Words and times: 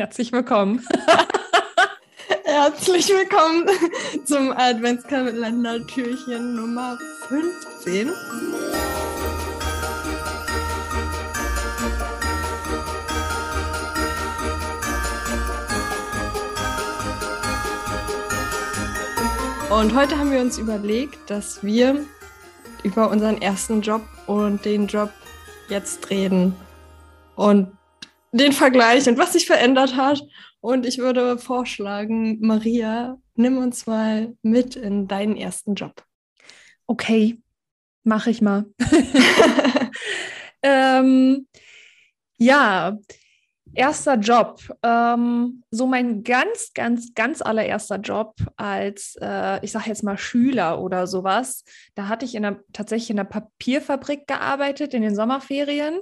Herzlich 0.00 0.30
willkommen. 0.30 0.86
Herzlich 2.44 3.08
willkommen 3.08 3.66
zum 4.24 4.52
Adventskalender 4.52 5.84
Türchen 5.88 6.54
Nummer 6.54 6.96
15. 7.26 8.08
Und 19.68 19.96
heute 19.96 20.16
haben 20.16 20.30
wir 20.30 20.40
uns 20.40 20.58
überlegt, 20.58 21.28
dass 21.28 21.64
wir 21.64 22.04
über 22.84 23.10
unseren 23.10 23.42
ersten 23.42 23.80
Job 23.82 24.02
und 24.28 24.64
den 24.64 24.86
Job 24.86 25.10
jetzt 25.68 26.08
reden 26.08 26.54
und 27.34 27.77
den 28.32 28.52
Vergleich 28.52 29.08
und 29.08 29.18
was 29.18 29.32
sich 29.32 29.46
verändert 29.46 29.96
hat. 29.96 30.22
Und 30.60 30.86
ich 30.86 30.98
würde 30.98 31.38
vorschlagen, 31.38 32.38
Maria, 32.40 33.18
nimm 33.34 33.58
uns 33.58 33.86
mal 33.86 34.34
mit 34.42 34.76
in 34.76 35.06
deinen 35.06 35.36
ersten 35.36 35.74
Job. 35.74 36.04
Okay, 36.86 37.38
mache 38.04 38.30
ich 38.30 38.40
mal. 38.40 38.66
ähm, 40.62 41.46
ja, 42.38 42.98
erster 43.74 44.14
Job. 44.14 44.60
Ähm, 44.82 45.62
so 45.70 45.86
mein 45.86 46.24
ganz, 46.24 46.72
ganz, 46.74 47.14
ganz 47.14 47.42
allererster 47.42 47.96
Job 47.96 48.34
als, 48.56 49.16
äh, 49.20 49.64
ich 49.64 49.72
sage 49.72 49.88
jetzt 49.88 50.02
mal 50.02 50.18
Schüler 50.18 50.80
oder 50.80 51.06
sowas. 51.06 51.64
Da 51.94 52.08
hatte 52.08 52.24
ich 52.24 52.34
in 52.34 52.44
einer, 52.44 52.60
tatsächlich 52.72 53.10
in 53.10 53.18
einer 53.18 53.28
Papierfabrik 53.28 54.26
gearbeitet 54.26 54.94
in 54.94 55.02
den 55.02 55.14
Sommerferien. 55.14 56.00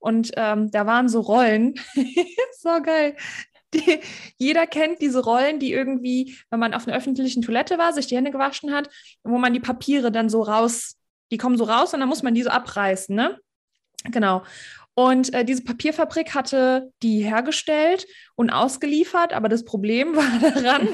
Und 0.00 0.32
ähm, 0.36 0.70
da 0.70 0.86
waren 0.86 1.08
so 1.08 1.20
Rollen. 1.20 1.74
so 2.58 2.80
geil. 2.82 3.16
Die, 3.74 4.00
jeder 4.38 4.66
kennt 4.66 5.02
diese 5.02 5.22
Rollen, 5.22 5.58
die 5.58 5.72
irgendwie, 5.72 6.38
wenn 6.50 6.60
man 6.60 6.72
auf 6.72 6.86
einer 6.86 6.96
öffentlichen 6.96 7.42
Toilette 7.42 7.76
war, 7.76 7.92
sich 7.92 8.06
die 8.06 8.16
Hände 8.16 8.30
gewaschen 8.30 8.72
hat, 8.72 8.88
wo 9.24 9.38
man 9.38 9.52
die 9.52 9.60
Papiere 9.60 10.10
dann 10.10 10.30
so 10.30 10.42
raus, 10.42 10.96
die 11.30 11.36
kommen 11.36 11.58
so 11.58 11.64
raus 11.64 11.92
und 11.92 12.00
dann 12.00 12.08
muss 12.08 12.22
man 12.22 12.34
die 12.34 12.42
so 12.42 12.50
abreißen, 12.50 13.14
ne? 13.14 13.38
Genau. 14.04 14.42
Und 14.98 15.32
äh, 15.32 15.44
diese 15.44 15.62
Papierfabrik 15.62 16.34
hatte 16.34 16.90
die 17.04 17.22
hergestellt 17.22 18.08
und 18.34 18.50
ausgeliefert, 18.50 19.32
aber 19.32 19.48
das 19.48 19.64
Problem 19.64 20.16
war 20.16 20.50
daran, 20.50 20.88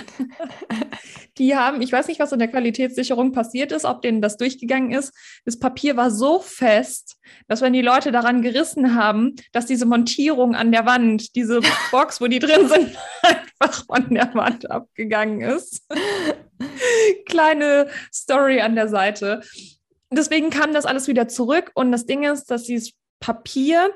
die 1.39 1.57
haben, 1.57 1.81
ich 1.81 1.91
weiß 1.91 2.09
nicht, 2.09 2.21
was 2.21 2.31
in 2.31 2.39
der 2.39 2.49
Qualitätssicherung 2.49 3.33
passiert 3.33 3.73
ist, 3.73 3.87
ob 3.87 4.03
denen 4.03 4.21
das 4.21 4.37
durchgegangen 4.37 4.91
ist. 4.91 5.15
Das 5.47 5.59
Papier 5.59 5.97
war 5.97 6.11
so 6.11 6.39
fest, 6.39 7.17
dass 7.49 7.63
wenn 7.63 7.73
die 7.73 7.81
Leute 7.81 8.13
daran 8.13 8.43
gerissen 8.43 8.95
haben, 8.95 9.37
dass 9.53 9.65
diese 9.65 9.87
Montierung 9.87 10.55
an 10.55 10.71
der 10.71 10.85
Wand, 10.85 11.35
diese 11.35 11.63
Box, 11.91 12.21
wo 12.21 12.27
die 12.27 12.41
drin 12.41 12.69
sind, 12.69 12.95
einfach 13.23 13.87
von 13.87 14.11
der 14.11 14.35
Wand 14.35 14.71
abgegangen 14.71 15.41
ist. 15.41 15.83
Kleine 17.25 17.89
Story 18.13 18.61
an 18.61 18.75
der 18.75 18.91
Seite. 18.91 19.41
Deswegen 20.11 20.51
kam 20.51 20.75
das 20.75 20.85
alles 20.85 21.09
wieder 21.09 21.27
zurück 21.27 21.71
und 21.75 21.91
das 21.91 22.05
Ding 22.05 22.25
ist, 22.25 22.51
dass 22.51 22.65
dieses 22.65 22.93
Papier 23.25 23.91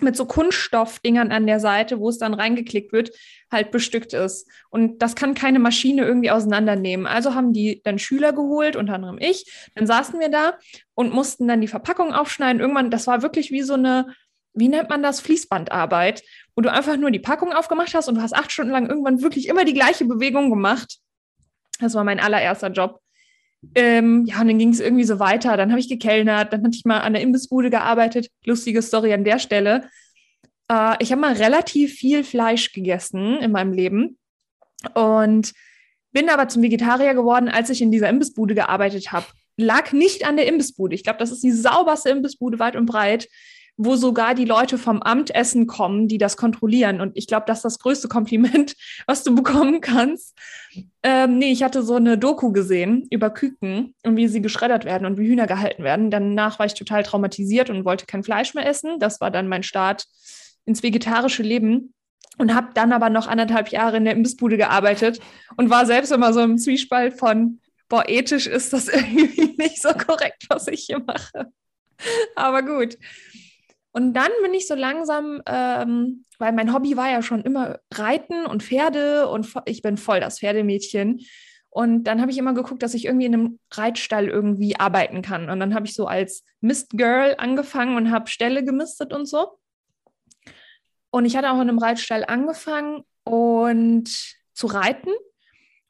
mit 0.00 0.16
so 0.16 0.26
Kunststoffdingern 0.26 1.30
an 1.30 1.46
der 1.46 1.60
Seite, 1.60 2.00
wo 2.00 2.08
es 2.08 2.18
dann 2.18 2.34
reingeklickt 2.34 2.92
wird, 2.92 3.12
halt 3.50 3.70
bestückt 3.70 4.12
ist. 4.12 4.50
Und 4.70 5.00
das 5.00 5.14
kann 5.14 5.34
keine 5.34 5.60
Maschine 5.60 6.04
irgendwie 6.04 6.32
auseinandernehmen. 6.32 7.06
Also 7.06 7.34
haben 7.36 7.52
die 7.52 7.80
dann 7.84 8.00
Schüler 8.00 8.32
geholt, 8.32 8.74
unter 8.74 8.94
anderem 8.94 9.18
ich. 9.20 9.70
Dann 9.76 9.86
saßen 9.86 10.18
wir 10.18 10.30
da 10.30 10.58
und 10.94 11.14
mussten 11.14 11.46
dann 11.46 11.60
die 11.60 11.68
Verpackung 11.68 12.12
aufschneiden. 12.12 12.60
Irgendwann, 12.60 12.90
das 12.90 13.06
war 13.06 13.22
wirklich 13.22 13.52
wie 13.52 13.62
so 13.62 13.74
eine, 13.74 14.08
wie 14.52 14.68
nennt 14.68 14.90
man 14.90 15.00
das, 15.00 15.20
Fließbandarbeit, 15.20 16.24
wo 16.56 16.60
du 16.60 16.72
einfach 16.72 16.96
nur 16.96 17.12
die 17.12 17.20
Packung 17.20 17.52
aufgemacht 17.52 17.94
hast 17.94 18.08
und 18.08 18.16
du 18.16 18.22
hast 18.22 18.34
acht 18.34 18.50
Stunden 18.50 18.72
lang 18.72 18.88
irgendwann 18.88 19.22
wirklich 19.22 19.46
immer 19.46 19.64
die 19.64 19.74
gleiche 19.74 20.06
Bewegung 20.06 20.50
gemacht. 20.50 20.98
Das 21.78 21.94
war 21.94 22.02
mein 22.02 22.18
allererster 22.18 22.72
Job. 22.72 23.00
Ähm, 23.74 24.24
ja, 24.26 24.40
und 24.40 24.48
dann 24.48 24.58
ging 24.58 24.70
es 24.70 24.80
irgendwie 24.80 25.04
so 25.04 25.18
weiter. 25.18 25.56
Dann 25.56 25.70
habe 25.70 25.80
ich 25.80 25.88
gekellnert, 25.88 26.52
dann 26.52 26.62
hatte 26.62 26.76
ich 26.76 26.84
mal 26.84 27.00
an 27.00 27.12
der 27.12 27.22
Imbissbude 27.22 27.70
gearbeitet. 27.70 28.28
Lustige 28.44 28.82
Story 28.82 29.12
an 29.12 29.24
der 29.24 29.38
Stelle. 29.38 29.88
Äh, 30.70 30.96
ich 31.00 31.10
habe 31.12 31.20
mal 31.20 31.34
relativ 31.34 31.94
viel 31.94 32.24
Fleisch 32.24 32.72
gegessen 32.72 33.38
in 33.38 33.52
meinem 33.52 33.72
Leben 33.72 34.18
und 34.94 35.52
bin 36.12 36.28
aber 36.30 36.48
zum 36.48 36.62
Vegetarier 36.62 37.14
geworden, 37.14 37.48
als 37.48 37.70
ich 37.70 37.82
in 37.82 37.90
dieser 37.90 38.08
Imbissbude 38.08 38.54
gearbeitet 38.54 39.12
habe. 39.12 39.26
Lag 39.56 39.92
nicht 39.92 40.26
an 40.26 40.36
der 40.36 40.46
Imbissbude. 40.46 40.94
Ich 40.94 41.02
glaube, 41.02 41.18
das 41.18 41.32
ist 41.32 41.42
die 41.42 41.52
sauberste 41.52 42.10
Imbissbude 42.10 42.58
weit 42.58 42.76
und 42.76 42.86
breit 42.86 43.28
wo 43.76 43.96
sogar 43.96 44.34
die 44.34 44.44
Leute 44.44 44.78
vom 44.78 45.02
Amt 45.02 45.34
essen 45.34 45.66
kommen, 45.66 46.08
die 46.08 46.18
das 46.18 46.36
kontrollieren. 46.36 47.00
Und 47.00 47.16
ich 47.16 47.26
glaube, 47.26 47.44
das 47.46 47.58
ist 47.58 47.64
das 47.64 47.78
größte 47.78 48.08
Kompliment, 48.08 48.74
was 49.06 49.22
du 49.22 49.34
bekommen 49.34 49.80
kannst. 49.80 50.36
Ähm, 51.02 51.38
nee, 51.38 51.52
ich 51.52 51.62
hatte 51.62 51.82
so 51.82 51.96
eine 51.96 52.16
Doku 52.16 52.52
gesehen 52.52 53.06
über 53.10 53.30
Küken 53.30 53.94
und 54.02 54.16
wie 54.16 54.28
sie 54.28 54.40
geschreddert 54.40 54.84
werden 54.84 55.06
und 55.06 55.18
wie 55.18 55.28
Hühner 55.28 55.46
gehalten 55.46 55.84
werden. 55.84 56.10
Danach 56.10 56.58
war 56.58 56.66
ich 56.66 56.74
total 56.74 57.02
traumatisiert 57.02 57.70
und 57.70 57.84
wollte 57.84 58.06
kein 58.06 58.24
Fleisch 58.24 58.54
mehr 58.54 58.66
essen. 58.66 58.98
Das 58.98 59.20
war 59.20 59.30
dann 59.30 59.48
mein 59.48 59.62
Start 59.62 60.06
ins 60.64 60.82
vegetarische 60.82 61.42
Leben 61.42 61.92
und 62.38 62.54
habe 62.54 62.68
dann 62.74 62.92
aber 62.92 63.10
noch 63.10 63.26
anderthalb 63.26 63.68
Jahre 63.68 63.98
in 63.98 64.04
der 64.04 64.14
Imbissbude 64.14 64.56
gearbeitet 64.56 65.20
und 65.56 65.70
war 65.70 65.86
selbst 65.86 66.12
immer 66.12 66.32
so 66.32 66.40
im 66.40 66.58
Zwiespalt 66.58 67.18
von, 67.18 67.60
boah, 67.88 68.08
ethisch 68.08 68.46
ist 68.46 68.72
das 68.72 68.88
irgendwie 68.92 69.54
nicht 69.58 69.80
so 69.80 69.90
korrekt, 69.90 70.44
was 70.48 70.66
ich 70.68 70.84
hier 70.86 71.00
mache. 71.00 71.52
Aber 72.34 72.62
gut. 72.62 72.96
Und 73.96 74.12
dann 74.12 74.30
bin 74.42 74.52
ich 74.52 74.68
so 74.68 74.74
langsam, 74.74 75.40
ähm, 75.46 76.22
weil 76.38 76.52
mein 76.52 76.74
Hobby 76.74 76.98
war 76.98 77.10
ja 77.10 77.22
schon 77.22 77.40
immer 77.40 77.78
Reiten 77.94 78.44
und 78.44 78.62
Pferde 78.62 79.26
und 79.26 79.50
ich 79.64 79.80
bin 79.80 79.96
voll 79.96 80.20
das 80.20 80.40
Pferdemädchen. 80.40 81.20
Und 81.70 82.04
dann 82.04 82.20
habe 82.20 82.30
ich 82.30 82.36
immer 82.36 82.52
geguckt, 82.52 82.82
dass 82.82 82.92
ich 82.92 83.06
irgendwie 83.06 83.24
in 83.24 83.32
einem 83.32 83.58
Reitstall 83.72 84.28
irgendwie 84.28 84.76
arbeiten 84.78 85.22
kann. 85.22 85.48
Und 85.48 85.60
dann 85.60 85.74
habe 85.74 85.86
ich 85.86 85.94
so 85.94 86.06
als 86.06 86.44
Mistgirl 86.60 87.36
angefangen 87.38 87.96
und 87.96 88.10
habe 88.10 88.28
Ställe 88.28 88.64
gemistet 88.64 89.14
und 89.14 89.24
so. 89.24 89.58
Und 91.08 91.24
ich 91.24 91.34
hatte 91.34 91.50
auch 91.50 91.54
in 91.62 91.62
einem 91.62 91.78
Reitstall 91.78 92.26
angefangen 92.26 93.02
und 93.24 94.10
zu 94.52 94.66
reiten. 94.66 95.12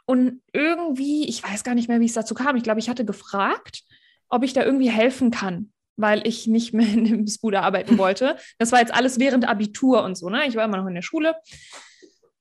Und 0.05 0.43
irgendwie, 0.53 1.28
ich 1.28 1.43
weiß 1.43 1.65
gar 1.65 1.75
nicht 1.75 1.89
mehr, 1.89 1.99
wie 1.99 2.06
es 2.06 2.15
dazu 2.15 2.34
kam. 2.34 2.55
Ich 2.55 2.62
glaube, 2.62 2.78
ich 2.78 2.89
hatte 2.89 3.05
gefragt, 3.05 3.83
ob 4.28 4.45
ich 4.45 4.53
da 4.53 4.62
irgendwie 4.62 4.91
helfen 4.91 5.33
kann 5.33 5.72
weil 5.97 6.27
ich 6.27 6.47
nicht 6.47 6.73
mehr 6.73 6.89
in 6.89 7.05
dem 7.05 7.27
Bude 7.41 7.62
arbeiten 7.62 7.99
wollte. 7.99 8.37
Das 8.59 8.73
war 8.73 8.81
jetzt 8.81 8.95
alles 8.95 9.19
während 9.19 9.49
Abitur 9.49 10.03
und 10.03 10.17
so, 10.17 10.29
ne? 10.29 10.47
Ich 10.47 10.57
war 10.57 10.65
immer 10.65 10.79
noch 10.79 10.87
in 10.87 10.95
der 10.95 11.03
Schule. 11.03 11.37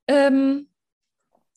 Ähm, 0.08 0.68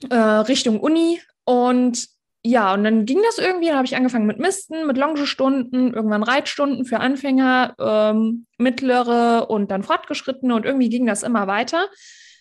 äh, 0.08 0.16
Richtung 0.16 0.80
Uni 0.80 1.20
und 1.44 2.08
ja, 2.44 2.72
und 2.72 2.84
dann 2.84 3.04
ging 3.04 3.18
das 3.24 3.38
irgendwie, 3.38 3.66
dann 3.66 3.76
habe 3.76 3.86
ich 3.86 3.96
angefangen 3.96 4.26
mit 4.26 4.38
Misten, 4.38 4.86
mit 4.86 4.96
Longestunden, 4.96 5.92
irgendwann 5.92 6.22
Reitstunden 6.22 6.84
für 6.84 7.00
Anfänger, 7.00 7.74
ähm, 7.78 8.46
mittlere 8.58 9.50
und 9.50 9.70
dann 9.70 9.82
fortgeschrittene 9.82 10.54
und 10.54 10.64
irgendwie 10.64 10.88
ging 10.88 11.04
das 11.04 11.24
immer 11.24 11.46
weiter. 11.46 11.88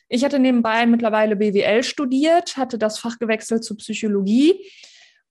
Ich 0.07 0.23
hatte 0.23 0.39
nebenbei 0.39 0.85
mittlerweile 0.85 1.35
BWL 1.35 1.83
studiert, 1.83 2.57
hatte 2.57 2.77
das 2.77 2.99
Fach 2.99 3.17
gewechselt 3.19 3.63
zu 3.63 3.75
Psychologie 3.75 4.63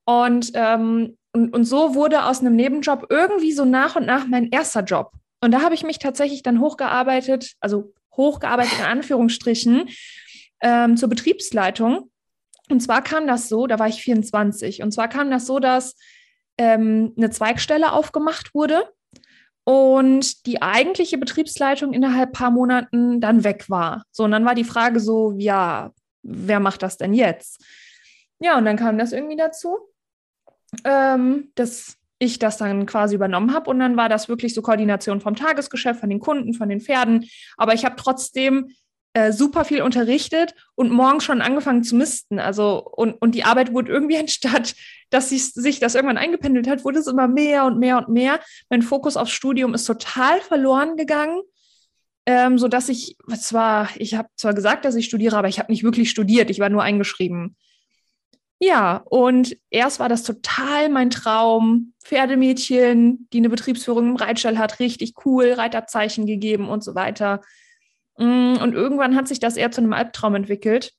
und 0.05 0.51
ähm, 0.55 1.17
und, 1.37 1.53
und 1.53 1.65
so 1.67 1.95
wurde 1.95 2.25
aus 2.25 2.41
einem 2.41 2.57
Nebenjob 2.57 3.09
irgendwie 3.11 3.53
so 3.53 3.67
nach 3.67 3.95
und 3.95 4.07
nach 4.07 4.27
mein 4.27 4.49
erster 4.49 4.83
Job. 4.83 5.13
Und 5.43 5.53
da 5.53 5.61
habe 5.61 5.75
ich 5.75 5.83
mich 5.83 5.99
tatsächlich 5.99 6.43
dann 6.43 6.61
hochgearbeitet, 6.61 7.53
also 7.61 7.93
hochgearbeitet 8.17 8.79
in 8.79 8.87
Anführungsstrichen, 8.87 9.91
ähm, 10.63 10.97
zur 10.97 11.11
Betriebsleitung. 11.11 12.11
Und 12.71 12.81
zwar 12.81 13.03
kam 13.03 13.27
das 13.27 13.51
so, 13.51 13.67
da 13.67 13.79
war 13.79 13.87
ich 13.87 14.01
24, 14.01 14.83
und 14.83 14.93
zwar 14.93 15.09
kam 15.09 15.31
das 15.31 15.47
so, 15.47 15.59
dass 15.59 15.97
ähm, 16.57 17.13
eine 17.19 17.29
Zweigstelle 17.29 17.93
aufgemacht 17.93 18.55
wurde 18.55 18.89
und 19.65 20.47
die 20.47 20.63
eigentliche 20.63 21.19
Betriebsleitung 21.19 21.93
innerhalb 21.93 22.33
paar 22.33 22.51
Monaten 22.51 23.21
dann 23.21 23.45
weg 23.45 23.69
war. 23.69 24.05
So, 24.11 24.25
und 24.25 24.31
dann 24.31 24.47
war 24.47 24.55
die 24.55 24.65
Frage 24.65 25.01
so, 25.01 25.35
ja, 25.37 25.93
wer 26.23 26.61
macht 26.61 26.83
das 26.83 26.97
denn 26.97 27.13
jetzt? 27.13 27.63
Ja, 28.39 28.57
und 28.57 28.65
dann 28.65 28.79
kam 28.79 28.97
das 28.97 29.13
irgendwie 29.13 29.37
dazu 29.37 29.77
ähm, 30.85 31.51
dass 31.55 31.97
ich 32.19 32.39
das 32.39 32.57
dann 32.57 32.87
quasi 32.87 33.15
übernommen 33.15 33.53
habe. 33.53 33.71
Und 33.71 33.79
dann 33.79 33.97
war 33.97 34.09
das 34.09 34.29
wirklich 34.29 34.55
so 34.55 34.63
Koordination 34.63 35.21
vom 35.21 35.37
Tagesgeschäft, 35.37 36.01
von 36.01 36.11
den 36.11 36.21
Kunden, 36.21 36.55
von 36.55 36.69
den 36.69 36.81
Pferden. 36.81 37.27
Aber 37.57 37.75
ich 37.75 37.85
habe 37.85 37.97
trotzdem 37.97 38.69
äh, 39.13 39.33
super 39.33 39.65
viel 39.65 39.83
unterrichtet 39.83 40.55
und 40.75 40.91
morgens 40.91 41.25
schon 41.25 41.41
angefangen 41.41 41.83
zu 41.83 41.97
misten. 41.97 42.39
Also, 42.39 42.83
und, 42.85 43.15
und 43.15 43.35
die 43.35 43.45
Arbeit 43.45 43.73
wurde 43.73 43.93
irgendwie 43.93 44.17
anstatt, 44.19 44.75
dass 45.11 45.31
sich, 45.31 45.53
sich 45.53 45.81
das 45.81 45.95
irgendwann 45.95 46.19
eingependelt 46.19 46.69
hat, 46.69 46.85
wurde 46.85 46.99
es 46.99 47.07
immer 47.07 47.29
mehr 47.29 47.65
und 47.65 47.79
mehr 47.79 47.99
und 47.99 48.09
mehr. 48.09 48.41
Mein 48.71 48.83
Fokus 48.83 49.17
aufs 49.17 49.33
Studium 49.33 49.75
ist 49.75 49.85
total 49.85 50.41
verloren 50.41 50.97
gegangen. 50.97 51.41
Ähm, 52.29 52.59
so 52.59 52.67
dass 52.67 52.89
ich 52.89 53.17
zwar, 53.39 53.89
ich 53.97 54.17
habe 54.17 54.29
zwar 54.35 54.53
gesagt, 54.53 54.85
dass 54.85 54.97
ich 54.97 55.07
studiere, 55.07 55.37
aber 55.37 55.49
ich 55.49 55.61
habe 55.61 55.71
nicht 55.71 55.85
wirklich 55.85 56.11
studiert. 56.11 56.51
Ich 56.51 56.59
war 56.59 56.69
nur 56.71 56.83
eingeschrieben. 56.83 57.57
Ja, 58.59 59.03
und 59.05 59.57
erst 59.71 60.01
war 60.01 60.09
das 60.09 60.23
total 60.23 60.89
mein 60.89 61.11
Traum. 61.11 61.93
Pferdemädchen, 62.03 63.29
die 63.33 63.39
eine 63.39 63.51
Betriebsführung 63.51 64.11
im 64.11 64.17
Reitstall 64.17 64.59
hat, 64.59 64.79
richtig 64.79 65.15
cool, 65.25 65.53
Reiterzeichen 65.53 66.25
gegeben 66.27 66.69
und 66.69 66.85
so 66.85 66.95
weiter. 66.95 67.43
Mm, 68.17 68.57
und 68.63 68.73
irgendwann 68.75 69.17
hat 69.17 69.29
sich 69.29 69.41
das 69.41 69.57
eher 69.57 69.73
zu 69.73 69.81
einem 69.81 69.93
Albtraum 69.93 70.37
entwickelt, 70.37 70.93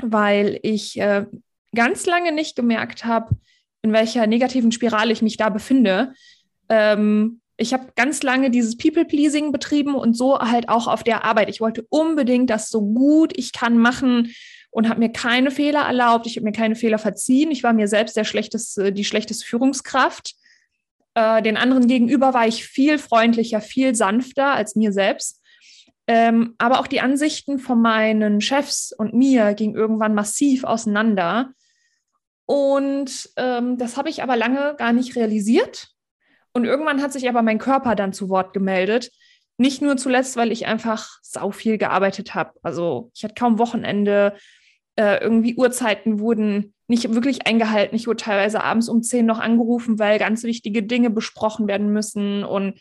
weil 0.00 0.58
ich 0.62 0.98
äh, 0.98 1.26
ganz 1.74 2.06
lange 2.06 2.32
nicht 2.32 2.56
gemerkt 2.56 3.04
habe, 3.04 3.36
in 3.82 3.92
welcher 3.92 4.26
negativen 4.26 4.72
Spirale 4.72 5.12
ich 5.12 5.20
mich 5.20 5.36
da 5.36 5.48
befinde. 5.48 6.14
Ähm, 6.68 7.40
ich 7.56 7.74
habe 7.74 7.92
ganz 7.94 8.22
lange 8.22 8.50
dieses 8.50 8.78
People-Pleasing 8.78 9.52
betrieben 9.52 9.94
und 9.94 10.16
so 10.16 10.38
halt 10.38 10.70
auch 10.70 10.86
auf 10.86 11.04
der 11.04 11.24
Arbeit. 11.24 11.50
Ich 11.50 11.60
wollte 11.60 11.84
unbedingt 11.90 12.48
das 12.48 12.70
so 12.70 12.80
gut 12.80 13.36
ich 13.36 13.52
kann 13.52 13.76
machen 13.76 14.32
und 14.70 14.88
habe 14.88 15.00
mir 15.00 15.10
keine 15.10 15.50
Fehler 15.50 15.80
erlaubt. 15.80 16.26
Ich 16.26 16.36
habe 16.36 16.44
mir 16.44 16.52
keine 16.52 16.76
Fehler 16.76 16.98
verziehen. 16.98 17.50
Ich 17.50 17.62
war 17.62 17.72
mir 17.72 17.88
selbst 17.88 18.16
der 18.16 18.24
schlechteste, 18.24 18.92
die 18.92 19.04
schlechteste 19.04 19.44
Führungskraft. 19.44 20.34
Äh, 21.14 21.42
den 21.42 21.56
anderen 21.56 21.88
gegenüber 21.88 22.34
war 22.34 22.46
ich 22.46 22.64
viel 22.64 22.98
freundlicher, 22.98 23.60
viel 23.60 23.94
sanfter 23.94 24.54
als 24.54 24.76
mir 24.76 24.92
selbst. 24.92 25.42
Ähm, 26.06 26.54
aber 26.58 26.80
auch 26.80 26.86
die 26.86 27.00
Ansichten 27.00 27.58
von 27.58 27.80
meinen 27.80 28.40
Chefs 28.40 28.92
und 28.96 29.14
mir 29.14 29.54
gingen 29.54 29.76
irgendwann 29.76 30.14
massiv 30.14 30.64
auseinander. 30.64 31.50
Und 32.46 33.30
ähm, 33.36 33.78
das 33.78 33.96
habe 33.96 34.10
ich 34.10 34.22
aber 34.22 34.36
lange 34.36 34.74
gar 34.76 34.92
nicht 34.92 35.14
realisiert. 35.14 35.88
Und 36.52 36.64
irgendwann 36.64 37.00
hat 37.00 37.12
sich 37.12 37.28
aber 37.28 37.42
mein 37.42 37.58
Körper 37.58 37.94
dann 37.94 38.12
zu 38.12 38.28
Wort 38.28 38.52
gemeldet. 38.52 39.12
Nicht 39.56 39.82
nur 39.82 39.96
zuletzt, 39.96 40.36
weil 40.36 40.50
ich 40.50 40.66
einfach 40.66 41.20
sau 41.22 41.52
viel 41.52 41.78
gearbeitet 41.78 42.34
habe. 42.34 42.54
Also 42.62 43.12
ich 43.14 43.22
hatte 43.22 43.34
kaum 43.34 43.58
Wochenende. 43.58 44.34
Äh, 45.00 45.22
irgendwie 45.22 45.56
Uhrzeiten 45.56 46.20
wurden 46.20 46.74
nicht 46.86 47.14
wirklich 47.14 47.46
eingehalten. 47.46 47.96
Ich 47.96 48.06
wurde 48.06 48.22
teilweise 48.22 48.62
abends 48.62 48.86
um 48.90 49.02
zehn 49.02 49.24
noch 49.24 49.38
angerufen, 49.38 49.98
weil 49.98 50.18
ganz 50.18 50.42
wichtige 50.42 50.82
Dinge 50.82 51.08
besprochen 51.08 51.66
werden 51.68 51.90
müssen. 51.90 52.44
Und 52.44 52.78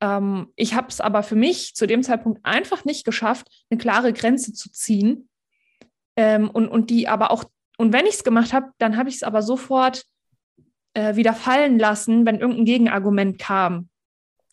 ähm, 0.00 0.46
ich 0.56 0.72
habe 0.72 0.88
es 0.88 1.02
aber 1.02 1.22
für 1.22 1.34
mich 1.34 1.74
zu 1.74 1.86
dem 1.86 2.02
Zeitpunkt 2.02 2.40
einfach 2.46 2.86
nicht 2.86 3.04
geschafft, 3.04 3.48
eine 3.68 3.76
klare 3.76 4.14
Grenze 4.14 4.54
zu 4.54 4.72
ziehen. 4.72 5.28
Ähm, 6.16 6.48
und, 6.48 6.66
und 6.68 6.88
die 6.88 7.08
aber 7.08 7.30
auch 7.30 7.44
und 7.76 7.92
wenn 7.92 8.06
ich 8.06 8.14
es 8.14 8.24
gemacht 8.24 8.54
habe, 8.54 8.70
dann 8.78 8.96
habe 8.96 9.10
ich 9.10 9.16
es 9.16 9.22
aber 9.22 9.42
sofort 9.42 10.06
äh, 10.94 11.14
wieder 11.14 11.34
fallen 11.34 11.78
lassen, 11.78 12.24
wenn 12.24 12.38
irgendein 12.38 12.64
Gegenargument 12.64 13.38
kam. 13.38 13.90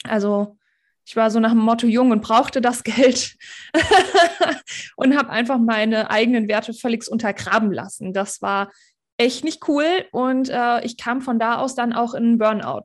Also 0.04 0.58
ich 1.06 1.16
war 1.16 1.32
so 1.32 1.40
nach 1.40 1.52
dem 1.52 1.60
Motto 1.60 1.88
jung 1.88 2.12
und 2.12 2.22
brauchte 2.22 2.62
das 2.62 2.84
Geld 2.86 3.36
und 4.96 5.18
habe 5.18 5.30
einfach 5.30 5.60
meine 5.60 6.10
eigenen 6.10 6.48
Werte 6.48 6.74
völlig 6.74 7.08
untergraben 7.08 7.72
lassen. 7.72 8.14
Das 8.14 8.42
war 8.42 8.72
echt 9.18 9.44
nicht 9.44 9.68
cool 9.68 9.86
und 10.12 10.50
äh, 10.50 10.84
ich 10.84 10.98
kam 10.98 11.22
von 11.22 11.40
da 11.40 11.58
aus 11.58 11.76
dann 11.76 11.94
auch 11.94 12.14
in 12.14 12.24
einen 12.24 12.38
Burnout. 12.38 12.84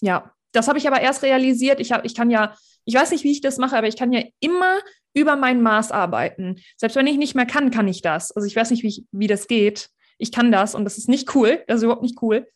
Ja, 0.00 0.32
das 0.52 0.68
habe 0.68 0.78
ich 0.78 0.86
aber 0.86 1.00
erst 1.00 1.22
realisiert. 1.22 1.80
Ich, 1.80 1.92
hab, 1.92 2.04
ich 2.04 2.14
kann 2.14 2.30
ja, 2.30 2.54
ich 2.84 2.94
weiß 2.94 3.10
nicht, 3.10 3.24
wie 3.24 3.32
ich 3.32 3.40
das 3.40 3.58
mache, 3.58 3.76
aber 3.76 3.88
ich 3.88 3.96
kann 3.96 4.12
ja 4.12 4.22
immer 4.40 4.78
über 5.14 5.36
mein 5.36 5.62
Maß 5.62 5.92
arbeiten. 5.92 6.56
Selbst 6.76 6.96
wenn 6.96 7.06
ich 7.06 7.16
nicht 7.16 7.34
mehr 7.34 7.46
kann, 7.46 7.70
kann 7.70 7.88
ich 7.88 8.02
das. 8.02 8.32
Also 8.32 8.46
ich 8.46 8.56
weiß 8.56 8.70
nicht, 8.70 8.82
wie, 8.82 8.88
ich, 8.88 9.04
wie 9.12 9.26
das 9.26 9.46
geht. 9.46 9.90
Ich 10.18 10.32
kann 10.32 10.52
das 10.52 10.74
und 10.74 10.84
das 10.84 10.98
ist 10.98 11.08
nicht 11.08 11.34
cool. 11.34 11.62
Das 11.66 11.78
ist 11.78 11.82
überhaupt 11.84 12.02
nicht 12.02 12.22
cool. 12.22 12.46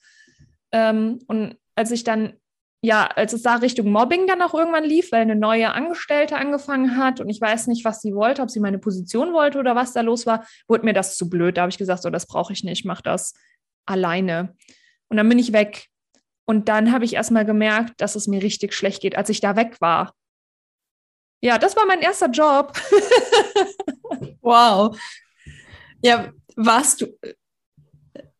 Ähm, 0.72 1.20
und 1.26 1.56
als 1.74 1.90
ich 1.90 2.04
dann, 2.04 2.34
ja, 2.84 3.06
als 3.06 3.32
es 3.32 3.42
da 3.42 3.54
Richtung 3.54 3.90
Mobbing 3.92 4.26
dann 4.26 4.42
auch 4.42 4.54
irgendwann 4.54 4.82
lief, 4.82 5.12
weil 5.12 5.22
eine 5.22 5.36
neue 5.36 5.72
Angestellte 5.72 6.36
angefangen 6.36 6.96
hat 6.96 7.20
und 7.20 7.28
ich 7.28 7.40
weiß 7.40 7.68
nicht, 7.68 7.84
was 7.84 8.00
sie 8.00 8.12
wollte, 8.12 8.42
ob 8.42 8.50
sie 8.50 8.58
meine 8.58 8.80
Position 8.80 9.32
wollte 9.32 9.60
oder 9.60 9.76
was 9.76 9.92
da 9.92 10.00
los 10.00 10.26
war, 10.26 10.44
wurde 10.66 10.84
mir 10.84 10.92
das 10.92 11.16
zu 11.16 11.30
blöd. 11.30 11.56
Da 11.56 11.62
habe 11.62 11.70
ich 11.70 11.78
gesagt, 11.78 12.02
so, 12.02 12.10
das 12.10 12.26
brauche 12.26 12.52
ich 12.52 12.64
nicht, 12.64 12.80
ich 12.80 12.84
mache 12.84 13.04
das 13.04 13.34
alleine. 13.86 14.56
Und 15.08 15.16
dann 15.16 15.28
bin 15.28 15.38
ich 15.38 15.52
weg. 15.52 15.86
Und 16.44 16.68
dann 16.68 16.90
habe 16.90 17.04
ich 17.04 17.14
erstmal 17.14 17.44
gemerkt, 17.44 18.00
dass 18.00 18.16
es 18.16 18.26
mir 18.26 18.42
richtig 18.42 18.74
schlecht 18.74 19.00
geht, 19.00 19.16
als 19.16 19.28
ich 19.28 19.40
da 19.40 19.54
weg 19.54 19.80
war. 19.80 20.12
Ja, 21.40 21.58
das 21.58 21.76
war 21.76 21.86
mein 21.86 22.00
erster 22.00 22.30
Job. 22.30 22.72
wow. 24.40 24.98
Ja, 26.02 26.32
warst 26.56 27.00
du, 27.00 27.06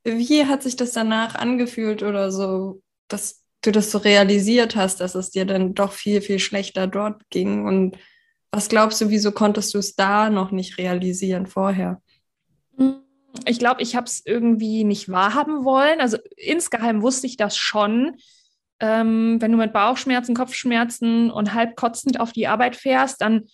wie 0.03 0.47
hat 0.47 0.65
sich 0.65 0.75
das 0.75 0.93
danach 0.93 1.37
angefühlt 1.37 2.03
oder 2.03 2.33
so, 2.33 2.83
dass 3.07 3.42
du 3.63 3.73
das 3.73 3.91
so 3.91 3.99
realisiert 3.99 4.77
hast, 4.77 5.01
dass 5.01 5.15
es 5.15 5.31
dir 5.31 5.45
dann 5.45 5.75
doch 5.75 5.93
viel, 5.93 6.21
viel 6.21 6.39
schlechter 6.39 6.87
dort 6.87 7.23
ging? 7.31 7.65
Und 7.67 7.97
was 8.51 8.69
glaubst 8.69 9.01
du, 9.01 9.09
wieso 9.09 9.33
konntest 9.33 9.73
du 9.75 9.79
es 9.79 9.95
da 9.95 10.29
noch 10.29 10.51
nicht 10.51 10.79
realisieren 10.79 11.47
vorher? 11.47 12.03
Ich 13.47 13.59
glaube, 13.59 13.81
ich 13.81 13.97
habe 13.97 14.07
es 14.07 14.23
irgendwie 14.25 14.85
nicht 14.85 15.09
wahrhaben 15.09 15.65
wollen. 15.65 16.01
Also 16.01 16.19
insgeheim 16.37 17.01
wusste 17.01 17.27
ich 17.27 17.37
das 17.37 17.57
schon, 17.57 18.17
ähm, 18.81 19.41
wenn 19.41 19.53
du 19.53 19.59
mit 19.59 19.73
Bauchschmerzen, 19.73 20.35
Kopfschmerzen 20.35 21.31
und 21.31 21.55
halb 21.55 21.77
kotzend 21.77 22.21
auf 22.21 22.33
die 22.33 22.49
Arbeit 22.49 22.77
fährst, 22.77 23.23
dann 23.23 23.47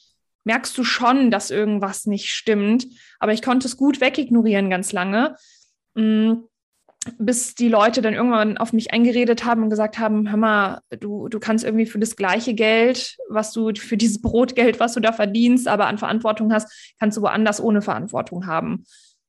merkst 0.45 0.77
du 0.77 0.83
schon, 0.83 1.31
dass 1.31 1.51
irgendwas 1.51 2.07
nicht 2.07 2.31
stimmt. 2.31 2.87
Aber 3.21 3.33
ich 3.33 3.43
konnte 3.43 3.69
es 3.69 3.77
gut 3.77 4.01
wegignorieren 4.01 4.71
ganz 4.71 4.93
lange, 4.93 5.37
mh, 5.95 6.03
mm, 6.03 6.49
bis 7.19 7.55
die 7.55 7.69
Leute 7.69 8.03
dann 8.03 8.15
irgendwann 8.15 8.59
auf 8.59 8.73
mich 8.73 8.93
eingeredet 8.93 9.45
haben 9.45 9.63
und 9.63 9.71
gesagt 9.71 9.99
haben, 9.99 10.29
hör 10.31 10.37
mal, 10.37 10.81
du, 11.01 11.29
du 11.29 11.39
kannst 11.39 11.65
irgendwie 11.65 11.87
für 11.87 11.99
das 11.99 12.17
gleiche 12.17 12.55
Geld, 12.55 13.17
was 13.29 13.53
du, 13.53 13.73
für 13.75 13.97
dieses 13.97 14.21
Brotgeld, 14.21 14.81
was 14.81 14.95
du 14.95 15.01
da 15.01 15.13
verdienst, 15.13 15.69
aber 15.69 15.87
an 15.87 15.99
Verantwortung 15.99 16.53
hast, 16.53 16.95
kannst 16.99 17.17
du 17.17 17.23
woanders 17.23 17.61
ohne 17.61 17.83
Verantwortung 17.83 18.47
haben. 18.47 18.85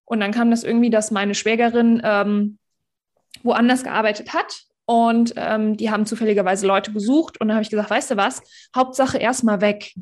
Und 0.05 0.19
dann 0.19 0.31
kam 0.31 0.51
das 0.51 0.63
irgendwie, 0.63 0.89
dass 0.89 1.11
meine 1.11 1.35
Schwägerin 1.35 2.01
ähm, 2.03 2.57
woanders 3.43 3.83
gearbeitet 3.83 4.33
hat 4.33 4.63
und 4.85 5.33
ähm, 5.35 5.77
die 5.77 5.91
haben 5.91 6.07
zufälligerweise 6.07 6.65
Leute 6.65 6.91
gesucht. 6.91 7.39
Und 7.39 7.47
dann 7.47 7.55
habe 7.55 7.61
ich 7.61 7.69
gesagt, 7.69 7.91
weißt 7.91 8.09
du 8.09 8.17
was, 8.17 8.41
Hauptsache 8.75 9.19
erstmal 9.19 9.61
weg. 9.61 9.93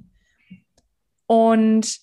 Und 1.26 1.98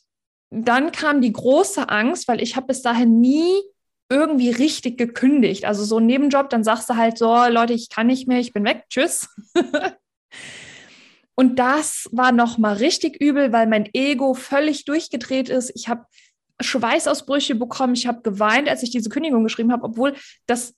dann 0.51 0.93
kam 0.93 1.23
die 1.23 1.33
große 1.33 1.89
Angst, 1.89 2.29
weil 2.29 2.43
ich 2.43 2.57
habe 2.57 2.67
bis 2.67 2.83
dahin 2.83 3.21
nie 3.21 3.63
irgendwie 4.09 4.51
richtig 4.51 4.99
gekündigt. 4.99 5.65
Also 5.65 5.85
so 5.85 5.99
ein 5.99 6.07
Nebenjob, 6.07 6.51
dann 6.51 6.65
sagst 6.65 6.89
du 6.91 6.97
halt 6.97 7.19
so, 7.19 7.35
Leute, 7.49 7.73
ich 7.73 7.89
kann 7.89 8.07
nicht 8.07 8.29
mehr, 8.29 8.39
ich 8.39 8.53
bin 8.53 8.65
weg, 8.65 8.85
tschüss. 8.91 9.29
Und 11.37 11.59
das 11.59 12.09
war 12.13 12.31
noch 12.31 12.59
mal 12.59 12.75
richtig 12.75 13.21
übel, 13.21 13.53
weil 13.53 13.67
mein 13.67 13.89
Ego 13.93 14.35
völlig 14.35 14.85
durchgedreht 14.85 15.49
ist. 15.49 15.73
Ich 15.75 15.89
habe 15.89 16.05
Schweißausbrüche 16.61 17.57
bekommen, 17.57 17.95
ich 17.95 18.07
habe 18.07 18.23
geweint, 18.23 18.69
als 18.69 18.83
ich 18.85 18.91
diese 18.91 19.09
Kündigung 19.09 19.43
geschrieben 19.43 19.73
habe, 19.73 19.85
obwohl 19.85 20.15
das 20.47 20.75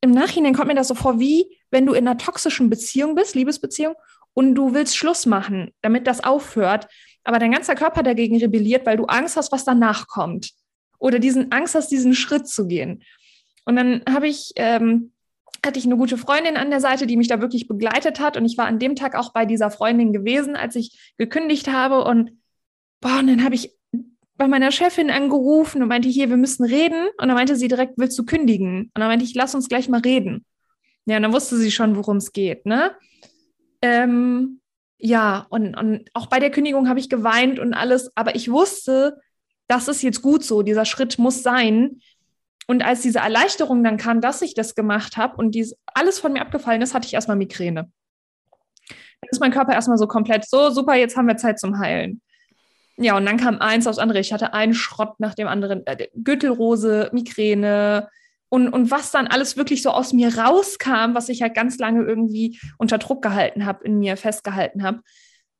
im 0.00 0.10
Nachhinein 0.10 0.54
kommt 0.54 0.68
mir 0.68 0.74
das 0.74 0.88
so 0.88 0.94
vor, 0.94 1.20
wie 1.20 1.58
wenn 1.70 1.86
du 1.86 1.92
in 1.94 2.06
einer 2.06 2.18
toxischen 2.18 2.70
Beziehung 2.70 3.14
bist, 3.14 3.34
Liebesbeziehung, 3.34 3.94
und 4.34 4.54
du 4.54 4.74
willst 4.74 4.96
Schluss 4.96 5.26
machen, 5.26 5.72
damit 5.80 6.06
das 6.06 6.22
aufhört, 6.22 6.88
aber 7.24 7.38
dein 7.38 7.52
ganzer 7.52 7.74
Körper 7.74 8.02
dagegen 8.02 8.38
rebelliert, 8.38 8.84
weil 8.84 8.96
du 8.96 9.06
Angst 9.06 9.36
hast, 9.36 9.50
was 9.50 9.64
danach 9.64 10.06
kommt. 10.06 10.50
Oder 10.98 11.18
diesen 11.18 11.52
Angst 11.52 11.74
hast, 11.74 11.90
diesen 11.90 12.14
Schritt 12.14 12.48
zu 12.48 12.66
gehen. 12.66 13.02
Und 13.64 13.76
dann 13.76 14.02
habe 14.08 14.28
ich, 14.28 14.52
ähm, 14.56 15.12
hatte 15.64 15.78
ich 15.78 15.84
eine 15.84 15.96
gute 15.96 16.16
Freundin 16.16 16.56
an 16.56 16.70
der 16.70 16.80
Seite, 16.80 17.06
die 17.06 17.16
mich 17.16 17.28
da 17.28 17.40
wirklich 17.40 17.68
begleitet 17.68 18.20
hat. 18.20 18.36
Und 18.36 18.44
ich 18.44 18.56
war 18.56 18.66
an 18.66 18.78
dem 18.78 18.94
Tag 18.94 19.16
auch 19.16 19.32
bei 19.32 19.44
dieser 19.44 19.70
Freundin 19.70 20.12
gewesen, 20.12 20.56
als 20.56 20.76
ich 20.76 21.14
gekündigt 21.18 21.68
habe. 21.68 22.04
Und 22.04 22.32
boah, 23.00 23.18
und 23.18 23.26
dann 23.26 23.44
habe 23.44 23.56
ich 23.56 23.76
bei 24.36 24.48
meiner 24.48 24.70
Chefin 24.70 25.10
angerufen 25.10 25.82
und 25.82 25.88
meinte, 25.88 26.08
hier, 26.08 26.28
wir 26.28 26.36
müssen 26.36 26.64
reden. 26.64 27.08
Und 27.18 27.28
dann 27.28 27.34
meinte 27.34 27.56
sie 27.56 27.68
direkt, 27.68 27.94
willst 27.96 28.18
du 28.18 28.24
kündigen? 28.24 28.90
Und 28.94 29.00
dann 29.00 29.08
meinte 29.08 29.24
ich, 29.24 29.34
lass 29.34 29.54
uns 29.54 29.68
gleich 29.68 29.88
mal 29.88 30.00
reden. 30.00 30.44
Ja, 31.06 31.16
und 31.16 31.22
dann 31.22 31.32
wusste 31.32 31.56
sie 31.56 31.70
schon, 31.70 31.96
worum 31.96 32.16
es 32.16 32.32
geht, 32.32 32.66
ne? 32.66 32.92
Ähm, 33.80 34.60
ja, 34.98 35.46
und, 35.50 35.76
und 35.76 36.08
auch 36.14 36.26
bei 36.26 36.40
der 36.40 36.50
Kündigung 36.50 36.88
habe 36.88 36.98
ich 36.98 37.08
geweint 37.08 37.58
und 37.58 37.74
alles, 37.74 38.10
aber 38.16 38.34
ich 38.34 38.50
wusste, 38.50 39.20
das 39.68 39.88
ist 39.88 40.02
jetzt 40.02 40.22
gut 40.22 40.44
so, 40.44 40.62
dieser 40.62 40.84
Schritt 40.84 41.18
muss 41.18 41.42
sein. 41.42 42.00
Und 42.66 42.84
als 42.84 43.02
diese 43.02 43.20
Erleichterung 43.20 43.84
dann 43.84 43.96
kam, 43.96 44.20
dass 44.20 44.42
ich 44.42 44.54
das 44.54 44.74
gemacht 44.74 45.16
habe 45.16 45.36
und 45.36 45.52
dies, 45.54 45.76
alles 45.86 46.18
von 46.18 46.32
mir 46.32 46.40
abgefallen 46.40 46.82
ist, 46.82 46.94
hatte 46.94 47.06
ich 47.06 47.14
erstmal 47.14 47.36
Migräne. 47.36 47.90
Dann 49.20 49.30
ist 49.30 49.40
mein 49.40 49.52
Körper 49.52 49.72
erstmal 49.72 49.98
so 49.98 50.06
komplett 50.06 50.48
so, 50.48 50.70
super, 50.70 50.94
jetzt 50.94 51.16
haben 51.16 51.28
wir 51.28 51.36
Zeit 51.36 51.58
zum 51.58 51.78
Heilen. 51.78 52.20
Ja, 52.96 53.16
und 53.16 53.26
dann 53.26 53.36
kam 53.36 53.58
eins 53.58 53.86
aufs 53.86 53.98
andere. 53.98 54.20
Ich 54.20 54.32
hatte 54.32 54.54
einen 54.54 54.74
Schrott 54.74 55.20
nach 55.20 55.34
dem 55.34 55.48
anderen. 55.48 55.86
Äh, 55.86 56.08
Gürtelrose, 56.14 57.10
Migräne 57.12 58.08
und, 58.48 58.68
und 58.68 58.90
was 58.90 59.10
dann 59.10 59.26
alles 59.26 59.56
wirklich 59.56 59.82
so 59.82 59.90
aus 59.90 60.12
mir 60.12 60.36
rauskam, 60.38 61.14
was 61.14 61.28
ich 61.28 61.42
halt 61.42 61.54
ganz 61.54 61.78
lange 61.78 62.04
irgendwie 62.04 62.58
unter 62.78 62.98
Druck 62.98 63.22
gehalten 63.22 63.66
habe, 63.66 63.84
in 63.84 63.98
mir 63.98 64.16
festgehalten 64.16 64.82
habe. 64.82 65.00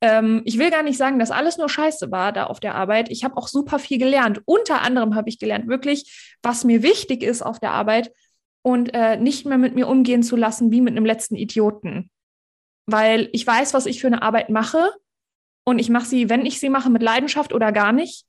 Ähm, 0.01 0.43
ich 0.45 0.59
will 0.59 0.71
gar 0.71 0.83
nicht 0.83 0.99
sagen, 0.99 1.19
dass 1.19 1.31
alles 1.31 1.57
nur 1.57 1.69
Scheiße 1.69 2.11
war 2.11 2.33
da 2.33 2.45
auf 2.45 2.61
der 2.61 2.75
Arbeit. 2.75 3.11
Ich 3.11 3.25
habe 3.25 3.37
auch 3.37 3.49
super 3.49 3.79
viel 3.79 3.99
gelernt. 3.99 4.43
Unter 4.45 4.83
anderem 4.83 5.15
habe 5.15 5.29
ich 5.29 5.39
gelernt, 5.39 5.69
wirklich, 5.69 6.37
was 6.43 6.65
mir 6.65 6.83
wichtig 6.83 7.23
ist 7.23 7.43
auf 7.43 7.59
der 7.59 7.73
Arbeit 7.73 8.13
und 8.63 8.93
äh, 8.95 9.17
nicht 9.17 9.47
mehr 9.47 9.59
mit 9.59 9.75
mir 9.75 9.89
umgehen 9.89 10.23
zu 10.23 10.37
lassen 10.37 10.71
wie 10.71 10.81
mit 10.81 10.97
einem 10.97 11.07
letzten 11.07 11.37
Idioten. 11.37 12.11
Weil 12.87 13.29
ich 13.33 13.47
weiß, 13.47 13.75
was 13.75 13.87
ich 13.87 14.01
für 14.01 14.07
eine 14.07 14.23
Arbeit 14.23 14.51
mache 14.51 14.91
und 15.65 15.79
ich 15.79 15.89
mache 15.89 16.07
sie, 16.07 16.29
wenn 16.29 16.47
ich 16.47 16.61
sie 16.61 16.69
mache, 16.69 16.91
mit 16.91 17.03
Leidenschaft 17.03 17.53
oder 17.53 17.73
gar 17.73 17.93
nicht. 17.93 18.27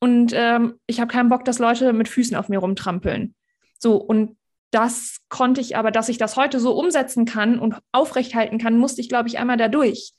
Und 0.00 0.32
ähm, 0.34 0.78
ich 0.86 1.00
habe 1.00 1.12
keinen 1.12 1.28
Bock, 1.28 1.44
dass 1.44 1.58
Leute 1.58 1.92
mit 1.92 2.08
Füßen 2.08 2.36
auf 2.36 2.48
mir 2.48 2.58
rumtrampeln. 2.58 3.34
So, 3.78 3.96
und 3.96 4.36
das 4.70 5.18
konnte 5.28 5.60
ich 5.60 5.76
aber, 5.76 5.90
dass 5.90 6.08
ich 6.08 6.18
das 6.18 6.36
heute 6.36 6.60
so 6.60 6.78
umsetzen 6.78 7.24
kann 7.24 7.58
und 7.58 7.76
aufrechthalten 7.92 8.58
kann, 8.58 8.78
musste 8.78 9.00
ich, 9.00 9.08
glaube 9.08 9.28
ich, 9.28 9.38
einmal 9.38 9.56
dadurch. 9.56 10.12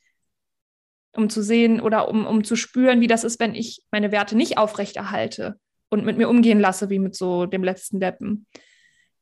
Um 1.14 1.30
zu 1.30 1.42
sehen 1.44 1.82
oder 1.82 2.08
um, 2.08 2.26
um 2.26 2.44
zu 2.44 2.56
spüren, 2.56 3.02
wie 3.02 3.08
das 3.08 3.24
ist, 3.24 3.40
wenn 3.40 3.56
ich 3.56 3.84
meine 3.92 4.12
Werte 4.12 4.36
nicht 4.36 4.58
aufrechterhalte 4.58 5.60
und 5.90 6.06
mit 6.06 6.18
mir 6.18 6.30
umgehen 6.30 6.60
lasse, 6.60 6.90
wie 6.90 7.00
mit 7.00 7.16
so 7.16 7.46
dem 7.46 7.64
letzten 7.64 8.00
Deppen. 8.00 8.48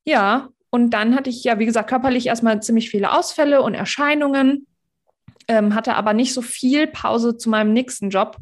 Ja, 0.05 0.49
und 0.69 0.91
dann 0.91 1.15
hatte 1.15 1.29
ich 1.29 1.43
ja, 1.43 1.57
wie 1.59 1.65
gesagt, 1.65 1.89
körperlich 1.89 2.27
erstmal 2.27 2.61
ziemlich 2.61 2.89
viele 2.89 3.11
Ausfälle 3.11 3.61
und 3.61 3.73
Erscheinungen, 3.73 4.67
ähm, 5.47 5.73
hatte 5.73 5.95
aber 5.95 6.13
nicht 6.13 6.33
so 6.33 6.41
viel 6.41 6.87
Pause 6.87 7.37
zu 7.37 7.49
meinem 7.49 7.73
nächsten 7.73 8.09
Job. 8.11 8.37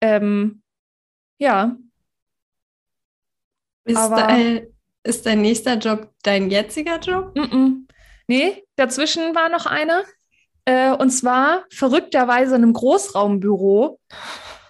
Ähm, 0.00 0.62
ja. 1.38 1.76
Ist, 3.84 3.96
aber, 3.96 4.16
dein, 4.16 4.66
ist 5.04 5.26
dein 5.26 5.42
nächster 5.42 5.74
Job 5.78 6.12
dein 6.22 6.50
jetziger 6.50 6.98
Job? 6.98 7.36
Mm 7.36 7.40
-mm. 7.40 7.88
Nee, 8.26 8.64
dazwischen 8.76 9.34
war 9.34 9.48
noch 9.48 9.66
einer. 9.66 10.02
Äh, 10.68 10.92
und 10.92 11.08
zwar 11.08 11.64
verrückterweise 11.70 12.54
in 12.54 12.62
einem 12.62 12.74
Großraumbüro. 12.74 13.98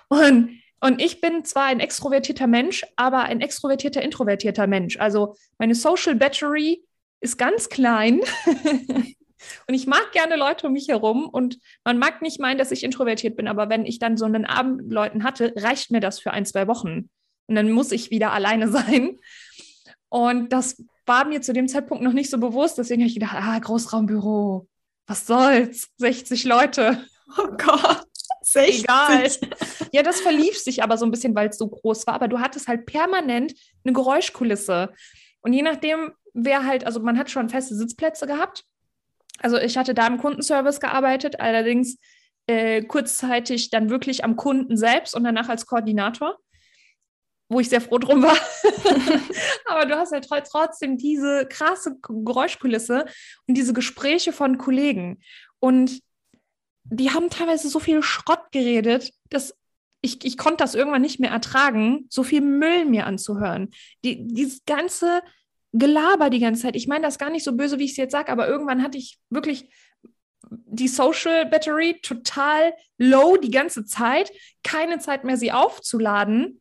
Und, 0.06 0.50
und 0.80 1.02
ich 1.02 1.20
bin 1.20 1.44
zwar 1.44 1.64
ein 1.64 1.80
extrovertierter 1.80 2.46
Mensch, 2.46 2.86
aber 2.94 3.24
ein 3.24 3.40
extrovertierter, 3.40 4.00
introvertierter 4.00 4.68
Mensch. 4.68 4.96
Also 5.00 5.34
meine 5.58 5.74
Social 5.74 6.14
Battery 6.14 6.84
ist 7.20 7.36
ganz 7.36 7.68
klein. 7.68 8.20
und 9.66 9.74
ich 9.74 9.88
mag 9.88 10.12
gerne 10.12 10.36
Leute 10.36 10.68
um 10.68 10.74
mich 10.74 10.86
herum. 10.86 11.28
Und 11.28 11.58
man 11.82 11.98
mag 11.98 12.22
nicht 12.22 12.38
meinen, 12.38 12.58
dass 12.58 12.70
ich 12.70 12.84
introvertiert 12.84 13.34
bin, 13.34 13.48
aber 13.48 13.68
wenn 13.68 13.84
ich 13.84 13.98
dann 13.98 14.16
so 14.16 14.24
einen 14.24 14.44
Abend 14.44 14.76
mit 14.76 14.92
Leuten 14.92 15.24
hatte, 15.24 15.52
reicht 15.56 15.90
mir 15.90 15.98
das 15.98 16.20
für 16.20 16.30
ein, 16.30 16.46
zwei 16.46 16.68
Wochen. 16.68 17.10
Und 17.48 17.56
dann 17.56 17.72
muss 17.72 17.90
ich 17.90 18.12
wieder 18.12 18.32
alleine 18.32 18.68
sein. 18.70 19.18
Und 20.10 20.52
das 20.52 20.80
war 21.06 21.24
mir 21.24 21.40
zu 21.40 21.52
dem 21.52 21.66
Zeitpunkt 21.66 22.04
noch 22.04 22.12
nicht 22.12 22.30
so 22.30 22.38
bewusst. 22.38 22.78
Deswegen 22.78 23.02
habe 23.02 23.08
ich 23.08 23.14
gedacht, 23.14 23.34
ah, 23.36 23.58
Großraumbüro, 23.58 24.68
was 25.08 25.26
soll's? 25.26 25.88
60 25.96 26.44
Leute. 26.44 27.04
Oh 27.36 27.48
Gott. 27.56 28.04
60. 28.42 28.84
Egal. 28.84 29.28
Ja, 29.92 30.02
das 30.02 30.20
verlief 30.20 30.58
sich 30.58 30.82
aber 30.82 30.96
so 30.96 31.04
ein 31.04 31.10
bisschen, 31.10 31.34
weil 31.34 31.48
es 31.48 31.58
so 31.58 31.68
groß 31.68 32.06
war. 32.06 32.14
Aber 32.14 32.28
du 32.28 32.38
hattest 32.38 32.68
halt 32.68 32.86
permanent 32.86 33.54
eine 33.84 33.92
Geräuschkulisse. 33.92 34.92
Und 35.40 35.52
je 35.52 35.62
nachdem, 35.62 36.12
wer 36.34 36.64
halt, 36.64 36.84
also 36.84 37.00
man 37.00 37.18
hat 37.18 37.30
schon 37.30 37.48
feste 37.48 37.74
Sitzplätze 37.74 38.26
gehabt. 38.26 38.64
Also 39.40 39.56
ich 39.58 39.76
hatte 39.76 39.94
da 39.94 40.06
im 40.06 40.18
Kundenservice 40.18 40.80
gearbeitet, 40.80 41.40
allerdings 41.40 41.98
äh, 42.46 42.82
kurzzeitig 42.82 43.70
dann 43.70 43.90
wirklich 43.90 44.24
am 44.24 44.36
Kunden 44.36 44.76
selbst 44.76 45.14
und 45.14 45.24
danach 45.24 45.48
als 45.48 45.66
Koordinator 45.66 46.38
wo 47.48 47.60
ich 47.60 47.68
sehr 47.68 47.80
froh 47.80 47.98
drum 47.98 48.22
war. 48.22 48.36
Aber 49.66 49.86
du 49.86 49.96
hast 49.96 50.12
halt 50.12 50.28
trotzdem 50.50 50.98
diese 50.98 51.46
krasse 51.48 51.96
Geräuschkulisse 52.00 53.06
und 53.46 53.54
diese 53.54 53.72
Gespräche 53.72 54.32
von 54.32 54.58
Kollegen. 54.58 55.20
Und 55.58 56.00
die 56.84 57.10
haben 57.10 57.30
teilweise 57.30 57.68
so 57.68 57.80
viel 57.80 58.02
Schrott 58.02 58.52
geredet, 58.52 59.12
dass 59.30 59.54
ich, 60.00 60.24
ich 60.24 60.38
konnte 60.38 60.58
das 60.58 60.74
irgendwann 60.74 61.02
nicht 61.02 61.20
mehr 61.20 61.30
ertragen, 61.30 62.06
so 62.08 62.22
viel 62.22 62.40
Müll 62.40 62.84
mir 62.84 63.06
anzuhören. 63.06 63.70
Die, 64.04 64.26
dieses 64.26 64.64
ganze 64.64 65.22
Gelaber 65.72 66.30
die 66.30 66.38
ganze 66.38 66.62
Zeit. 66.62 66.76
Ich 66.76 66.88
meine 66.88 67.02
das 67.02 67.18
gar 67.18 67.30
nicht 67.30 67.44
so 67.44 67.54
böse, 67.54 67.78
wie 67.78 67.84
ich 67.84 67.92
es 67.92 67.96
jetzt 67.96 68.12
sage, 68.12 68.32
aber 68.32 68.48
irgendwann 68.48 68.82
hatte 68.82 68.96
ich 68.96 69.18
wirklich 69.28 69.68
die 70.50 70.88
Social 70.88 71.44
Battery 71.46 72.00
total 72.02 72.72
low 72.96 73.36
die 73.36 73.50
ganze 73.50 73.84
Zeit, 73.84 74.32
keine 74.62 74.98
Zeit 74.98 75.24
mehr, 75.24 75.36
sie 75.36 75.52
aufzuladen. 75.52 76.60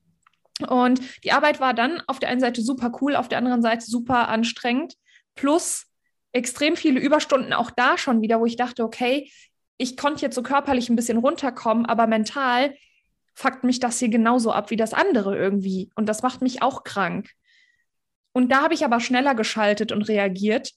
Und 0.67 1.01
die 1.23 1.31
Arbeit 1.31 1.59
war 1.59 1.73
dann 1.73 2.01
auf 2.07 2.19
der 2.19 2.29
einen 2.29 2.39
Seite 2.39 2.61
super 2.61 2.91
cool, 3.01 3.15
auf 3.15 3.27
der 3.27 3.37
anderen 3.37 3.61
Seite 3.61 3.85
super 3.85 4.27
anstrengend. 4.29 4.95
Plus 5.35 5.85
extrem 6.31 6.75
viele 6.75 6.99
Überstunden 6.99 7.53
auch 7.53 7.71
da 7.71 7.97
schon 7.97 8.21
wieder, 8.21 8.39
wo 8.39 8.45
ich 8.45 8.55
dachte, 8.55 8.83
okay, 8.83 9.31
ich 9.77 9.97
konnte 9.97 10.21
jetzt 10.21 10.35
so 10.35 10.43
körperlich 10.43 10.89
ein 10.89 10.95
bisschen 10.95 11.17
runterkommen, 11.17 11.85
aber 11.85 12.07
mental 12.07 12.75
fuckt 13.35 13.63
mich 13.63 13.79
das 13.79 13.99
hier 13.99 14.09
genauso 14.09 14.51
ab 14.51 14.71
wie 14.71 14.75
das 14.75 14.93
andere 14.93 15.37
irgendwie. 15.37 15.91
Und 15.95 16.07
das 16.07 16.23
macht 16.23 16.41
mich 16.41 16.63
auch 16.63 16.83
krank. 16.83 17.29
Und 18.33 18.51
da 18.51 18.63
habe 18.63 18.73
ich 18.73 18.83
aber 18.83 18.99
schneller 18.99 19.35
geschaltet 19.35 19.91
und 19.91 20.03
reagiert 20.03 20.71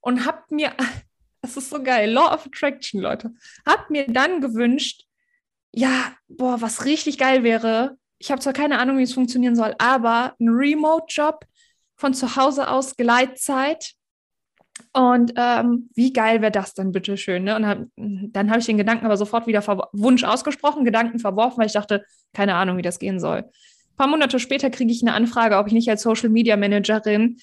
und 0.00 0.24
habe 0.26 0.42
mir, 0.50 0.72
das 1.42 1.56
ist 1.56 1.70
so 1.70 1.82
geil, 1.82 2.10
Law 2.10 2.32
of 2.32 2.46
Attraction, 2.46 3.00
Leute, 3.00 3.32
habe 3.66 3.84
mir 3.90 4.06
dann 4.06 4.40
gewünscht, 4.40 5.04
ja, 5.72 6.12
boah, 6.28 6.60
was 6.60 6.84
richtig 6.84 7.18
geil 7.18 7.42
wäre, 7.42 7.98
ich 8.18 8.30
habe 8.30 8.40
zwar 8.40 8.52
keine 8.52 8.78
Ahnung, 8.78 8.98
wie 8.98 9.02
es 9.02 9.14
funktionieren 9.14 9.56
soll, 9.56 9.74
aber 9.78 10.34
ein 10.40 10.48
Remote-Job 10.48 11.44
von 11.96 12.14
zu 12.14 12.36
Hause 12.36 12.68
aus, 12.68 12.96
Gleitzeit. 12.96 13.92
Und 14.92 15.32
ähm, 15.36 15.90
wie 15.94 16.12
geil 16.12 16.40
wäre 16.40 16.50
das 16.50 16.74
dann 16.74 16.90
bitte 16.90 17.16
schön? 17.16 17.44
Ne? 17.44 17.54
Und 17.54 17.66
hab, 17.66 17.78
dann 17.96 18.50
habe 18.50 18.58
ich 18.58 18.66
den 18.66 18.78
Gedanken 18.78 19.06
aber 19.06 19.16
sofort 19.16 19.46
wieder 19.46 19.64
Wunsch 19.92 20.24
ausgesprochen, 20.24 20.84
Gedanken 20.84 21.18
verworfen, 21.18 21.58
weil 21.58 21.66
ich 21.66 21.72
dachte, 21.72 22.04
keine 22.32 22.54
Ahnung, 22.54 22.76
wie 22.76 22.82
das 22.82 22.98
gehen 22.98 23.20
soll. 23.20 23.38
Ein 23.38 23.96
paar 23.96 24.06
Monate 24.08 24.40
später 24.40 24.70
kriege 24.70 24.90
ich 24.90 25.02
eine 25.02 25.14
Anfrage, 25.14 25.56
ob 25.58 25.68
ich 25.68 25.72
nicht 25.72 25.88
als 25.88 26.02
Social 26.02 26.28
Media 26.28 26.56
Managerin 26.56 27.36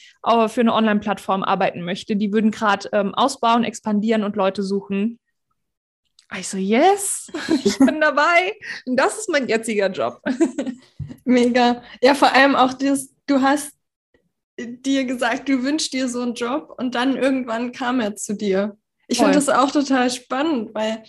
für 0.47 0.61
eine 0.61 0.73
Online-Plattform 0.73 1.43
arbeiten 1.43 1.83
möchte. 1.83 2.17
Die 2.17 2.33
würden 2.33 2.51
gerade 2.51 2.89
ähm, 2.91 3.15
ausbauen, 3.15 3.63
expandieren 3.63 4.25
und 4.25 4.35
Leute 4.35 4.61
suchen. 4.61 5.17
Ich 6.37 6.47
so, 6.47 6.57
yes, 6.57 7.31
ich 7.63 7.77
bin 7.77 7.99
dabei. 7.99 8.55
Und 8.85 8.95
das 8.95 9.17
ist 9.17 9.29
mein 9.29 9.47
jetziger 9.47 9.89
Job. 9.89 10.21
Mega. 11.25 11.83
Ja, 12.01 12.15
vor 12.15 12.33
allem 12.33 12.55
auch 12.55 12.73
das, 12.73 13.09
du 13.27 13.41
hast 13.41 13.73
dir 14.57 15.05
gesagt, 15.05 15.49
du 15.49 15.63
wünschst 15.63 15.93
dir 15.93 16.07
so 16.07 16.21
einen 16.21 16.35
Job 16.35 16.73
und 16.77 16.95
dann 16.95 17.15
irgendwann 17.15 17.71
kam 17.71 17.99
er 17.99 18.15
zu 18.15 18.33
dir. 18.33 18.77
Ich 19.07 19.17
finde 19.17 19.33
das 19.33 19.49
auch 19.49 19.71
total 19.71 20.09
spannend, 20.09 20.73
weil 20.73 21.03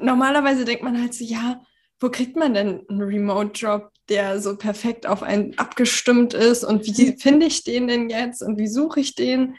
normalerweise 0.00 0.64
denkt 0.64 0.82
man 0.82 1.00
halt 1.00 1.14
so, 1.14 1.24
ja, 1.24 1.62
wo 1.98 2.10
kriegt 2.10 2.36
man 2.36 2.52
denn 2.52 2.84
einen 2.88 3.02
Remote-Job, 3.02 3.90
der 4.08 4.40
so 4.40 4.56
perfekt 4.56 5.06
auf 5.06 5.22
einen 5.22 5.56
abgestimmt 5.58 6.34
ist 6.34 6.64
und 6.64 6.84
wie 6.84 7.16
finde 7.16 7.46
ich 7.46 7.64
den 7.64 7.86
denn 7.86 8.10
jetzt 8.10 8.42
und 8.42 8.58
wie 8.58 8.66
suche 8.66 9.00
ich 9.00 9.14
den? 9.14 9.56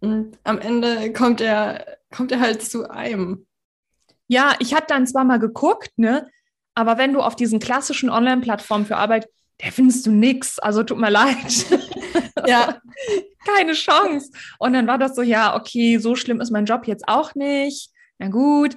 Und 0.00 0.38
am 0.44 0.58
Ende 0.58 1.12
kommt 1.12 1.40
er, 1.40 1.98
kommt 2.14 2.32
er 2.32 2.40
halt 2.40 2.62
zu 2.62 2.88
einem. 2.88 3.46
Ja, 4.28 4.54
ich 4.60 4.74
habe 4.74 4.86
dann 4.86 5.06
zwar 5.06 5.24
mal 5.24 5.38
geguckt, 5.38 5.90
ne, 5.96 6.30
aber 6.74 6.96
wenn 6.96 7.12
du 7.12 7.20
auf 7.20 7.34
diesen 7.34 7.58
klassischen 7.58 8.08
Online-Plattformen 8.08 8.86
für 8.86 8.96
Arbeit, 8.96 9.28
der 9.60 9.72
findest 9.72 10.06
du 10.06 10.12
nix. 10.12 10.58
Also 10.58 10.84
tut 10.84 10.98
mir 10.98 11.10
leid. 11.10 11.66
ja, 12.46 12.80
keine 13.44 13.72
Chance. 13.72 14.30
Und 14.58 14.74
dann 14.74 14.86
war 14.86 14.98
das 14.98 15.16
so, 15.16 15.22
ja, 15.22 15.56
okay, 15.56 15.98
so 15.98 16.14
schlimm 16.14 16.40
ist 16.40 16.52
mein 16.52 16.66
Job 16.66 16.86
jetzt 16.86 17.08
auch 17.08 17.34
nicht. 17.34 17.90
Na 18.18 18.28
gut. 18.28 18.76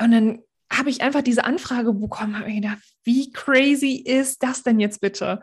Und 0.00 0.10
dann 0.10 0.42
habe 0.72 0.90
ich 0.90 1.02
einfach 1.02 1.22
diese 1.22 1.44
Anfrage 1.44 1.92
bekommen, 1.92 2.36
habe 2.36 2.48
mir 2.48 2.60
gedacht, 2.60 2.82
wie 3.04 3.30
crazy 3.30 4.02
ist 4.04 4.42
das 4.42 4.62
denn 4.62 4.80
jetzt 4.80 5.00
bitte? 5.00 5.42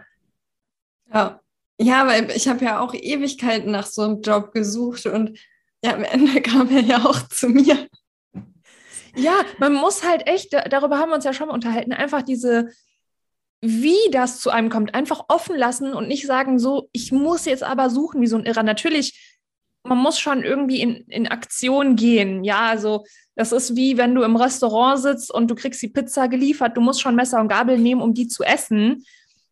Ja, 1.14 1.40
ja, 1.80 2.06
weil 2.08 2.30
ich 2.32 2.48
habe 2.48 2.66
ja 2.66 2.80
auch 2.80 2.94
Ewigkeiten 2.94 3.72
nach 3.72 3.86
so 3.86 4.02
einem 4.02 4.22
Job 4.22 4.52
gesucht 4.52 5.06
und 5.06 5.40
ja, 5.84 5.94
am 5.94 6.04
Ende 6.04 6.42
kam 6.42 6.70
er 6.70 6.82
ja 6.82 7.06
auch 7.06 7.28
zu 7.30 7.50
mir. 7.50 7.88
Ja, 9.16 9.42
man 9.58 9.74
muss 9.74 10.04
halt 10.04 10.28
echt, 10.28 10.54
darüber 10.54 10.98
haben 10.98 11.10
wir 11.10 11.16
uns 11.16 11.26
ja 11.26 11.34
schon 11.34 11.48
mal 11.48 11.54
unterhalten, 11.54 11.94
einfach 11.94 12.22
diese, 12.22 12.70
wie 13.62 14.10
das 14.12 14.40
zu 14.40 14.50
einem 14.50 14.70
kommt, 14.70 14.96
einfach 14.96 15.26
offen 15.28 15.58
lassen 15.58 15.94
und 15.94 16.08
nicht 16.08 16.26
sagen, 16.26 16.60
so, 16.60 16.90
ich 16.92 17.12
muss 17.12 17.46
jetzt 17.46 17.64
aber 17.64 17.90
suchen 17.90 18.22
wie 18.22 18.28
so 18.28 18.38
ein 18.38 18.46
Irrer. 18.46 18.64
Natürlich, 18.64 19.38
man 19.84 19.98
muss 19.98 20.20
schon 20.20 20.44
irgendwie 20.44 20.82
in, 20.82 21.06
in 21.08 21.28
Aktion 21.28 21.96
gehen. 21.96 22.44
Ja, 22.44 22.68
also 22.68 23.06
das 23.36 23.52
ist 23.52 23.76
wie 23.76 23.98
wenn 23.98 24.16
du 24.16 24.24
im 24.24 24.36
Restaurant 24.36 25.00
sitzt 25.00 25.32
und 25.32 25.50
du 25.50 25.56
kriegst 25.56 25.82
die 25.82 25.88
Pizza 25.88 26.28
geliefert, 26.28 26.76
du 26.78 26.82
musst 26.82 27.02
schon 27.02 27.16
Messer 27.16 27.40
und 27.40 27.48
Gabel 27.48 27.78
nehmen, 27.78 28.02
um 28.02 28.14
die 28.14 28.28
zu 28.28 28.44
essen. 28.44 29.06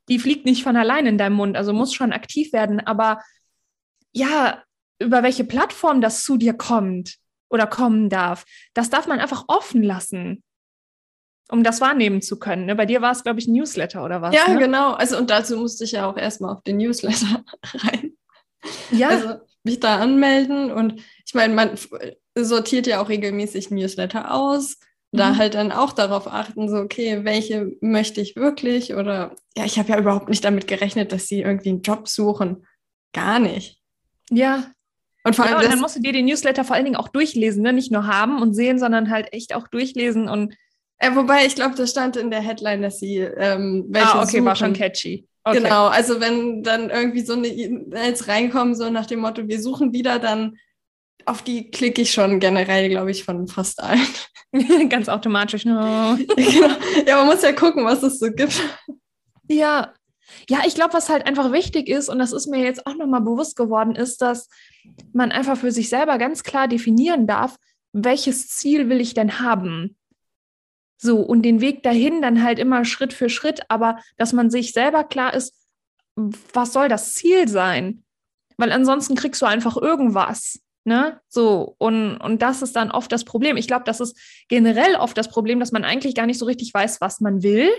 Die 0.10 0.20
fliegt 0.20 0.46
nicht 0.46 0.64
von 0.64 0.78
allein 0.78 1.06
in 1.06 1.18
deinem 1.18 1.36
Mund, 1.36 1.58
also 1.58 1.74
muss 1.74 1.94
schon 1.94 2.14
aktiv 2.14 2.54
werden. 2.54 2.80
Aber 2.80 3.22
ja, 4.14 4.64
über 5.00 5.24
welche 5.24 5.44
Plattform 5.44 6.02
das 6.02 6.24
zu 6.24 6.38
dir 6.38 6.54
kommt, 6.54 7.18
oder 7.50 7.68
kommen 7.68 8.10
darf. 8.10 8.46
Das 8.74 8.90
darf 8.90 9.08
man 9.08 9.20
einfach 9.20 9.46
offen 9.48 9.84
lassen, 9.84 10.44
um 11.50 11.64
das 11.64 11.82
wahrnehmen 11.82 12.22
zu 12.22 12.40
können. 12.40 12.66
Ne? 12.66 12.76
Bei 12.76 12.86
dir 12.86 13.02
war 13.02 13.12
es, 13.12 13.24
glaube 13.24 13.40
ich, 13.40 13.48
ein 13.48 13.54
Newsletter 13.54 14.04
oder 14.04 14.22
was? 14.22 14.36
Ja, 14.36 14.50
ne? 14.50 14.60
genau. 14.60 14.94
Also 14.94 15.18
und 15.18 15.30
dazu 15.30 15.58
musste 15.58 15.84
ich 15.84 15.94
ja 15.94 16.10
auch 16.10 16.18
erstmal 16.18 16.54
auf 16.54 16.64
den 16.64 16.78
Newsletter 16.78 17.44
rein. 17.64 18.14
Ja. 18.92 19.10
Also 19.10 19.36
mich 19.64 19.80
da 19.80 20.00
anmelden 20.00 20.72
und 20.72 21.02
ich 21.26 21.34
meine, 21.34 21.54
man 21.54 21.78
sortiert 22.38 22.88
ja 22.88 23.02
auch 23.02 23.10
regelmäßig 23.10 23.70
Newsletter 23.72 24.34
aus. 24.34 24.78
Da 25.14 25.32
mhm. 25.32 25.38
halt 25.38 25.56
dann 25.56 25.72
auch 25.72 25.94
darauf 25.94 26.28
achten, 26.28 26.70
so, 26.70 26.78
okay, 26.78 27.24
welche 27.24 27.72
möchte 27.80 28.20
ich 28.20 28.36
wirklich? 28.36 28.94
Oder 28.94 29.36
ja, 29.56 29.64
ich 29.64 29.80
habe 29.80 29.90
ja 29.90 30.00
überhaupt 30.00 30.28
nicht 30.28 30.44
damit 30.44 30.68
gerechnet, 30.68 31.14
dass 31.14 31.28
sie 31.28 31.42
irgendwie 31.42 31.70
einen 31.70 31.82
Job 31.82 32.10
suchen. 32.10 32.66
Gar 33.14 33.40
nicht. 33.40 33.82
Ja, 34.30 34.66
und 35.28 35.36
vor 35.36 35.46
allem 35.46 35.60
ja, 35.60 35.64
und 35.66 35.72
dann 35.72 35.80
musst 35.80 35.96
du 35.96 36.00
dir 36.00 36.14
den 36.14 36.26
Newsletter 36.26 36.64
vor 36.64 36.76
allen 36.76 36.86
Dingen 36.86 36.96
auch 36.98 37.10
durchlesen, 37.10 37.64
ne? 37.64 37.74
nicht 37.74 37.92
nur 37.92 38.08
haben 38.08 38.42
und 38.42 38.54
sehen, 38.54 38.80
sondern 38.80 39.10
halt 39.10 39.34
echt 39.34 39.54
auch 39.54 39.68
durchlesen 39.68 40.30
und 40.30 40.56
äh, 41.00 41.16
wobei 41.16 41.46
ich 41.46 41.56
glaube, 41.56 41.76
das 41.76 41.92
stand 41.92 42.18
in 42.18 42.32
der 42.32 42.42
Headline, 42.42 42.82
dass 42.82 43.00
sie 43.00 43.18
ähm, 43.18 43.86
welche 43.90 44.16
Ah, 44.16 44.24
okay, 44.24 44.38
suchen. 44.38 44.46
war 44.46 44.56
schon 44.56 44.74
catchy. 44.74 45.28
Okay. 45.44 45.60
Genau, 45.62 45.88
also 45.88 46.20
wenn 46.20 46.64
dann 46.64 46.90
irgendwie 46.90 47.22
so 47.22 47.34
eine 47.34 47.48
E-Mails 47.48 48.28
reinkommen, 48.28 48.76
so 48.76 48.90
nach 48.90 49.06
dem 49.06 49.20
Motto, 49.20 49.48
wir 49.48 49.62
suchen 49.62 49.94
wieder, 49.94 50.20
dann 50.20 50.58
auf 51.26 51.42
die 51.42 51.70
klicke 51.70 52.02
ich 52.02 52.12
schon 52.12 52.40
generell, 52.40 52.90
glaube 52.90 53.12
ich, 53.12 53.24
von 53.24 53.48
fast 53.48 53.82
allen. 53.82 54.08
Ganz 54.90 55.08
automatisch. 55.08 55.66
No. 55.66 56.18
genau. 56.36 56.76
Ja, 57.06 57.18
man 57.18 57.28
muss 57.28 57.44
ja 57.44 57.52
gucken, 57.52 57.86
was 57.86 58.02
es 58.04 58.20
so 58.20 58.32
gibt. 58.32 58.62
Ja, 59.48 59.94
ja, 60.50 60.60
ich 60.66 60.76
glaube, 60.76 60.94
was 60.94 61.10
halt 61.10 61.26
einfach 61.26 61.52
wichtig 61.52 61.88
ist, 61.88 62.10
und 62.10 62.20
das 62.20 62.34
ist 62.34 62.48
mir 62.48 62.64
jetzt 62.64 62.86
auch 62.86 62.96
nochmal 62.96 63.22
bewusst 63.22 63.56
geworden, 63.56 63.96
ist, 63.96 64.22
dass 64.22 64.50
man 65.14 65.32
einfach 65.32 65.58
für 65.58 65.72
sich 65.72 65.90
selber 65.90 66.18
ganz 66.18 66.44
klar 66.44 66.68
definieren 66.68 67.28
darf, 67.28 67.58
welches 67.94 68.50
Ziel 68.50 68.90
will 68.90 69.02
ich 69.02 69.14
denn 69.14 69.40
haben? 69.40 69.98
So, 71.00 71.22
und 71.22 71.44
den 71.44 71.62
Weg 71.62 71.84
dahin 71.84 72.22
dann 72.22 72.44
halt 72.44 72.60
immer 72.60 72.84
Schritt 72.86 73.14
für 73.14 73.30
Schritt, 73.30 73.62
aber 73.70 74.00
dass 74.18 74.34
man 74.34 74.50
sich 74.50 74.74
selber 74.74 75.04
klar 75.04 75.34
ist, 75.34 75.54
was 76.16 76.74
soll 76.74 76.90
das 76.90 77.14
Ziel 77.14 77.48
sein? 77.48 78.04
Weil 78.58 78.72
ansonsten 78.72 79.16
kriegst 79.16 79.42
du 79.42 79.46
einfach 79.46 79.78
irgendwas. 79.78 80.60
Ne? 80.84 81.20
So, 81.28 81.76
und, 81.78 82.18
und 82.18 82.42
das 82.42 82.62
ist 82.64 82.76
dann 82.76 82.90
oft 82.90 83.12
das 83.12 83.26
Problem. 83.26 83.58
Ich 83.58 83.68
glaube, 83.68 83.84
das 83.86 84.00
ist 84.00 84.18
generell 84.48 84.96
oft 84.96 85.18
das 85.18 85.30
Problem, 85.30 85.60
dass 85.60 85.72
man 85.72 85.84
eigentlich 85.84 86.16
gar 86.16 86.26
nicht 86.26 86.40
so 86.40 86.46
richtig 86.46 86.74
weiß, 86.74 87.02
was 87.02 87.20
man 87.20 87.44
will. 87.44 87.70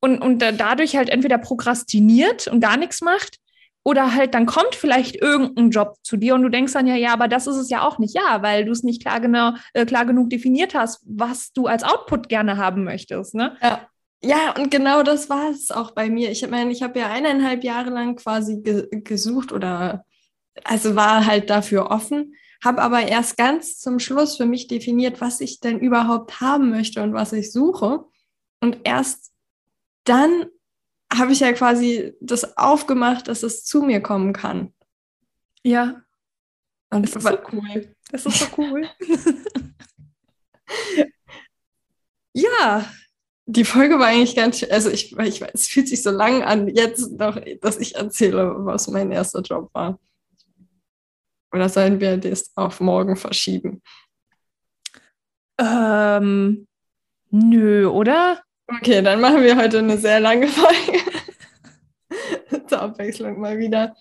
Und, 0.00 0.18
und 0.20 0.38
dadurch 0.38 0.96
halt 0.96 1.10
entweder 1.10 1.38
prokrastiniert 1.38 2.46
und 2.46 2.60
gar 2.60 2.76
nichts 2.76 3.02
macht 3.02 3.41
oder 3.84 4.14
halt 4.14 4.34
dann 4.34 4.46
kommt 4.46 4.74
vielleicht 4.74 5.16
irgendein 5.16 5.70
Job 5.70 5.96
zu 6.02 6.16
dir 6.16 6.34
und 6.34 6.42
du 6.42 6.48
denkst 6.48 6.72
dann 6.72 6.86
ja, 6.86 6.94
ja, 6.94 7.12
aber 7.12 7.28
das 7.28 7.46
ist 7.46 7.56
es 7.56 7.70
ja 7.70 7.86
auch 7.86 7.98
nicht, 7.98 8.14
ja, 8.14 8.42
weil 8.42 8.64
du 8.64 8.72
es 8.72 8.82
nicht 8.82 9.02
klar, 9.02 9.20
genau, 9.20 9.54
äh, 9.74 9.84
klar 9.84 10.06
genug 10.06 10.30
definiert 10.30 10.74
hast, 10.74 11.02
was 11.04 11.52
du 11.52 11.66
als 11.66 11.82
Output 11.82 12.28
gerne 12.28 12.56
haben 12.56 12.84
möchtest. 12.84 13.34
Ne? 13.34 13.56
Ja. 13.62 13.88
Ja, 14.24 14.54
und 14.56 14.70
genau 14.70 15.02
das 15.02 15.28
war 15.28 15.50
es 15.50 15.72
auch 15.72 15.90
bei 15.90 16.08
mir. 16.08 16.30
Ich 16.30 16.48
meine, 16.48 16.70
ich 16.70 16.84
habe 16.84 16.96
ja 17.00 17.10
eineinhalb 17.10 17.64
Jahre 17.64 17.90
lang 17.90 18.14
quasi 18.14 18.60
ge 18.62 18.86
gesucht 19.02 19.50
oder 19.50 20.04
also 20.62 20.94
war 20.94 21.26
halt 21.26 21.50
dafür 21.50 21.90
offen, 21.90 22.36
habe 22.62 22.82
aber 22.82 23.02
erst 23.02 23.36
ganz 23.36 23.80
zum 23.80 23.98
Schluss 23.98 24.36
für 24.36 24.46
mich 24.46 24.68
definiert, 24.68 25.20
was 25.20 25.40
ich 25.40 25.58
denn 25.58 25.80
überhaupt 25.80 26.40
haben 26.40 26.70
möchte 26.70 27.02
und 27.02 27.14
was 27.14 27.32
ich 27.32 27.50
suche. 27.50 28.04
Und 28.60 28.78
erst 28.84 29.32
dann 30.04 30.46
habe 31.12 31.32
ich 31.32 31.40
ja 31.40 31.52
quasi 31.52 32.14
das 32.20 32.56
aufgemacht, 32.56 33.28
dass 33.28 33.42
es 33.42 33.64
zu 33.64 33.82
mir 33.82 34.00
kommen 34.00 34.32
kann. 34.32 34.72
Ja. 35.62 36.02
Und 36.90 37.02
das 37.02 37.16
ist 37.16 37.22
so 37.22 37.38
cool. 37.52 37.94
Das 38.10 38.26
ist 38.26 38.38
so 38.38 38.46
cool. 38.58 38.88
ja. 42.34 42.84
Die 43.46 43.64
Folge 43.64 43.98
war 43.98 44.06
eigentlich 44.06 44.36
ganz, 44.36 44.64
also 44.70 44.88
ich, 44.88 45.18
ich, 45.18 45.42
es 45.42 45.66
fühlt 45.66 45.88
sich 45.88 46.02
so 46.02 46.10
lang 46.10 46.42
an, 46.42 46.68
jetzt 46.68 47.18
noch, 47.18 47.38
dass 47.60 47.78
ich 47.78 47.96
erzähle, 47.96 48.54
was 48.64 48.88
mein 48.88 49.10
erster 49.10 49.40
Job 49.40 49.68
war. 49.74 49.98
Oder 51.52 51.68
sollen 51.68 52.00
wir 52.00 52.16
das 52.18 52.52
auf 52.54 52.80
morgen 52.80 53.16
verschieben? 53.16 53.82
Ähm, 55.58 56.66
nö, 57.30 57.88
oder? 57.88 58.42
Okay, 58.76 59.02
dann 59.02 59.20
machen 59.20 59.42
wir 59.42 59.56
heute 59.56 59.78
eine 59.80 59.98
sehr 59.98 60.20
lange 60.20 60.48
Folge. 60.48 60.98
Zur 62.68 62.80
Abwechslung 62.80 63.40
mal 63.40 63.58
wieder. 63.58 63.94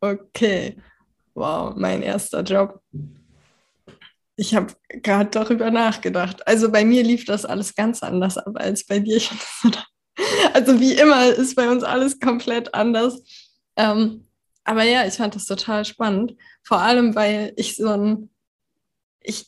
Okay. 0.00 0.76
Wow, 1.34 1.74
mein 1.76 2.02
erster 2.02 2.42
Job. 2.42 2.82
Ich 4.36 4.54
habe 4.54 4.74
gerade 4.88 5.30
darüber 5.30 5.70
nachgedacht. 5.70 6.46
Also 6.46 6.70
bei 6.70 6.84
mir 6.84 7.02
lief 7.02 7.24
das 7.24 7.44
alles 7.44 7.74
ganz 7.74 8.02
anders 8.02 8.38
ab 8.38 8.54
als 8.56 8.86
bei 8.86 8.98
dir. 8.98 9.20
Also 10.52 10.78
wie 10.78 10.92
immer 10.92 11.26
ist 11.26 11.56
bei 11.56 11.70
uns 11.70 11.82
alles 11.82 12.20
komplett 12.20 12.74
anders. 12.74 13.22
Ähm, 13.76 14.26
aber 14.64 14.82
ja, 14.84 15.06
ich 15.06 15.14
fand 15.14 15.34
das 15.34 15.46
total 15.46 15.84
spannend. 15.84 16.36
Vor 16.62 16.80
allem, 16.80 17.14
weil 17.14 17.52
ich 17.56 17.76
so 17.76 17.88
ein, 17.88 18.30
ich, 19.20 19.46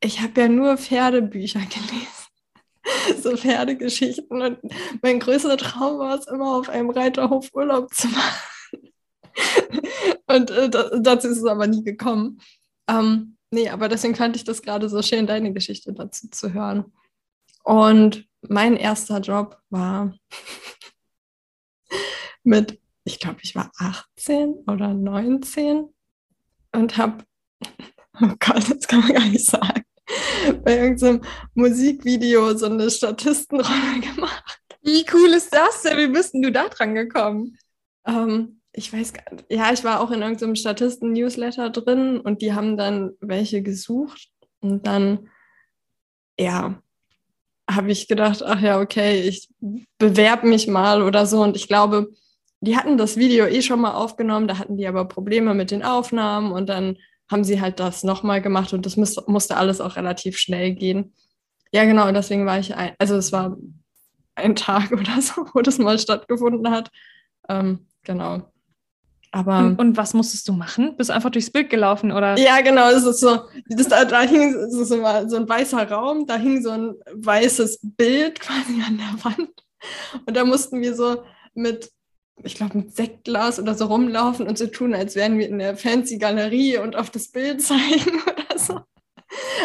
ich 0.00 0.20
habe 0.20 0.40
ja 0.40 0.48
nur 0.48 0.78
Pferdebücher 0.78 1.60
gelesen. 1.68 2.17
so 3.22 3.36
Pferdegeschichten. 3.36 4.42
Und 4.42 4.58
mein 5.02 5.20
größter 5.20 5.56
Traum 5.56 5.98
war 5.98 6.18
es 6.18 6.26
immer, 6.26 6.56
auf 6.56 6.68
einem 6.68 6.90
Reiterhof 6.90 7.48
Urlaub 7.52 7.92
zu 7.92 8.08
machen. 8.08 8.92
und 10.26 10.50
äh, 10.50 10.70
dazu 10.70 11.28
ist 11.28 11.38
es 11.38 11.44
aber 11.44 11.66
nie 11.66 11.82
gekommen. 11.82 12.40
Ähm, 12.88 13.36
nee, 13.50 13.68
aber 13.68 13.88
deswegen 13.88 14.14
fand 14.14 14.36
ich 14.36 14.44
das 14.44 14.62
gerade 14.62 14.88
so 14.88 15.02
schön, 15.02 15.26
deine 15.26 15.52
Geschichte 15.52 15.92
dazu 15.92 16.28
zu 16.30 16.52
hören. 16.52 16.92
Und 17.64 18.26
mein 18.48 18.76
erster 18.76 19.20
Job 19.20 19.58
war 19.70 20.14
mit 22.42 22.80
ich 23.08 23.18
glaube, 23.18 23.38
ich 23.42 23.54
war 23.54 23.72
18 23.78 24.64
oder 24.66 24.92
19 24.92 25.88
und 26.72 26.96
habe, 26.98 27.24
oh 28.20 28.34
Gott, 28.38 28.70
das 28.70 28.86
kann 28.86 29.00
man 29.00 29.14
gar 29.14 29.24
nicht 29.24 29.46
sagen, 29.46 29.82
bei 30.64 30.78
irgendeinem 30.78 31.22
Musikvideo 31.54 32.56
so 32.56 32.66
eine 32.66 32.90
Statistenrolle 32.90 34.00
gemacht. 34.14 34.60
Wie 34.82 35.04
cool 35.12 35.30
ist 35.30 35.52
das 35.54 35.82
denn? 35.82 35.98
Wie 35.98 36.12
bist 36.12 36.34
denn 36.34 36.42
du 36.42 36.52
da 36.52 36.68
dran 36.68 36.94
gekommen? 36.94 37.58
Ähm, 38.06 38.60
ich 38.72 38.92
weiß 38.92 39.12
gar 39.12 39.34
nicht. 39.34 39.46
Ja, 39.50 39.72
ich 39.72 39.84
war 39.84 40.00
auch 40.00 40.10
in 40.10 40.22
irgendeinem 40.22 40.54
Statisten-Newsletter 40.54 41.70
drin 41.70 42.20
und 42.20 42.42
die 42.42 42.54
haben 42.54 42.76
dann 42.76 43.12
welche 43.20 43.62
gesucht 43.62 44.28
und 44.60 44.86
dann, 44.86 45.28
ja, 46.38 46.80
habe 47.68 47.90
ich 47.90 48.08
gedacht, 48.08 48.42
ach 48.42 48.60
ja, 48.60 48.80
okay, 48.80 49.22
ich 49.22 49.48
bewerbe 49.98 50.46
mich 50.46 50.68
mal 50.68 51.02
oder 51.02 51.26
so 51.26 51.42
und 51.42 51.56
ich 51.56 51.68
glaube, 51.68 52.08
die 52.60 52.76
hatten 52.76 52.96
das 52.96 53.16
Video 53.16 53.46
eh 53.46 53.62
schon 53.62 53.80
mal 53.80 53.92
aufgenommen, 53.92 54.48
da 54.48 54.58
hatten 54.58 54.76
die 54.76 54.86
aber 54.86 55.04
Probleme 55.04 55.54
mit 55.54 55.70
den 55.70 55.82
Aufnahmen 55.82 56.52
und 56.52 56.68
dann 56.68 56.96
haben 57.30 57.44
sie 57.44 57.60
halt 57.60 57.80
das 57.80 58.04
nochmal 58.04 58.40
gemacht 58.40 58.72
und 58.72 58.86
das 58.86 58.96
muss, 58.96 59.16
musste 59.26 59.56
alles 59.56 59.80
auch 59.80 59.96
relativ 59.96 60.38
schnell 60.38 60.74
gehen. 60.74 61.14
Ja, 61.72 61.84
genau, 61.84 62.10
deswegen 62.12 62.46
war 62.46 62.58
ich 62.58 62.74
ein, 62.74 62.92
also 62.98 63.16
es 63.16 63.32
war 63.32 63.56
ein 64.34 64.56
Tag 64.56 64.92
oder 64.92 65.20
so, 65.20 65.46
wo 65.52 65.60
das 65.60 65.78
mal 65.78 65.98
stattgefunden 65.98 66.70
hat. 66.70 66.90
Ähm, 67.48 67.86
genau. 68.04 68.50
Aber 69.30 69.58
und, 69.58 69.78
und, 69.78 69.96
was 69.98 70.14
musstest 70.14 70.48
du 70.48 70.54
machen? 70.54 70.96
Bist 70.96 71.10
du 71.10 71.14
einfach 71.14 71.28
durchs 71.30 71.50
Bild 71.50 71.68
gelaufen 71.68 72.12
oder? 72.12 72.38
Ja, 72.38 72.62
genau. 72.62 72.90
Das 72.90 73.04
ist 73.04 73.20
so, 73.20 73.40
das, 73.68 73.88
da, 73.88 74.06
da 74.06 74.22
hing 74.22 74.54
so, 74.70 74.84
so 74.84 74.96
ein 75.36 75.48
weißer 75.48 75.90
Raum, 75.90 76.26
da 76.26 76.36
hing 76.36 76.62
so 76.62 76.70
ein 76.70 76.94
weißes 77.12 77.80
Bild 77.82 78.40
quasi 78.40 78.82
an 78.86 78.96
der 78.96 79.24
Wand. 79.24 79.50
Und 80.26 80.34
da 80.34 80.44
mussten 80.44 80.80
wir 80.80 80.94
so 80.94 81.24
mit 81.54 81.90
ich 82.42 82.54
glaube, 82.54 82.78
mit 82.78 82.94
Sektglas 82.94 83.58
oder 83.58 83.74
so 83.74 83.86
rumlaufen 83.86 84.46
und 84.46 84.58
so 84.58 84.66
tun, 84.66 84.94
als 84.94 85.14
wären 85.14 85.38
wir 85.38 85.48
in 85.48 85.58
der 85.58 85.76
fancy 85.76 86.18
Galerie 86.18 86.78
und 86.78 86.96
auf 86.96 87.10
das 87.10 87.28
Bild 87.28 87.62
zeigen 87.62 88.22
oder 88.22 88.58
so. 88.58 88.80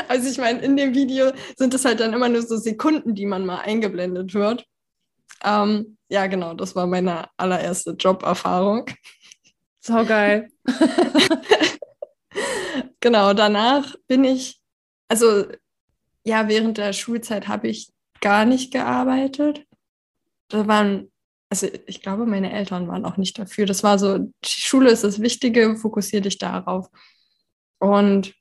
Also 0.08 0.30
ich 0.30 0.38
meine, 0.38 0.60
in 0.60 0.76
dem 0.76 0.94
Video 0.94 1.32
sind 1.56 1.74
es 1.74 1.86
halt 1.86 2.00
dann 2.00 2.14
immer 2.14 2.30
nur 2.30 2.42
so 2.42 2.58
Sekunden, 2.58 3.16
die 3.16 3.26
man 3.26 3.46
mal 3.46 3.60
eingeblendet 3.60 4.34
wird. 4.34 4.66
Ähm, 5.44 5.98
ja, 6.10 6.28
genau, 6.28 6.54
das 6.54 6.76
war 6.76 6.86
meine 6.86 7.28
allererste 7.38 7.92
Joberfahrung. 7.92 8.86
So 9.80 10.06
geil. 10.06 10.50
genau, 13.00 13.34
danach 13.34 13.96
bin 14.08 14.24
ich, 14.24 14.62
also 15.08 15.46
ja, 16.26 16.48
während 16.48 16.78
der 16.78 16.94
Schulzeit 16.94 17.48
habe 17.48 17.68
ich 17.68 17.92
gar 18.22 18.46
nicht 18.46 18.72
gearbeitet. 18.72 19.66
Da 20.48 20.68
waren 20.68 21.12
also 21.54 21.68
ich 21.86 22.02
glaube, 22.02 22.26
meine 22.26 22.52
Eltern 22.52 22.88
waren 22.88 23.06
auch 23.06 23.18
nicht 23.18 23.38
dafür. 23.38 23.68
Das 23.68 23.84
war 23.84 24.00
so, 24.00 24.18
die 24.18 24.32
Schule 24.44 24.90
ist 24.90 25.04
das 25.04 25.22
Wichtige, 25.22 25.76
fokussiere 25.76 26.24
dich 26.24 26.40
darauf. 26.40 26.88
Und 27.78 28.34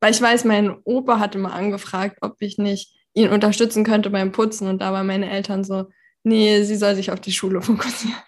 weil 0.00 0.14
ich 0.14 0.22
weiß, 0.22 0.44
mein 0.44 0.74
Opa 0.84 1.18
hatte 1.18 1.36
mal 1.36 1.52
angefragt, 1.52 2.16
ob 2.22 2.36
ich 2.40 2.56
nicht 2.56 2.96
ihn 3.12 3.28
unterstützen 3.28 3.84
könnte 3.84 4.08
beim 4.08 4.32
Putzen. 4.32 4.68
Und 4.68 4.80
da 4.80 4.90
waren 4.94 5.06
meine 5.06 5.28
Eltern 5.28 5.64
so, 5.64 5.90
nee, 6.22 6.62
sie 6.62 6.76
soll 6.76 6.94
sich 6.94 7.10
auf 7.10 7.20
die 7.20 7.32
Schule 7.32 7.60
fokussieren. 7.62 8.22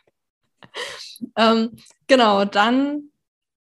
ähm, 1.34 1.70
genau, 2.06 2.44
dann 2.44 3.04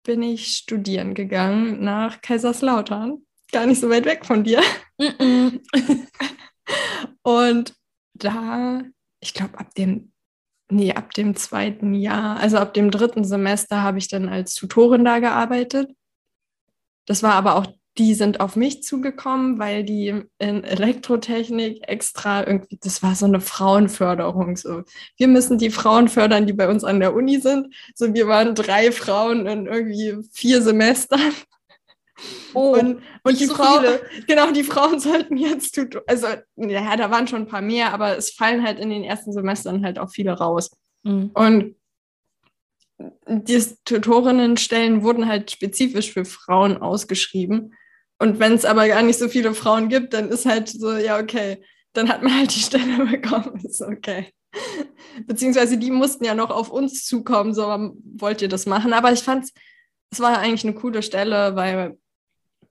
bin 0.03 0.23
ich 0.23 0.57
studieren 0.57 1.15
gegangen 1.15 1.85
nach 1.85 2.21
Kaiserslautern. 2.21 3.25
Gar 3.53 3.67
nicht 3.67 3.81
so 3.81 3.89
weit 3.91 4.07
weg 4.07 4.27
von 4.27 4.43
dir. 4.43 4.61
Und 7.23 7.75
da, 8.15 8.83
ich 9.21 9.35
glaube, 9.35 9.57
ab 9.61 9.73
dem 9.77 10.11
nee, 10.71 10.93
ab 10.93 11.13
dem 11.15 11.37
zweiten 11.37 11.95
Jahr, 11.95 12.39
also 12.39 12.59
ab 12.59 12.75
dem 12.75 12.91
dritten 12.91 13.25
Semester 13.25 13.83
habe 13.83 13.99
ich 13.99 14.09
dann 14.09 14.29
als 14.29 14.55
Tutorin 14.55 15.05
da 15.05 15.19
gearbeitet. 15.19 15.91
Das 17.07 17.23
war 17.23 17.35
aber 17.35 17.57
auch, 17.57 17.67
die 17.97 18.15
sind 18.15 18.41
auf 18.41 18.55
mich 18.55 18.85
zugekommen, 18.85 19.59
weil 19.59 19.83
die 19.83 20.23
in 20.39 20.63
Elektrotechnik 20.63 21.89
extra 21.89 22.47
irgendwie, 22.47 22.79
das 22.81 23.03
war 23.03 23.15
so 23.15 23.27
eine 23.27 23.41
Frauenförderung. 23.41 24.57
So, 24.57 24.85
wir 25.17 25.29
müssen 25.29 25.59
die 25.59 25.71
Frauen 25.71 26.09
fördern, 26.09 26.47
die 26.47 26.53
bei 26.53 26.69
uns 26.69 26.85
an 26.85 27.01
der 27.01 27.15
Uni 27.15 27.41
sind. 27.41 27.75
So, 27.95 28.15
wir 28.15 28.29
waren 28.29 28.55
drei 28.55 28.93
Frauen 28.93 29.47
in 29.47 29.67
irgendwie 29.67 30.17
vier 30.33 30.63
Semestern. 30.63 31.33
Oh, 32.55 32.73
und, 32.73 33.03
und 33.23 33.41
die 33.41 33.47
so 33.47 33.55
Frau, 33.55 33.79
viele. 33.79 34.01
genau, 34.27 34.51
die 34.51 34.65
Frauen 34.65 35.01
sollten 35.01 35.37
jetzt. 35.37 35.79
Also, 36.07 36.27
ja, 36.57 36.97
da 36.97 37.11
waren 37.11 37.29
schon 37.29 37.43
ein 37.43 37.49
paar 37.49 37.63
mehr, 37.63 37.93
aber 37.93 38.17
es 38.17 38.31
fallen 38.31 38.65
halt 38.65 38.79
in 38.79 38.91
den 38.91 39.05
ersten 39.05 39.33
Semestern 39.33 39.85
halt 39.85 39.99
auch 39.99 40.11
viele 40.11 40.33
raus. 40.33 40.71
Mhm. 41.05 41.31
Und 41.35 41.77
die 43.29 43.63
Tutorinnenstellen 43.85 45.03
wurden 45.03 45.29
halt 45.29 45.51
spezifisch 45.51 46.13
für 46.13 46.25
Frauen 46.25 46.79
ausgeschrieben. 46.79 47.75
Und 48.19 48.41
wenn 48.41 48.55
es 48.55 48.65
aber 48.65 48.89
gar 48.89 49.03
nicht 49.03 49.19
so 49.19 49.29
viele 49.29 49.55
Frauen 49.55 49.89
gibt, 49.89 50.15
dann 50.15 50.31
ist 50.31 50.47
halt 50.47 50.69
so, 50.69 50.93
ja, 50.97 51.21
okay, 51.21 51.63
dann 51.93 52.09
hat 52.09 52.23
man 52.23 52.37
halt 52.37 52.55
die 52.55 52.61
Stelle 52.61 53.07
bekommen. 53.07 53.61
Ist 53.63 53.83
okay. 53.83 54.33
Beziehungsweise 55.27 55.79
die 55.79 55.93
mussten 55.93 56.25
ja 56.25 56.35
noch 56.35 56.51
auf 56.51 56.71
uns 56.71 57.05
zukommen, 57.05 57.55
so 57.55 57.63
wollt 58.17 58.43
ihr 58.43 58.49
das 58.49 58.67
machen. 58.67 58.93
Aber 58.93 59.13
ich 59.13 59.21
fand 59.21 59.45
es 60.11 60.21
war 60.21 60.39
eigentlich 60.39 60.65
eine 60.65 60.75
coole 60.75 61.03
Stelle, 61.03 61.55
weil 61.57 61.99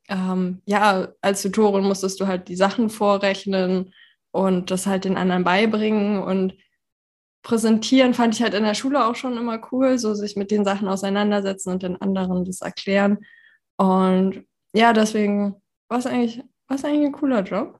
ähm, 0.08 0.62
ja, 0.66 1.10
als 1.22 1.42
Tutorin 1.42 1.84
musstest 1.84 2.20
du 2.20 2.28
halt 2.28 2.48
die 2.48 2.56
Sachen 2.56 2.90
vorrechnen 2.90 3.94
und 4.32 4.72
das 4.72 4.88
halt 4.88 5.06
den 5.06 5.18
anderen 5.18 5.44
beibringen 5.44 6.22
und 6.22 6.54
präsentieren 7.44 8.14
fand 8.14 8.36
ich 8.36 8.42
halt 8.42 8.54
in 8.54 8.64
der 8.64 8.74
Schule 8.74 9.06
auch 9.06 9.16
schon 9.16 9.38
immer 9.38 9.60
cool, 9.72 9.98
so 9.98 10.14
sich 10.14 10.36
mit 10.36 10.52
den 10.52 10.66
Sachen 10.66 10.88
auseinandersetzen 10.88 11.72
und 11.72 11.84
den 11.84 12.02
anderen 12.02 12.44
das 12.44 12.62
erklären. 12.62 13.20
Und 13.78 14.44
ja, 14.74 14.92
deswegen 14.92 15.56
war 15.88 16.00
es 16.00 16.06
eigentlich, 16.06 16.44
eigentlich 16.68 17.08
ein 17.08 17.12
cooler 17.14 17.44
Job. 17.44 17.80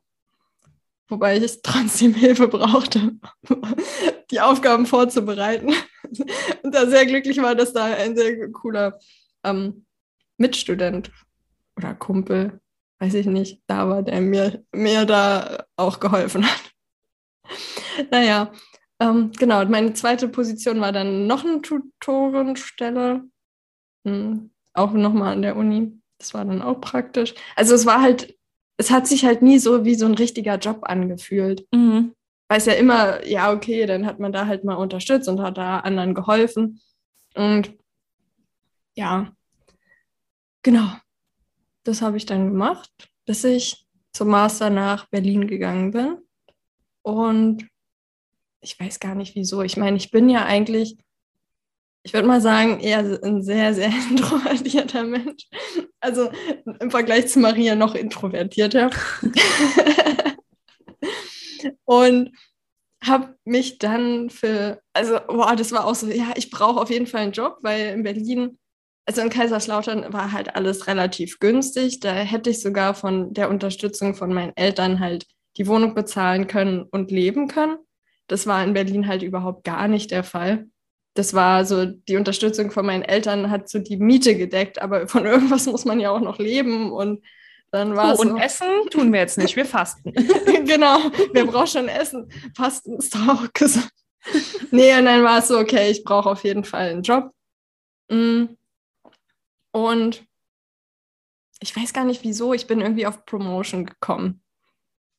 Wobei 1.10 1.38
ich 1.38 1.62
trotzdem 1.64 2.14
Hilfe 2.14 2.48
brauchte, 2.48 3.12
die 4.32 4.40
Aufgaben 4.40 4.86
vorzubereiten. 4.86 5.74
Und 6.64 6.74
da 6.74 6.86
sehr 6.86 7.06
glücklich 7.06 7.38
war, 7.42 7.56
dass 7.56 7.74
da 7.74 7.86
ein 7.86 8.16
sehr 8.16 8.50
cooler 8.52 8.98
ähm, 9.44 9.86
Mitstudent 10.38 11.12
oder 11.78 11.94
Kumpel, 11.94 12.60
weiß 13.00 13.14
ich 13.14 13.28
nicht, 13.28 13.62
da 13.68 13.88
war, 13.88 14.04
der 14.04 14.20
mir, 14.22 14.64
mir 14.74 15.06
da 15.06 15.66
auch 15.76 16.00
geholfen 16.00 16.46
hat. 16.46 16.74
naja, 18.12 18.52
ähm, 19.00 19.32
genau, 19.38 19.64
meine 19.66 19.94
zweite 19.94 20.28
Position 20.28 20.82
war 20.82 20.92
dann 20.92 21.28
noch 21.28 21.46
eine 21.46 21.62
Tutorenstelle, 21.62 23.24
hm, 24.06 24.52
auch 24.74 24.92
nochmal 24.94 25.34
an 25.34 25.42
der 25.44 25.56
Uni. 25.56 26.00
Das 26.18 26.34
war 26.34 26.46
dann 26.46 26.62
auch 26.62 26.82
praktisch. 26.82 27.36
Also 27.56 27.76
es 27.76 27.86
war 27.86 28.02
halt, 28.02 28.36
es 28.78 28.90
hat 28.90 29.08
sich 29.08 29.24
halt 29.24 29.42
nie 29.44 29.60
so 29.60 29.86
wie 29.86 29.96
so 29.96 30.06
ein 30.06 30.16
richtiger 30.16 30.58
Job 30.58 30.80
angefühlt. 30.82 31.68
Mhm. 31.72 32.14
Weil 32.50 32.60
es 32.60 32.66
ja 32.66 32.74
immer, 32.74 33.26
ja, 33.26 33.52
okay, 33.52 33.86
dann 33.86 34.06
hat 34.06 34.20
man 34.20 34.32
da 34.32 34.48
halt 34.48 34.64
mal 34.64 34.76
unterstützt 34.76 35.28
und 35.28 35.42
hat 35.42 35.58
da 35.58 35.80
anderen 35.80 36.14
geholfen. 36.14 36.80
Und 37.36 37.74
ja, 38.96 39.32
genau, 40.64 40.88
das 41.88 42.02
habe 42.02 42.18
ich 42.18 42.26
dann 42.26 42.52
gemacht, 42.52 42.92
bis 43.26 43.44
ich 43.44 43.88
zum 44.14 44.30
Master 44.30 44.70
nach 44.70 45.08
Berlin 45.08 45.48
gegangen 45.48 45.92
bin. 45.92 46.18
Und 47.02 47.68
ich 48.62 48.80
weiß 48.80 49.00
gar 49.00 49.16
nicht 49.16 49.36
wieso. 49.36 49.62
Ich 49.62 49.78
meine, 49.78 49.98
ich 49.98 50.12
bin 50.12 50.30
ja 50.30 50.46
eigentlich, 50.46 50.98
ich 52.04 52.14
würde 52.14 52.28
mal 52.28 52.42
sagen, 52.42 52.80
eher 52.80 53.00
ein 53.24 53.44
sehr, 53.44 53.74
sehr 53.74 53.92
introvertierter 54.10 55.04
Mensch. 55.04 55.48
Also 56.00 56.30
im 56.80 56.92
Vergleich 56.92 57.28
zu 57.28 57.40
Maria 57.40 57.76
noch 57.76 57.96
introvertierter. 57.96 58.90
und 61.86 62.32
habe 63.04 63.38
mich 63.46 63.78
dann 63.78 64.30
für, 64.30 64.82
also, 64.94 65.20
boah, 65.28 65.56
das 65.56 65.72
war 65.72 65.86
auch 65.86 65.96
so, 65.96 66.08
ja, 66.08 66.34
ich 66.36 66.50
brauche 66.50 66.82
auf 66.82 66.90
jeden 66.90 67.08
Fall 67.08 67.22
einen 67.22 67.32
Job, 67.32 67.60
weil 67.62 67.94
in 67.94 68.04
Berlin, 68.04 68.58
also 69.08 69.22
in 69.22 69.30
Kaiserslautern 69.30 70.12
war 70.12 70.34
halt 70.34 70.56
alles 70.56 70.86
relativ 70.86 71.40
günstig. 71.40 72.02
Da 72.02 72.12
hätte 72.12 72.50
ich 72.50 72.62
sogar 72.62 72.94
von 72.94 73.34
der 73.34 73.50
Unterstützung 73.50 74.16
von 74.16 74.34
meinen 74.34 74.56
Eltern 74.58 75.00
halt 75.00 75.26
die 75.56 75.66
Wohnung 75.66 75.96
bezahlen 75.96 76.48
können 76.48 76.84
und 76.84 77.10
leben 77.10 77.48
können. 77.48 77.78
Das 78.28 78.48
war 78.48 78.62
in 78.64 78.74
Berlin 78.74 79.08
halt 79.08 79.24
überhaupt 79.24 79.64
gar 79.64 79.88
nicht 79.88 80.12
der 80.12 80.26
Fall. 80.26 80.68
Das 81.14 81.34
war 81.34 81.64
so, 81.64 81.86
die 81.86 82.18
Unterstützung 82.18 82.70
von 82.70 82.86
meinen 82.86 83.02
Eltern 83.02 83.50
hat 83.50 83.70
so 83.70 83.80
die 83.80 83.96
Miete 83.96 84.36
gedeckt, 84.36 84.82
aber 84.82 85.08
von 85.08 85.26
irgendwas 85.26 85.66
muss 85.68 85.86
man 85.86 86.02
ja 86.02 86.12
auch 86.12 86.20
noch 86.20 86.38
leben 86.38 86.92
und 86.92 87.24
dann 87.72 87.96
war 87.96 88.14
oh, 88.18 88.22
und 88.22 88.30
so. 88.30 88.38
Essen 88.38 88.68
tun 88.92 89.12
wir 89.14 89.22
jetzt 89.22 89.38
nicht, 89.38 89.56
wir 89.56 89.66
fasten. 89.66 90.12
genau, 90.66 91.00
wir 91.34 91.46
brauchen 91.46 91.68
schon 91.68 91.88
Essen. 91.88 92.30
Fasten 92.56 92.98
ist 92.98 93.16
doch 93.16 93.28
auch 93.28 93.48
gesund. 93.54 93.90
nee, 94.72 94.98
und 94.98 95.06
dann 95.06 95.24
war 95.24 95.40
es 95.40 95.48
so, 95.48 95.58
okay, 95.58 95.92
ich 95.92 96.04
brauche 96.04 96.30
auf 96.30 96.44
jeden 96.44 96.66
Fall 96.66 96.90
einen 96.90 97.04
Job. 97.04 97.32
Mm. 98.10 98.48
Und 99.72 100.26
ich 101.60 101.76
weiß 101.76 101.94
gar 101.94 102.06
nicht 102.06 102.24
wieso, 102.24 102.54
ich 102.54 102.68
bin 102.68 102.82
irgendwie 102.82 103.08
auf 103.08 103.26
Promotion 103.26 103.86
gekommen. 103.86 104.44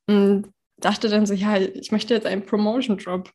Und 0.07 0.51
dachte 0.77 1.09
dann 1.09 1.25
so, 1.25 1.33
ja, 1.33 1.57
ich 1.57 1.91
möchte 1.91 2.13
jetzt 2.13 2.25
einen 2.25 2.45
Promotion-Job. 2.45 3.31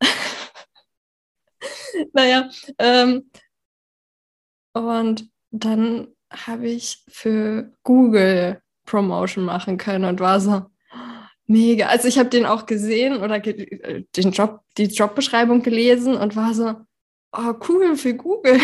naja, 2.12 2.48
ähm, 2.78 3.30
und 4.72 5.30
dann 5.50 6.08
habe 6.30 6.68
ich 6.68 7.04
für 7.08 7.72
Google 7.82 8.62
Promotion 8.84 9.44
machen 9.44 9.78
können 9.78 10.04
und 10.04 10.20
war 10.20 10.40
so 10.40 10.66
mega. 11.46 11.86
Also 11.86 12.08
ich 12.08 12.18
habe 12.18 12.28
den 12.28 12.46
auch 12.46 12.66
gesehen 12.66 13.22
oder 13.22 13.40
ge 13.40 14.06
den 14.16 14.32
Job, 14.32 14.60
die 14.76 14.84
Jobbeschreibung 14.84 15.62
gelesen 15.62 16.16
und 16.16 16.36
war 16.36 16.54
so, 16.54 16.74
oh 17.32 17.54
cool 17.68 17.96
für 17.96 18.14
Google. 18.14 18.60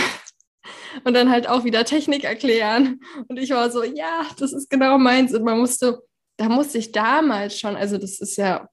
Und 1.04 1.14
dann 1.14 1.30
halt 1.30 1.48
auch 1.48 1.64
wieder 1.64 1.84
Technik 1.84 2.24
erklären. 2.24 3.00
Und 3.28 3.38
ich 3.38 3.50
war 3.50 3.70
so, 3.70 3.82
ja, 3.82 4.26
das 4.38 4.52
ist 4.52 4.70
genau 4.70 4.98
meins. 4.98 5.34
Und 5.34 5.44
man 5.44 5.58
musste 5.58 6.00
da 6.40 6.48
musste 6.48 6.78
ich 6.78 6.90
damals 6.90 7.60
schon, 7.60 7.76
also 7.76 7.98
das 7.98 8.18
ist 8.18 8.36
ja, 8.36 8.66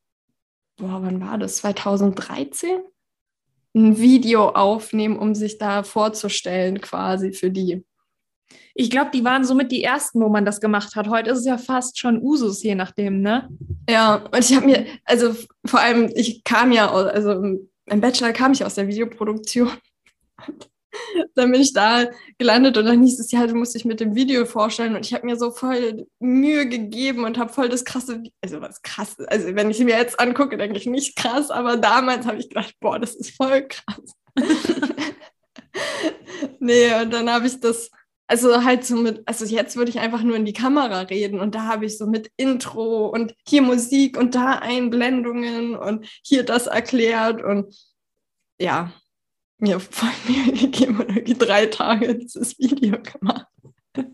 boah, 0.78 1.02
wann 1.02 1.20
war 1.20 1.38
das? 1.38 1.58
2013? 1.58 2.80
Ein 3.76 3.98
Video 3.98 4.48
aufnehmen, 4.50 5.20
um 5.20 5.36
sich 5.36 5.58
da 5.58 5.84
vorzustellen, 5.84 6.80
quasi 6.80 7.34
für 7.34 7.52
die. 7.52 7.86
Ich 8.74 8.90
glaube, 8.90 9.12
die 9.14 9.26
waren 9.26 9.44
somit 9.44 9.74
die 9.74 9.84
ersten, 9.84 10.22
wo 10.22 10.30
man 10.30 10.46
das 10.46 10.62
gemacht 10.62 10.96
hat. 10.96 11.10
Heute 11.10 11.32
ist 11.32 11.40
es 11.40 11.46
ja 11.46 11.58
fast 11.58 12.00
schon 12.00 12.22
Usus, 12.22 12.64
je 12.64 12.74
nachdem, 12.74 13.20
ne? 13.22 13.50
Ja, 13.90 14.16
und 14.16 14.40
ich 14.40 14.56
habe 14.56 14.66
mir, 14.66 14.86
also 15.04 15.36
vor 15.66 15.82
allem, 15.82 16.10
ich 16.16 16.46
kam 16.46 16.72
ja, 16.72 16.90
also 16.90 17.32
im 17.32 18.02
Bachelor 18.02 18.32
kam 18.32 18.54
ich 18.54 18.64
aus 18.64 18.76
der 18.76 18.88
Videoproduktion. 18.88 19.72
Dann 21.36 21.52
bin 21.52 21.62
ich 21.62 21.74
da 21.74 22.06
gelandet 22.38 22.78
und 22.78 22.86
dann 22.86 23.04
hieß 23.04 23.20
es 23.20 23.32
ja, 23.32 23.46
du 23.48 23.56
musst 23.56 23.76
dich 23.76 23.86
mit 23.86 24.00
dem 24.00 24.16
Video 24.16 24.46
vorstellen 24.46 24.96
und 24.96 25.06
ich 25.06 25.14
habe 25.14 25.26
mir 25.26 25.38
so 25.38 25.52
voll 25.52 26.08
Mühe 26.20 26.68
gegeben 26.68 27.24
und 27.26 27.38
habe 27.38 27.54
voll 27.54 27.70
das 27.70 27.86
krasse, 27.86 28.24
also 28.42 28.62
was 28.62 28.82
krass, 28.82 29.18
also 29.28 29.56
wenn 29.56 29.72
ich 29.72 29.80
mir 29.80 29.98
jetzt 29.98 30.20
angucke, 30.20 30.58
denke 30.58 30.78
ich 30.78 30.86
nicht 30.86 31.16
krass, 31.16 31.52
aber 31.52 31.78
damals 31.78 32.26
habe 32.26 32.38
ich 32.38 32.50
gedacht, 32.50 32.76
boah, 32.80 33.00
das 33.00 33.16
ist 33.16 33.36
voll 33.36 33.68
krass. 33.68 34.16
nee, 36.60 36.94
und 37.02 37.12
dann 37.14 37.30
habe 37.30 37.48
ich 37.48 37.60
das, 37.60 37.90
also 38.28 38.64
halt 38.64 38.86
so 38.86 38.98
mit, 38.98 39.24
also 39.26 39.46
jetzt 39.46 39.78
würde 39.78 39.90
ich 39.90 40.00
einfach 40.00 40.22
nur 40.24 40.36
in 40.36 40.46
die 40.46 40.54
Kamera 40.54 41.02
reden 41.02 41.40
und 41.40 41.56
da 41.56 41.64
habe 41.64 41.86
ich 41.86 41.98
so 41.98 42.08
mit 42.08 42.30
Intro 42.38 43.08
und 43.08 43.34
hier 43.48 43.62
Musik 43.62 44.18
und 44.18 44.36
da 44.36 44.60
Einblendungen 44.60 45.76
und 45.76 46.08
hier 46.24 46.44
das 46.44 46.68
erklärt 46.68 47.44
und 47.44 47.74
ja, 48.60 48.92
mir 49.60 49.80
voll 49.80 50.10
Mühe 50.28 50.54
gegeben 50.54 51.00
und 51.00 51.10
irgendwie 51.10 51.34
drei 51.34 51.66
Tage 51.68 52.16
dieses 52.16 52.58
Video 52.60 52.98
gemacht. 53.02 53.48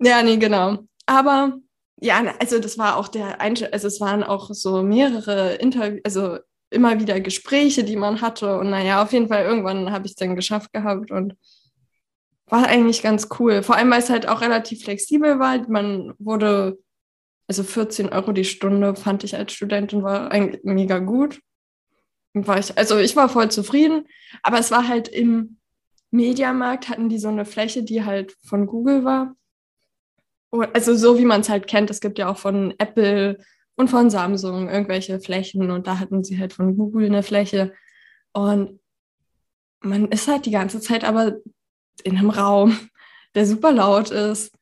ja, 0.00 0.22
nee, 0.22 0.36
genau. 0.36 0.78
Aber 1.06 1.58
ja, 2.00 2.34
also 2.40 2.58
das 2.58 2.78
war 2.78 2.96
auch 2.96 3.08
der 3.08 3.40
Einstellung, 3.40 3.74
also 3.74 3.86
es 3.86 4.00
waren 4.00 4.22
auch 4.24 4.50
so 4.52 4.82
mehrere 4.82 5.54
Interviews, 5.56 6.00
also 6.04 6.38
immer 6.70 6.98
wieder 7.00 7.20
Gespräche, 7.20 7.84
die 7.84 7.96
man 7.96 8.22
hatte. 8.22 8.58
Und 8.58 8.70
naja, 8.70 9.02
auf 9.02 9.12
jeden 9.12 9.28
Fall 9.28 9.44
irgendwann 9.44 9.92
habe 9.92 10.06
ich 10.06 10.12
es 10.12 10.16
dann 10.16 10.34
geschafft 10.34 10.72
gehabt 10.72 11.10
und 11.10 11.34
war 12.46 12.66
eigentlich 12.66 13.02
ganz 13.02 13.28
cool. 13.38 13.62
Vor 13.62 13.76
allem, 13.76 13.90
weil 13.90 14.00
es 14.00 14.10
halt 14.10 14.26
auch 14.26 14.40
relativ 14.40 14.84
flexibel 14.84 15.38
war. 15.38 15.68
Man 15.68 16.14
wurde, 16.18 16.78
also 17.46 17.62
14 17.62 18.08
Euro 18.08 18.32
die 18.32 18.44
Stunde 18.44 18.94
fand 18.96 19.22
ich 19.24 19.36
als 19.36 19.52
Studentin 19.52 20.02
war 20.02 20.30
eigentlich 20.32 20.62
mega 20.64 20.98
gut 20.98 21.40
war 22.34 22.58
ich, 22.58 22.76
also 22.76 22.98
ich 22.98 23.14
war 23.16 23.28
voll 23.28 23.50
zufrieden, 23.50 24.06
aber 24.42 24.58
es 24.58 24.70
war 24.70 24.88
halt 24.88 25.08
im 25.08 25.58
Mediamarkt 26.10 26.88
hatten 26.88 27.08
die 27.08 27.18
so 27.18 27.28
eine 27.28 27.44
Fläche, 27.44 27.82
die 27.82 28.04
halt 28.04 28.36
von 28.44 28.66
Google 28.66 29.04
war. 29.04 29.34
Also 30.74 30.94
so 30.94 31.18
wie 31.18 31.24
man 31.24 31.40
es 31.40 31.48
halt 31.48 31.66
kennt, 31.66 31.90
es 31.90 32.00
gibt 32.00 32.18
ja 32.18 32.28
auch 32.28 32.36
von 32.36 32.74
Apple 32.78 33.38
und 33.76 33.88
von 33.88 34.10
Samsung 34.10 34.68
irgendwelche 34.68 35.18
Flächen 35.18 35.70
und 35.70 35.86
da 35.86 35.98
hatten 35.98 36.22
sie 36.24 36.38
halt 36.38 36.52
von 36.52 36.76
Google 36.76 37.06
eine 37.06 37.22
Fläche 37.22 37.72
und 38.32 38.78
man 39.80 40.08
ist 40.08 40.28
halt 40.28 40.44
die 40.44 40.50
ganze 40.50 40.80
Zeit 40.80 41.04
aber 41.04 41.36
in 42.04 42.18
einem 42.18 42.30
Raum, 42.30 42.78
der 43.34 43.46
super 43.46 43.72
laut 43.72 44.10
ist, 44.10 44.52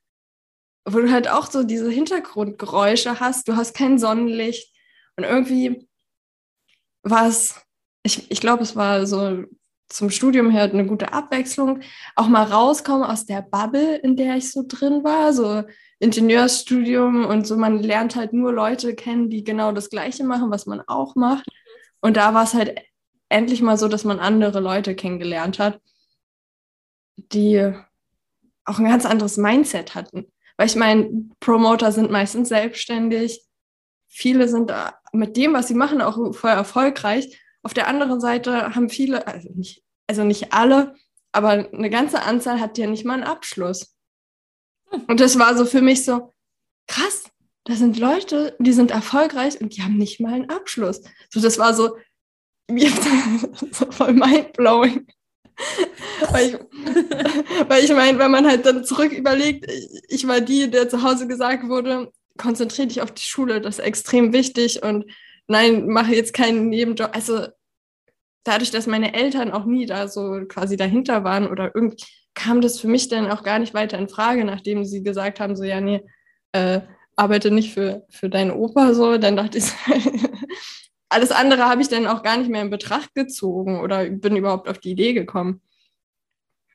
wo 0.85 0.98
du 1.00 1.11
halt 1.11 1.28
auch 1.28 1.50
so 1.50 1.64
diese 1.64 1.90
Hintergrundgeräusche 1.90 3.18
hast, 3.18 3.48
du 3.48 3.56
hast 3.56 3.74
kein 3.74 3.98
Sonnenlicht 3.98 4.72
und 5.16 5.24
irgendwie 5.24 5.88
war 7.02 7.26
es, 7.28 7.60
ich, 8.02 8.30
ich 8.30 8.40
glaube, 8.40 8.62
es 8.62 8.76
war 8.76 9.06
so 9.06 9.44
zum 9.90 10.10
Studium 10.10 10.50
her 10.50 10.64
eine 10.64 10.86
gute 10.86 11.12
Abwechslung. 11.12 11.80
Auch 12.14 12.28
mal 12.28 12.44
rauskommen 12.44 13.02
aus 13.02 13.26
der 13.26 13.42
Bubble, 13.42 13.96
in 13.96 14.16
der 14.16 14.36
ich 14.36 14.50
so 14.50 14.64
drin 14.66 15.04
war, 15.04 15.32
so 15.32 15.64
Ingenieursstudium 15.98 17.26
und 17.26 17.46
so. 17.46 17.56
Man 17.56 17.82
lernt 17.82 18.16
halt 18.16 18.32
nur 18.32 18.52
Leute 18.52 18.94
kennen, 18.94 19.28
die 19.28 19.44
genau 19.44 19.72
das 19.72 19.90
Gleiche 19.90 20.24
machen, 20.24 20.50
was 20.50 20.66
man 20.66 20.80
auch 20.86 21.16
macht. 21.16 21.46
Und 22.00 22.16
da 22.16 22.32
war 22.34 22.44
es 22.44 22.54
halt 22.54 22.78
endlich 23.28 23.62
mal 23.62 23.76
so, 23.76 23.88
dass 23.88 24.04
man 24.04 24.20
andere 24.20 24.60
Leute 24.60 24.94
kennengelernt 24.94 25.58
hat, 25.58 25.80
die 27.16 27.72
auch 28.64 28.78
ein 28.78 28.88
ganz 28.88 29.04
anderes 29.04 29.36
Mindset 29.36 29.94
hatten. 29.94 30.32
Weil 30.56 30.66
ich 30.66 30.76
meine, 30.76 31.30
Promoter 31.40 31.90
sind 31.90 32.10
meistens 32.10 32.48
selbstständig. 32.48 33.42
Viele 34.08 34.48
sind 34.48 34.70
mit 35.12 35.36
dem, 35.36 35.52
was 35.52 35.68
sie 35.68 35.74
machen, 35.74 36.00
auch 36.00 36.34
voll 36.34 36.50
erfolgreich. 36.50 37.40
Auf 37.62 37.74
der 37.74 37.88
anderen 37.88 38.20
Seite 38.20 38.74
haben 38.74 38.88
viele, 38.88 39.26
also 39.26 39.50
nicht, 39.54 39.82
also 40.06 40.24
nicht 40.24 40.52
alle, 40.52 40.94
aber 41.32 41.50
eine 41.72 41.90
ganze 41.90 42.22
Anzahl 42.22 42.60
hat 42.60 42.78
ja 42.78 42.86
nicht 42.86 43.04
mal 43.04 43.14
einen 43.14 43.22
Abschluss. 43.24 43.94
Und 45.06 45.20
das 45.20 45.38
war 45.38 45.56
so 45.56 45.64
für 45.64 45.82
mich 45.82 46.04
so, 46.04 46.32
krass, 46.86 47.24
da 47.64 47.74
sind 47.74 47.98
Leute, 47.98 48.56
die 48.58 48.72
sind 48.72 48.90
erfolgreich 48.90 49.60
und 49.60 49.76
die 49.76 49.82
haben 49.82 49.96
nicht 49.96 50.20
mal 50.20 50.32
einen 50.32 50.50
Abschluss. 50.50 51.02
So, 51.28 51.40
das 51.40 51.58
war 51.58 51.74
so, 51.74 51.96
so 52.68 53.90
voll 53.90 54.12
mindblowing. 54.12 55.06
weil 56.30 56.48
ich, 56.48 56.54
weil 57.68 57.84
ich 57.84 57.92
meine, 57.92 58.18
wenn 58.18 58.30
man 58.30 58.46
halt 58.46 58.64
dann 58.64 58.84
zurück 58.84 59.12
überlegt, 59.12 59.70
ich 60.08 60.26
war 60.26 60.40
die, 60.40 60.70
der 60.70 60.88
zu 60.88 61.02
Hause 61.02 61.28
gesagt 61.28 61.68
wurde, 61.68 62.10
konzentriere 62.40 62.88
dich 62.88 63.03
auf 63.03 63.12
die 63.12 63.22
Schule, 63.22 63.61
das 63.61 63.79
ist 63.79 63.85
extrem 63.85 64.33
wichtig 64.33 64.83
und 64.83 65.05
nein, 65.46 65.87
mache 65.87 66.14
jetzt 66.14 66.33
keinen 66.33 66.68
Nebenjob. 66.68 67.11
Also 67.12 67.46
dadurch, 68.44 68.70
dass 68.70 68.87
meine 68.87 69.14
Eltern 69.14 69.50
auch 69.50 69.64
nie 69.64 69.87
da 69.87 70.09
so 70.09 70.40
quasi 70.48 70.76
dahinter 70.76 71.24
waren 71.24 71.46
oder 71.46 71.72
irgendwie 71.74 72.05
kam 72.35 72.61
das 72.61 72.81
für 72.81 72.88
mich 72.88 73.09
dann 73.09 73.31
auch 73.31 73.42
gar 73.42 73.59
nicht 73.59 73.74
weiter 73.74 73.98
in 73.98 74.09
Frage, 74.09 74.44
nachdem 74.44 74.85
sie 74.85 75.03
gesagt 75.03 75.40
haben, 75.40 75.57
so 75.57 75.64
ja, 75.64 75.81
nee, 75.81 76.03
äh, 76.53 76.81
arbeite 77.16 77.50
nicht 77.50 77.74
für, 77.74 78.07
für 78.09 78.31
deinen 78.31 78.53
Opa 78.53 78.94
so, 78.94 79.18
dann 79.18 79.37
dachte 79.37 79.59
ich, 79.59 79.64
alles 81.09 81.33
andere 81.33 81.68
habe 81.68 81.83
ich 81.83 81.88
dann 81.88 82.07
auch 82.07 82.22
gar 82.22 82.38
nicht 82.38 82.48
mehr 82.48 82.62
in 82.62 82.70
Betracht 82.70 83.14
gezogen 83.14 83.81
oder 83.81 84.09
bin 84.09 84.37
überhaupt 84.37 84.68
auf 84.68 84.79
die 84.79 84.92
Idee 84.92 85.12
gekommen. 85.12 85.61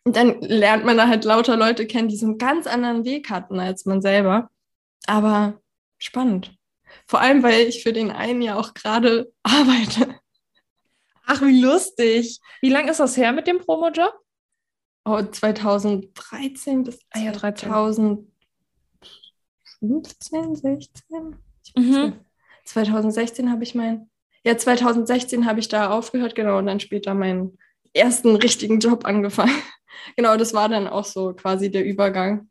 Und 0.04 0.16
dann 0.16 0.40
lernt 0.42 0.86
man 0.86 0.98
da 0.98 1.08
halt 1.08 1.26
lauter 1.26 1.58
Leute 1.58 1.88
kennen, 1.88 2.10
die 2.10 2.18
so 2.18 2.28
einen 2.28 2.38
ganz 2.38 2.68
anderen 2.68 3.06
Weg 3.06 3.32
hatten 3.32 3.60
als 3.60 3.86
man 3.86 4.04
selber. 4.04 4.52
Aber 5.08 5.62
spannend. 5.98 6.58
Vor 7.08 7.22
allem, 7.22 7.44
weil 7.44 7.68
ich 7.68 7.84
für 7.84 7.94
den 7.94 8.12
einen 8.12 8.42
ja 8.42 8.58
auch 8.58 8.74
gerade 8.74 9.32
arbeite. 9.44 10.20
Ach, 11.26 11.42
wie 11.42 11.60
lustig. 11.60 12.40
Wie 12.62 12.70
lange 12.70 12.92
ist 12.92 13.00
das 13.00 13.18
her 13.18 13.32
mit 13.32 13.48
dem 13.48 13.60
Promo-Job? 13.60 14.14
Oh, 15.06 15.22
2013 15.22 16.84
bis 16.84 17.00
ah, 17.12 17.20
ja, 17.20 17.34
2015, 17.34 18.26
16. 20.56 21.36
Mhm. 21.76 22.20
2016 22.66 23.52
habe 23.52 23.64
ich 23.64 23.76
mein, 23.76 24.10
ja, 24.44 24.58
2016 24.58 25.46
habe 25.46 25.60
ich 25.60 25.68
da 25.68 25.92
aufgehört, 25.92 26.34
genau, 26.34 26.58
und 26.58 26.66
dann 26.66 26.80
später 26.80 27.14
meinen 27.14 27.58
ersten 27.94 28.36
richtigen 28.36 28.80
Job 28.80 29.06
angefangen. 29.06 29.56
genau, 30.16 30.38
das 30.38 30.54
war 30.54 30.70
dann 30.70 30.88
auch 30.88 31.06
so 31.06 31.34
quasi 31.34 31.70
der 31.72 31.86
Übergang. 31.86 32.50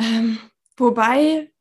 Ähm, 0.00 0.38
wobei, 0.80 1.52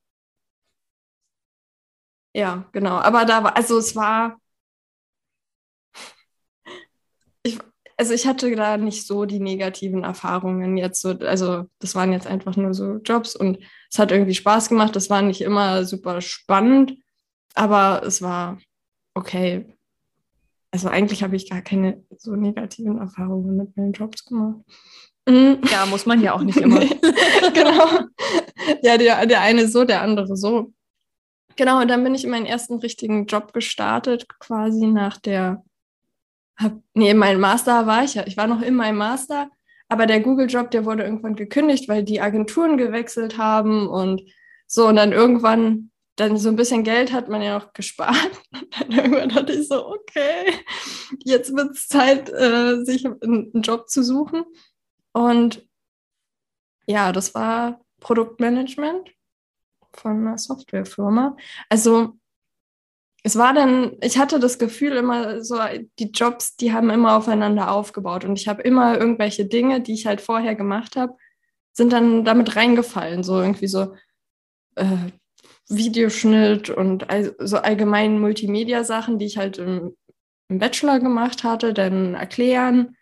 ja, 2.34 2.68
genau, 2.72 2.98
aber 2.98 3.26
da 3.26 3.44
war, 3.44 3.56
also 3.56 3.78
es 3.78 3.96
war, 3.96 4.40
also 8.00 8.14
ich 8.14 8.26
hatte 8.26 8.56
da 8.56 8.78
nicht 8.78 9.06
so 9.06 9.26
die 9.26 9.42
negativen 9.42 10.06
Erfahrungen 10.06 10.78
jetzt 10.78 11.02
so, 11.02 11.10
also 11.10 11.66
das 11.80 11.96
waren 11.96 12.14
jetzt 12.14 12.28
einfach 12.28 12.56
nur 12.56 12.74
so 12.74 12.96
Jobs 13.04 13.36
und 13.36 13.60
es 13.92 14.00
hat 14.00 14.12
irgendwie 14.12 14.36
Spaß 14.36 14.70
gemacht. 14.70 14.96
Das 14.96 15.10
war 15.10 15.22
nicht 15.22 15.42
immer 15.42 15.84
super 15.84 16.22
spannend, 16.22 16.94
aber 17.56 18.02
es 18.06 18.22
war 18.22 18.58
okay. 19.16 19.76
Also 20.72 20.88
eigentlich 20.88 21.24
habe 21.24 21.36
ich 21.36 21.50
gar 21.50 21.62
keine 21.62 22.06
so 22.18 22.38
negativen 22.38 23.00
Erfahrungen 23.00 23.58
mit 23.58 23.76
meinen 23.76 23.92
Jobs 23.92 24.24
gemacht. 24.24 24.62
Mhm. 25.28 25.62
Ja, 25.72 25.86
muss 25.86 26.06
man 26.06 26.22
ja 26.22 26.34
auch 26.34 26.42
nicht 26.42 26.58
immer. 26.58 26.80
genau. 27.54 27.88
Ja, 28.82 28.98
der, 28.98 29.26
der 29.26 29.42
eine 29.42 29.68
so, 29.68 29.86
der 29.86 30.02
andere 30.02 30.36
so. 30.36 30.74
Genau, 31.56 31.82
und 31.82 31.90
dann 31.90 32.04
bin 32.04 32.16
ich 32.16 32.24
in 32.24 32.30
meinen 32.30 32.46
ersten 32.46 32.80
richtigen 32.80 33.26
Job 33.26 33.54
gestartet, 33.54 34.28
quasi 34.40 34.88
nach 34.88 35.18
der 35.18 35.64
hab, 36.60 36.74
nee, 36.94 37.14
mein 37.14 37.40
Master 37.40 37.88
war 37.88 38.04
ich 38.04 38.16
ja. 38.16 38.28
Ich 38.28 38.36
war 38.38 38.48
noch 38.48 38.62
in 38.62 38.76
meinem 38.76 38.98
Master, 38.98 39.50
aber 39.88 40.06
der 40.06 40.20
Google-Job, 40.20 40.72
der 40.72 40.86
wurde 40.86 41.04
irgendwann 41.04 41.36
gekündigt, 41.36 41.88
weil 41.88 42.04
die 42.04 42.22
Agenturen 42.22 42.78
gewechselt 42.78 43.38
haben 43.38 43.88
und 43.88 44.22
so. 44.68 44.88
Und 44.88 44.98
dann 44.98 45.14
irgendwann, 45.14 45.92
dann 46.18 46.38
so 46.38 46.50
ein 46.50 46.58
bisschen 46.58 46.84
Geld 46.84 47.14
hat 47.14 47.30
man 47.30 47.42
ja 47.42 47.58
auch 47.58 47.72
gespart. 47.74 48.30
Und 48.52 48.76
dann 48.78 48.92
irgendwann 48.92 49.30
dachte 49.30 49.54
ich 49.54 49.70
so, 49.70 49.88
okay, 49.88 50.54
jetzt 51.24 51.56
wird 51.56 51.72
es 51.72 51.88
Zeit, 51.88 52.30
äh, 52.30 52.84
sich 52.84 53.06
einen 53.06 53.62
Job 53.62 53.90
zu 53.90 54.04
suchen. 54.04 54.44
Und 55.14 55.68
ja, 56.86 57.12
das 57.12 57.36
war 57.36 57.82
Produktmanagement 58.00 59.12
von 59.94 60.28
einer 60.28 60.38
Softwarefirma. 60.38 61.36
Also 61.70 62.20
es 63.24 63.38
war 63.38 63.54
dann, 63.54 63.98
ich 64.02 64.18
hatte 64.18 64.40
das 64.40 64.60
Gefühl 64.60 64.94
immer 64.94 65.44
so, 65.44 65.60
die 66.00 66.12
Jobs, 66.12 66.56
die 66.56 66.74
haben 66.74 66.90
immer 66.90 67.18
aufeinander 67.18 67.72
aufgebaut 67.72 68.24
und 68.24 68.40
ich 68.40 68.48
habe 68.48 68.62
immer 68.62 68.98
irgendwelche 68.98 69.46
Dinge, 69.46 69.82
die 69.82 69.94
ich 69.94 70.06
halt 70.06 70.22
vorher 70.22 70.56
gemacht 70.56 70.96
habe, 70.96 71.16
sind 71.74 71.92
dann 71.92 72.24
damit 72.24 72.56
reingefallen, 72.56 73.24
so 73.24 73.40
irgendwie 73.40 73.68
so 73.68 73.96
äh, 74.76 75.12
Videoschnitt 75.68 76.70
und 76.70 77.10
all, 77.10 77.36
so 77.40 77.58
allgemein 77.58 78.20
Multimedia-Sachen, 78.20 79.20
die 79.20 79.26
ich 79.26 79.38
halt 79.38 79.58
im, 79.58 79.96
im 80.48 80.58
Bachelor 80.58 81.00
gemacht 81.00 81.44
hatte, 81.44 81.74
dann 81.74 82.16
erklären. 82.16 82.96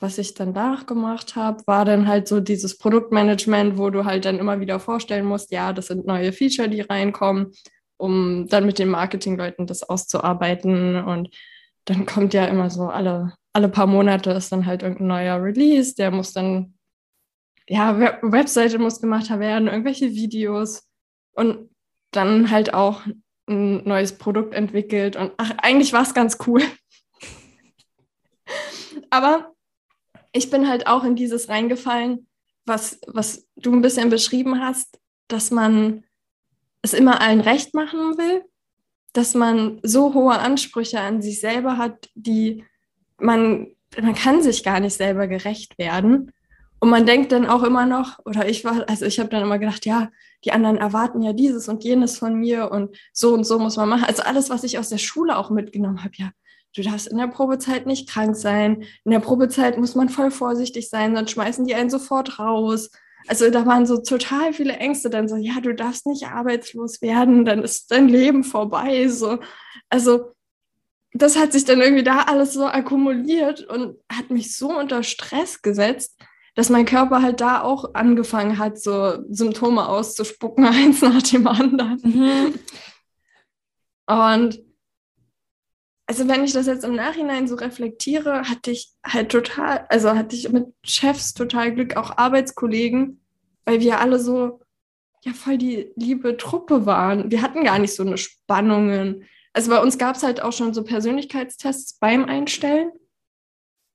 Was 0.00 0.18
ich 0.18 0.34
dann 0.34 0.54
danach 0.54 0.86
gemacht 0.86 1.36
habe, 1.36 1.62
war 1.66 1.84
dann 1.84 2.08
halt 2.08 2.26
so 2.26 2.40
dieses 2.40 2.78
Produktmanagement, 2.78 3.76
wo 3.78 3.90
du 3.90 4.04
halt 4.04 4.24
dann 4.24 4.38
immer 4.38 4.58
wieder 4.58 4.80
vorstellen 4.80 5.26
musst, 5.26 5.52
ja, 5.52 5.72
das 5.72 5.88
sind 5.88 6.06
neue 6.06 6.32
Feature, 6.32 6.68
die 6.68 6.80
reinkommen 6.80 7.52
um 8.00 8.46
dann 8.48 8.66
mit 8.66 8.78
den 8.78 8.88
Marketingleuten 8.88 9.66
das 9.66 9.82
auszuarbeiten. 9.82 10.96
Und 10.96 11.30
dann 11.84 12.06
kommt 12.06 12.34
ja 12.34 12.46
immer 12.46 12.70
so 12.70 12.88
alle, 12.88 13.34
alle 13.52 13.68
paar 13.68 13.86
Monate 13.86 14.30
ist 14.30 14.50
dann 14.50 14.66
halt 14.66 14.82
irgendein 14.82 15.08
neuer 15.08 15.42
Release, 15.42 15.94
der 15.94 16.10
muss 16.10 16.32
dann, 16.32 16.74
ja, 17.68 17.98
Webseite 18.22 18.78
muss 18.78 19.00
gemacht 19.00 19.28
werden, 19.30 19.68
irgendwelche 19.68 20.14
Videos 20.14 20.88
und 21.32 21.70
dann 22.10 22.50
halt 22.50 22.74
auch 22.74 23.02
ein 23.48 23.84
neues 23.84 24.16
Produkt 24.16 24.54
entwickelt. 24.54 25.16
Und 25.16 25.32
ach, 25.36 25.52
eigentlich 25.58 25.92
war 25.92 26.02
es 26.02 26.14
ganz 26.14 26.38
cool. 26.46 26.62
Aber 29.10 29.52
ich 30.32 30.50
bin 30.50 30.68
halt 30.68 30.86
auch 30.86 31.04
in 31.04 31.16
dieses 31.16 31.48
reingefallen, 31.48 32.26
was, 32.66 33.00
was 33.06 33.46
du 33.56 33.72
ein 33.72 33.82
bisschen 33.82 34.10
beschrieben 34.10 34.60
hast, 34.60 35.00
dass 35.28 35.50
man 35.50 36.04
es 36.82 36.92
immer 36.92 37.20
allen 37.20 37.40
recht 37.40 37.74
machen 37.74 38.16
will, 38.18 38.44
dass 39.12 39.34
man 39.34 39.80
so 39.82 40.14
hohe 40.14 40.38
Ansprüche 40.38 41.00
an 41.00 41.20
sich 41.20 41.40
selber 41.40 41.78
hat, 41.78 42.08
die 42.14 42.64
man, 43.18 43.68
man 44.00 44.14
kann 44.14 44.42
sich 44.42 44.62
gar 44.62 44.80
nicht 44.80 44.94
selber 44.94 45.26
gerecht 45.26 45.78
werden. 45.78 46.32
Und 46.78 46.88
man 46.88 47.04
denkt 47.04 47.32
dann 47.32 47.46
auch 47.46 47.62
immer 47.62 47.84
noch, 47.84 48.18
oder 48.24 48.48
ich 48.48 48.64
war, 48.64 48.88
also 48.88 49.04
ich 49.04 49.20
habe 49.20 49.28
dann 49.28 49.42
immer 49.42 49.58
gedacht, 49.58 49.84
ja, 49.84 50.10
die 50.44 50.52
anderen 50.52 50.78
erwarten 50.78 51.20
ja 51.20 51.34
dieses 51.34 51.68
und 51.68 51.84
jenes 51.84 52.16
von 52.16 52.34
mir 52.36 52.70
und 52.70 52.96
so 53.12 53.34
und 53.34 53.44
so 53.44 53.58
muss 53.58 53.76
man 53.76 53.90
machen. 53.90 54.04
Also 54.04 54.22
alles, 54.22 54.48
was 54.48 54.64
ich 54.64 54.78
aus 54.78 54.88
der 54.88 54.96
Schule 54.96 55.36
auch 55.36 55.50
mitgenommen 55.50 56.02
habe, 56.02 56.14
ja, 56.16 56.30
du 56.74 56.82
darfst 56.82 57.08
in 57.08 57.18
der 57.18 57.26
Probezeit 57.26 57.86
nicht 57.86 58.08
krank 58.08 58.36
sein. 58.36 58.84
In 59.04 59.10
der 59.10 59.20
Probezeit 59.20 59.78
muss 59.78 59.94
man 59.94 60.08
voll 60.08 60.30
vorsichtig 60.30 60.88
sein, 60.88 61.14
sonst 61.14 61.32
schmeißen 61.32 61.66
die 61.66 61.74
einen 61.74 61.90
sofort 61.90 62.38
raus. 62.38 62.90
Also 63.26 63.50
da 63.50 63.66
waren 63.66 63.86
so 63.86 63.98
total 63.98 64.52
viele 64.52 64.74
Ängste, 64.74 65.10
dann 65.10 65.28
so, 65.28 65.36
ja, 65.36 65.60
du 65.60 65.74
darfst 65.74 66.06
nicht 66.06 66.26
arbeitslos 66.26 67.02
werden, 67.02 67.44
dann 67.44 67.62
ist 67.62 67.90
dein 67.90 68.08
Leben 68.08 68.44
vorbei. 68.44 69.08
So. 69.08 69.38
Also 69.88 70.32
das 71.12 71.36
hat 71.36 71.52
sich 71.52 71.64
dann 71.64 71.80
irgendwie 71.80 72.04
da 72.04 72.22
alles 72.22 72.54
so 72.54 72.64
akkumuliert 72.64 73.66
und 73.66 73.96
hat 74.10 74.30
mich 74.30 74.56
so 74.56 74.76
unter 74.76 75.02
Stress 75.02 75.60
gesetzt, 75.62 76.18
dass 76.54 76.70
mein 76.70 76.86
Körper 76.86 77.22
halt 77.22 77.40
da 77.40 77.62
auch 77.62 77.94
angefangen 77.94 78.58
hat, 78.58 78.80
so 78.80 79.18
Symptome 79.28 79.88
auszuspucken, 79.88 80.64
eins 80.66 81.02
nach 81.02 81.22
dem 81.22 81.46
anderen. 81.46 82.00
Mhm. 82.02 82.54
Und 84.06 84.69
also 86.10 86.26
wenn 86.26 86.42
ich 86.42 86.52
das 86.52 86.66
jetzt 86.66 86.84
im 86.84 86.96
Nachhinein 86.96 87.46
so 87.46 87.54
reflektiere, 87.54 88.42
hatte 88.50 88.72
ich 88.72 88.90
halt 89.06 89.30
total, 89.30 89.86
also 89.90 90.10
hatte 90.16 90.34
ich 90.34 90.50
mit 90.50 90.66
Chefs 90.82 91.34
total 91.34 91.72
Glück, 91.72 91.96
auch 91.96 92.18
Arbeitskollegen, 92.18 93.20
weil 93.64 93.78
wir 93.78 94.00
alle 94.00 94.18
so, 94.18 94.58
ja, 95.22 95.32
voll 95.32 95.56
die 95.56 95.92
liebe 95.94 96.36
Truppe 96.36 96.84
waren. 96.84 97.30
Wir 97.30 97.42
hatten 97.42 97.62
gar 97.62 97.78
nicht 97.78 97.94
so 97.94 98.02
eine 98.02 98.18
Spannungen. 98.18 99.22
Also 99.52 99.70
bei 99.70 99.80
uns 99.80 99.98
gab 99.98 100.16
es 100.16 100.24
halt 100.24 100.42
auch 100.42 100.52
schon 100.52 100.74
so 100.74 100.82
Persönlichkeitstests 100.82 102.00
beim 102.00 102.24
Einstellen, 102.24 102.90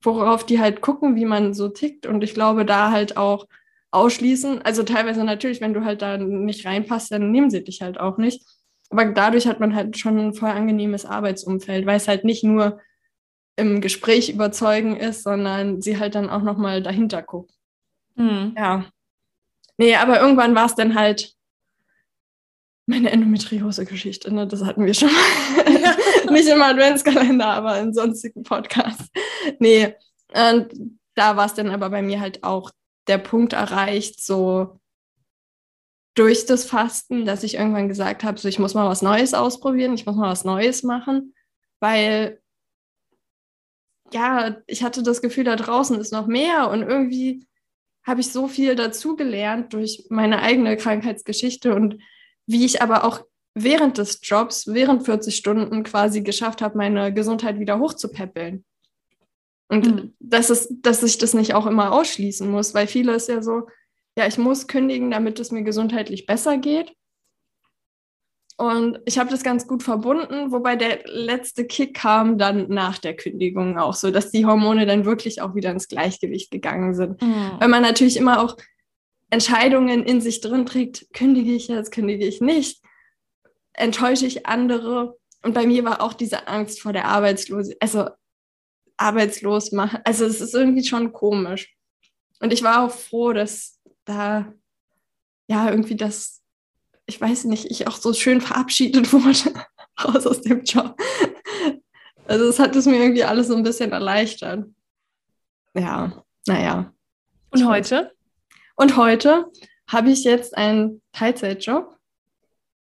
worauf 0.02 0.46
die 0.46 0.62
halt 0.62 0.80
gucken, 0.80 1.18
wie 1.18 1.26
man 1.26 1.54
so 1.54 1.68
tickt. 1.68 2.06
Und 2.06 2.24
ich 2.24 2.34
glaube, 2.34 2.64
da 2.64 2.92
halt 2.92 3.18
auch 3.18 3.46
ausschließen. 3.92 4.62
Also 4.62 4.84
teilweise 4.84 5.26
natürlich, 5.26 5.60
wenn 5.60 5.74
du 5.74 5.84
halt 5.84 6.02
da 6.02 6.16
nicht 6.18 6.66
reinpasst, 6.66 7.12
dann 7.12 7.32
nehmen 7.32 7.50
sie 7.50 7.66
dich 7.66 7.82
halt 7.82 8.00
auch 8.00 8.18
nicht. 8.18 8.42
Aber 8.90 9.06
dadurch 9.06 9.48
hat 9.48 9.60
man 9.60 9.76
halt 9.76 9.98
schon 9.98 10.18
ein 10.18 10.34
voll 10.34 10.50
angenehmes 10.50 11.06
Arbeitsumfeld, 11.06 11.86
weil 11.86 11.98
es 11.98 12.08
halt 12.08 12.24
nicht 12.24 12.44
nur 12.44 12.80
im 13.56 13.82
Gespräch 13.82 14.30
überzeugen 14.30 14.98
ist, 14.98 15.24
sondern 15.24 15.82
sie 15.82 15.98
halt 15.98 16.16
dann 16.16 16.30
auch 16.30 16.42
nochmal 16.42 16.84
dahinter 16.84 17.22
guckt. 17.22 17.54
Mhm. 18.16 18.54
Ja. 18.58 18.86
Nee, 19.78 19.96
aber 19.96 20.20
irgendwann 20.20 20.56
war 20.56 20.66
es 20.66 20.76
dann 20.76 20.96
halt 20.96 21.34
meine 22.86 23.12
Endometriose-Geschichte, 23.12 24.32
ne? 24.34 24.46
das 24.46 24.64
hatten 24.64 24.86
wir 24.86 24.94
schon 24.94 25.10
mal. 25.12 25.82
Ja. 25.82 25.96
Nicht 26.32 26.48
im 26.48 26.62
Adventskalender, 26.62 27.48
aber 27.48 27.80
in 27.80 27.94
sonstigen 27.94 28.44
Podcasts. 28.44 29.10
Nee, 29.60 29.96
und 30.34 31.00
da 31.16 31.36
war 31.36 31.48
es 31.48 31.54
dann 31.54 31.70
aber 31.70 31.90
bei 31.90 32.02
mir 32.02 32.20
halt 32.20 32.44
auch 32.44 32.72
der 33.08 33.18
Punkt 33.18 33.54
erreicht, 33.54 34.24
so 34.24 34.80
durch 36.16 36.46
das 36.46 36.66
Fasten, 36.66 37.26
dass 37.26 37.44
ich 37.44 37.56
irgendwann 37.56 37.90
gesagt 37.90 38.24
habe, 38.24 38.40
so 38.40 38.48
ich 38.48 38.58
muss 38.58 38.74
mal 38.74 38.88
was 38.88 39.02
Neues 39.02 39.34
ausprobieren, 39.34 39.94
ich 39.94 40.06
muss 40.06 40.16
mal 40.16 40.32
was 40.32 40.46
Neues 40.46 40.84
machen, 40.84 41.34
weil 41.80 42.42
ja, 44.12 44.58
ich 44.68 44.84
hatte 44.84 45.04
das 45.04 45.22
Gefühl, 45.22 45.44
da 45.44 45.56
draußen 45.56 46.00
ist 46.00 46.14
noch 46.14 46.28
mehr 46.28 46.70
und 46.70 46.84
irgendwie 46.84 47.46
habe 48.06 48.22
ich 48.22 48.32
so 48.32 48.48
viel 48.48 48.76
dazugelernt 48.76 49.74
durch 49.74 50.06
meine 50.10 50.42
eigene 50.42 50.78
Krankheitsgeschichte 50.78 51.76
und 51.76 52.02
wie 52.46 52.64
ich 52.64 52.82
aber 52.82 53.04
auch 53.04 53.26
während 53.56 53.98
des 53.98 54.20
Jobs, 54.22 54.68
während 54.68 55.06
40 55.06 55.36
Stunden 55.36 55.84
quasi 55.84 56.22
geschafft 56.22 56.62
habe, 56.62 56.78
meine 56.78 57.14
Gesundheit 57.14 57.60
wieder 57.60 57.80
hochzupäppeln. 57.80 58.64
Und 59.68 59.88
mhm. 59.88 60.14
das 60.20 60.50
ist, 60.50 60.70
dass 60.82 61.02
ich 61.02 61.18
das 61.18 61.34
nicht 61.34 61.56
auch 61.56 61.66
immer 61.66 61.92
ausschließen 61.92 62.50
muss, 62.50 62.74
weil 62.74 62.86
viele 62.86 63.16
ist 63.16 63.28
ja 63.28 63.42
so, 63.42 63.68
ja, 64.18 64.28
ich 64.28 64.38
muss 64.38 64.68
kündigen, 64.68 65.12
damit 65.12 65.40
es 65.40 65.52
mir 65.52 65.64
gesundheitlich 65.64 66.26
besser 66.26 66.58
geht. 66.58 66.94
Und 68.58 69.00
ich 69.06 69.18
habe 69.18 69.30
das 69.30 69.44
ganz 69.44 69.68
gut 69.68 69.84
verbunden, 69.84 70.52
wobei 70.54 70.78
der 70.78 71.02
letzte 71.06 71.68
Kick 71.68 71.94
kam 71.94 72.38
dann 72.38 72.70
nach 72.70 72.98
der 72.98 73.14
Kündigung 73.14 73.78
auch 73.78 73.94
so, 73.94 74.12
dass 74.12 74.32
die 74.32 74.46
Hormone 74.46 74.86
dann 74.86 75.04
wirklich 75.04 75.42
auch 75.42 75.56
wieder 75.56 75.72
ins 75.72 75.90
Gleichgewicht 75.90 76.52
gegangen 76.52 76.96
sind. 76.96 77.22
Mhm. 77.22 77.52
Weil 77.60 77.68
man 77.68 77.82
natürlich 77.82 78.16
immer 78.16 78.42
auch 78.42 78.56
Entscheidungen 79.30 80.04
in 80.04 80.22
sich 80.22 80.40
drin 80.40 80.66
trägt, 80.66 81.08
kündige 81.14 81.52
ich 81.52 81.68
jetzt, 81.68 81.92
kündige 81.92 82.26
ich 82.26 82.40
nicht, 82.40 82.82
enttäusche 83.74 84.26
ich 84.26 84.46
andere. 84.46 85.18
Und 85.44 85.54
bei 85.54 85.68
mir 85.68 85.84
war 85.84 86.02
auch 86.02 86.14
diese 86.14 86.48
Angst 86.48 86.82
vor 86.82 86.94
der 86.94 87.06
Arbeitslosigkeit, 87.06 87.82
also 87.82 88.10
arbeitslos 88.96 89.74
machen. 89.74 90.00
Also 90.06 90.24
es 90.24 90.40
ist 90.40 90.54
irgendwie 90.56 90.86
schon 90.86 91.12
komisch. 91.12 91.76
Und 92.40 92.54
ich 92.54 92.64
war 92.64 92.86
auch 92.86 92.92
froh, 92.92 93.34
dass 93.34 93.75
da 94.06 94.54
ja 95.48 95.70
irgendwie 95.70 95.96
das, 95.96 96.42
ich 97.06 97.20
weiß 97.20 97.46
nicht, 97.46 97.66
ich 97.66 97.88
auch 97.88 97.98
so 97.98 98.14
schön 98.14 98.42
verabschiedet 98.42 99.12
wurde 99.14 99.66
raus 100.04 100.26
aus 100.26 100.42
dem 100.42 100.64
Job. 100.64 100.96
Also 102.28 102.46
es 102.46 102.60
hat 102.60 102.76
es 102.76 102.86
mir 102.86 102.98
irgendwie 102.98 103.24
alles 103.24 103.48
so 103.48 103.56
ein 103.56 103.64
bisschen 103.64 103.92
erleichtert. 103.92 104.68
Ja, 105.76 106.24
naja. 106.48 106.94
Und 107.52 107.68
heute? 107.68 108.12
Und 108.76 108.98
heute 108.98 109.46
habe 109.88 110.10
ich 110.10 110.24
jetzt 110.24 110.58
einen 110.58 111.02
Teilzeitjob 111.12 111.98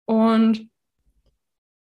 und 0.05 0.69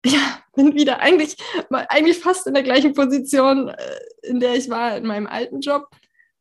ja, 0.05 0.39
bin 0.55 0.73
wieder 0.75 0.99
eigentlich, 0.99 1.35
eigentlich 1.69 2.19
fast 2.19 2.47
in 2.47 2.53
der 2.53 2.63
gleichen 2.63 2.93
Position, 2.93 3.69
äh, 3.69 3.99
in 4.23 4.39
der 4.39 4.55
ich 4.55 4.69
war 4.69 4.97
in 4.97 5.05
meinem 5.05 5.27
alten 5.27 5.61
Job. 5.61 5.89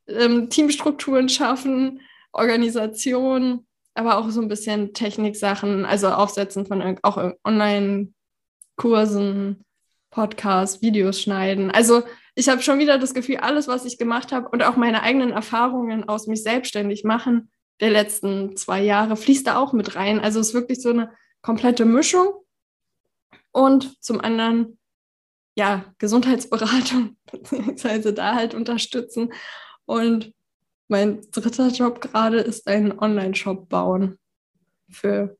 Ähm, 0.07 0.49
Teamstrukturen 0.49 1.29
schaffen, 1.29 2.01
Organisation, 2.35 3.65
aber 3.93 4.17
auch 4.17 4.29
so 4.29 4.41
ein 4.41 4.47
bisschen 4.47 4.93
Techniksachen, 4.93 5.85
also 5.85 6.07
Aufsetzen 6.09 6.65
von 6.65 6.97
auch 7.01 7.33
Online-Kursen, 7.43 9.63
Podcasts, 10.11 10.81
Videos 10.81 11.21
schneiden. 11.21 11.71
Also 11.71 12.03
ich 12.35 12.49
habe 12.49 12.61
schon 12.61 12.79
wieder 12.79 12.99
das 12.99 13.13
Gefühl, 13.13 13.37
alles, 13.37 13.67
was 13.67 13.85
ich 13.85 13.97
gemacht 13.97 14.31
habe 14.31 14.49
und 14.49 14.63
auch 14.63 14.75
meine 14.75 15.01
eigenen 15.01 15.31
Erfahrungen 15.31 16.07
aus 16.07 16.27
mich 16.27 16.43
selbstständig 16.43 17.03
machen 17.03 17.49
der 17.79 17.89
letzten 17.89 18.55
zwei 18.55 18.81
Jahre 18.81 19.17
fließt 19.17 19.47
da 19.47 19.57
auch 19.57 19.73
mit 19.73 19.95
rein. 19.95 20.19
Also 20.19 20.39
es 20.39 20.49
ist 20.49 20.53
wirklich 20.53 20.81
so 20.81 20.89
eine 20.89 21.11
komplette 21.41 21.85
Mischung. 21.85 22.33
Und 23.51 24.03
zum 24.03 24.21
anderen, 24.21 24.77
ja, 25.55 25.93
Gesundheitsberatung, 25.97 27.17
beziehungsweise 27.31 28.13
da 28.13 28.35
halt 28.35 28.53
unterstützen. 28.53 29.33
Und 29.85 30.33
mein 30.87 31.21
dritter 31.31 31.69
Job 31.69 32.01
gerade 32.01 32.39
ist 32.39 32.67
ein 32.67 32.97
Online-Shop 32.97 33.69
bauen 33.69 34.17
für 34.89 35.37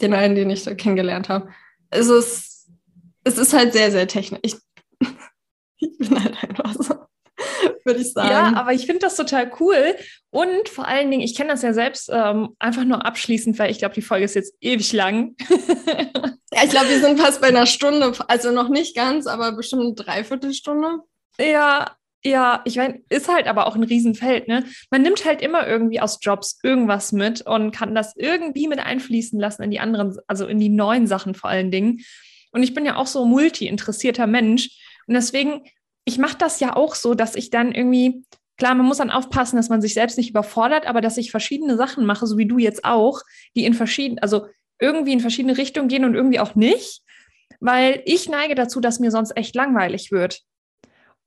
den 0.00 0.14
einen, 0.14 0.34
den 0.34 0.50
ich 0.50 0.64
da 0.64 0.74
kennengelernt 0.74 1.28
habe. 1.28 1.50
Es 1.90 2.08
ist, 2.08 2.68
es 3.24 3.38
ist 3.38 3.52
halt 3.52 3.72
sehr, 3.72 3.90
sehr 3.90 4.08
technisch. 4.08 4.40
Ich, 4.42 4.56
ich 5.78 5.98
bin 5.98 6.22
halt 6.22 6.42
einfach 6.42 6.74
so 6.74 7.08
würde 7.88 8.00
ich 8.00 8.12
sagen. 8.12 8.28
Ja, 8.30 8.52
aber 8.54 8.72
ich 8.72 8.86
finde 8.86 9.00
das 9.00 9.16
total 9.16 9.50
cool. 9.58 9.96
Und 10.30 10.68
vor 10.68 10.86
allen 10.86 11.10
Dingen, 11.10 11.22
ich 11.22 11.34
kenne 11.34 11.50
das 11.50 11.62
ja 11.62 11.72
selbst 11.72 12.10
ähm, 12.12 12.50
einfach 12.58 12.84
nur 12.84 13.04
abschließend, 13.04 13.58
weil 13.58 13.70
ich 13.70 13.78
glaube, 13.78 13.94
die 13.94 14.02
Folge 14.02 14.24
ist 14.24 14.34
jetzt 14.34 14.54
ewig 14.60 14.92
lang. 14.92 15.34
ja, 16.52 16.64
ich 16.64 16.70
glaube, 16.70 16.90
wir 16.90 17.00
sind 17.00 17.18
fast 17.18 17.40
bei 17.40 17.48
einer 17.48 17.66
Stunde, 17.66 18.12
also 18.28 18.52
noch 18.52 18.68
nicht 18.68 18.94
ganz, 18.94 19.26
aber 19.26 19.52
bestimmt 19.52 19.82
eine 19.82 19.94
Dreiviertelstunde. 19.94 21.00
Ja, 21.40 21.96
ja, 22.24 22.62
ich 22.64 22.76
meine, 22.76 23.00
ist 23.08 23.32
halt 23.32 23.46
aber 23.46 23.66
auch 23.66 23.76
ein 23.76 23.84
Riesenfeld, 23.84 24.48
ne? 24.48 24.64
Man 24.90 25.02
nimmt 25.02 25.24
halt 25.24 25.40
immer 25.40 25.66
irgendwie 25.66 26.00
aus 26.00 26.18
Jobs 26.20 26.58
irgendwas 26.62 27.12
mit 27.12 27.42
und 27.42 27.70
kann 27.70 27.94
das 27.94 28.14
irgendwie 28.16 28.66
mit 28.66 28.80
einfließen 28.80 29.38
lassen 29.38 29.62
in 29.62 29.70
die 29.70 29.80
anderen, 29.80 30.16
also 30.26 30.46
in 30.46 30.58
die 30.58 30.68
neuen 30.68 31.06
Sachen 31.06 31.34
vor 31.34 31.50
allen 31.50 31.70
Dingen. 31.70 32.00
Und 32.50 32.62
ich 32.62 32.74
bin 32.74 32.84
ja 32.84 32.96
auch 32.96 33.06
so 33.06 33.24
multi-interessierter 33.24 34.26
Mensch. 34.26 34.70
Und 35.06 35.14
deswegen 35.14 35.62
ich 36.08 36.16
mache 36.16 36.38
das 36.38 36.58
ja 36.58 36.74
auch 36.74 36.94
so, 36.94 37.14
dass 37.14 37.36
ich 37.36 37.50
dann 37.50 37.70
irgendwie, 37.70 38.24
klar, 38.56 38.74
man 38.74 38.86
muss 38.86 38.96
dann 38.96 39.10
aufpassen, 39.10 39.56
dass 39.56 39.68
man 39.68 39.82
sich 39.82 39.92
selbst 39.92 40.16
nicht 40.16 40.30
überfordert, 40.30 40.86
aber 40.86 41.02
dass 41.02 41.18
ich 41.18 41.30
verschiedene 41.30 41.76
Sachen 41.76 42.06
mache, 42.06 42.26
so 42.26 42.38
wie 42.38 42.46
du 42.46 42.56
jetzt 42.56 42.82
auch, 42.86 43.20
die 43.54 43.66
in 43.66 43.74
verschiedenen, 43.74 44.18
also 44.20 44.46
irgendwie 44.80 45.12
in 45.12 45.20
verschiedene 45.20 45.58
Richtungen 45.58 45.88
gehen 45.88 46.06
und 46.06 46.14
irgendwie 46.14 46.40
auch 46.40 46.54
nicht, 46.54 47.02
weil 47.60 48.00
ich 48.06 48.26
neige 48.26 48.54
dazu, 48.54 48.80
dass 48.80 49.00
mir 49.00 49.10
sonst 49.10 49.36
echt 49.36 49.54
langweilig 49.54 50.10
wird. 50.10 50.40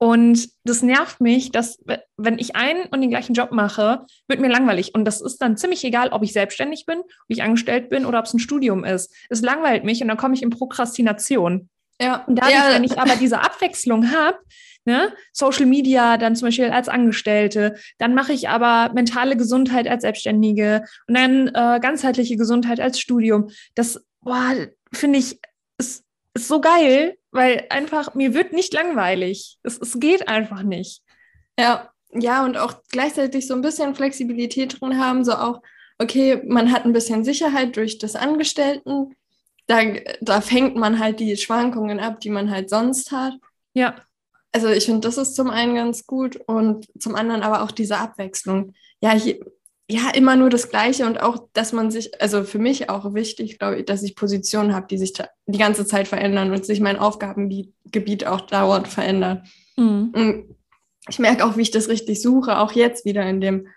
Und 0.02 0.48
das 0.64 0.82
nervt 0.82 1.20
mich, 1.20 1.52
dass 1.52 1.78
wenn 2.16 2.36
ich 2.36 2.56
einen 2.56 2.86
und 2.86 3.02
den 3.02 3.10
gleichen 3.10 3.34
Job 3.34 3.52
mache, 3.52 4.04
wird 4.26 4.40
mir 4.40 4.48
langweilig. 4.48 4.96
Und 4.96 5.04
das 5.04 5.20
ist 5.20 5.38
dann 5.38 5.56
ziemlich 5.56 5.84
egal, 5.84 6.08
ob 6.08 6.24
ich 6.24 6.32
selbstständig 6.32 6.86
bin, 6.86 6.98
ob 6.98 7.28
ich 7.28 7.44
angestellt 7.44 7.88
bin 7.88 8.04
oder 8.04 8.18
ob 8.18 8.24
es 8.24 8.34
ein 8.34 8.40
Studium 8.40 8.82
ist. 8.82 9.14
Es 9.30 9.42
langweilt 9.42 9.84
mich 9.84 10.02
und 10.02 10.08
dann 10.08 10.16
komme 10.16 10.34
ich 10.34 10.42
in 10.42 10.50
Prokrastination. 10.50 11.68
Ja. 12.00 12.24
Und 12.26 12.34
dadurch, 12.34 12.52
ja. 12.52 12.74
wenn 12.74 12.82
ich 12.82 12.98
aber 12.98 13.14
diese 13.14 13.42
Abwechslung 13.42 14.10
habe, 14.10 14.38
ne, 14.86 15.12
Social 15.32 15.66
Media 15.66 16.16
dann 16.16 16.34
zum 16.34 16.48
Beispiel 16.48 16.70
als 16.70 16.88
Angestellte, 16.88 17.76
dann 17.98 18.12
mache 18.12 18.32
ich 18.32 18.48
aber 18.48 18.92
mentale 18.94 19.36
Gesundheit 19.36 19.86
als 19.86 20.02
Selbstständige 20.02 20.82
und 21.06 21.16
dann 21.16 21.46
äh, 21.46 21.78
ganzheitliche 21.78 22.36
Gesundheit 22.36 22.80
als 22.80 22.98
Studium. 22.98 23.50
Das, 23.76 24.04
finde 24.92 25.20
ich, 25.20 25.38
ist, 25.78 26.02
ist 26.34 26.48
so 26.48 26.60
geil, 26.60 27.16
weil 27.30 27.66
einfach 27.70 28.14
mir 28.14 28.34
wird 28.34 28.52
nicht 28.52 28.72
langweilig. 28.72 29.58
Es, 29.62 29.78
es 29.78 29.98
geht 30.00 30.28
einfach 30.28 30.62
nicht. 30.62 31.02
Ja, 31.58 31.90
ja, 32.12 32.44
und 32.44 32.56
auch 32.56 32.82
gleichzeitig 32.90 33.46
so 33.46 33.54
ein 33.54 33.62
bisschen 33.62 33.94
Flexibilität 33.94 34.80
drin 34.80 34.98
haben, 34.98 35.24
so 35.24 35.32
auch, 35.32 35.62
okay, 35.98 36.42
man 36.46 36.72
hat 36.72 36.84
ein 36.84 36.92
bisschen 36.92 37.24
Sicherheit 37.24 37.76
durch 37.76 37.98
das 37.98 38.16
Angestellten. 38.16 39.14
Da, 39.66 39.80
da 40.20 40.40
fängt 40.40 40.76
man 40.76 40.98
halt 40.98 41.20
die 41.20 41.36
Schwankungen 41.36 42.00
ab, 42.00 42.20
die 42.20 42.30
man 42.30 42.50
halt 42.50 42.68
sonst 42.68 43.12
hat. 43.12 43.34
Ja 43.74 43.96
also 44.52 44.68
ich 44.68 44.84
finde, 44.84 45.00
das 45.00 45.16
ist 45.16 45.34
zum 45.34 45.50
einen 45.50 45.74
ganz 45.74 46.06
gut 46.06 46.36
und 46.46 46.86
zum 47.00 47.14
anderen 47.14 47.42
aber 47.42 47.62
auch 47.62 47.70
diese 47.70 47.96
Abwechslung. 47.98 48.74
Ja, 49.00 49.12
hier, 49.12 49.40
ja, 49.90 50.10
immer 50.14 50.36
nur 50.36 50.48
das 50.48 50.70
Gleiche 50.70 51.06
und 51.06 51.20
auch, 51.20 51.48
dass 51.52 51.72
man 51.72 51.90
sich, 51.90 52.20
also 52.22 52.44
für 52.44 52.58
mich 52.58 52.88
auch 52.88 53.14
wichtig, 53.14 53.58
glaube 53.58 53.80
ich, 53.80 53.84
dass 53.84 54.02
ich 54.02 54.16
Positionen 54.16 54.74
habe, 54.74 54.86
die 54.88 54.98
sich 54.98 55.12
die 55.46 55.58
ganze 55.58 55.86
Zeit 55.86 56.08
verändern 56.08 56.50
und 56.52 56.64
sich 56.64 56.80
mein 56.80 56.98
Aufgabengebiet 56.98 58.26
auch 58.26 58.42
dauernd 58.42 58.88
verändert. 58.88 59.46
Mhm. 59.76 60.54
ich 61.08 61.18
merke 61.18 61.44
auch, 61.44 61.56
wie 61.56 61.62
ich 61.62 61.70
das 61.70 61.88
richtig 61.88 62.20
suche, 62.20 62.58
auch 62.58 62.72
jetzt 62.72 63.04
wieder 63.04 63.28
in 63.28 63.40
dem 63.40 63.68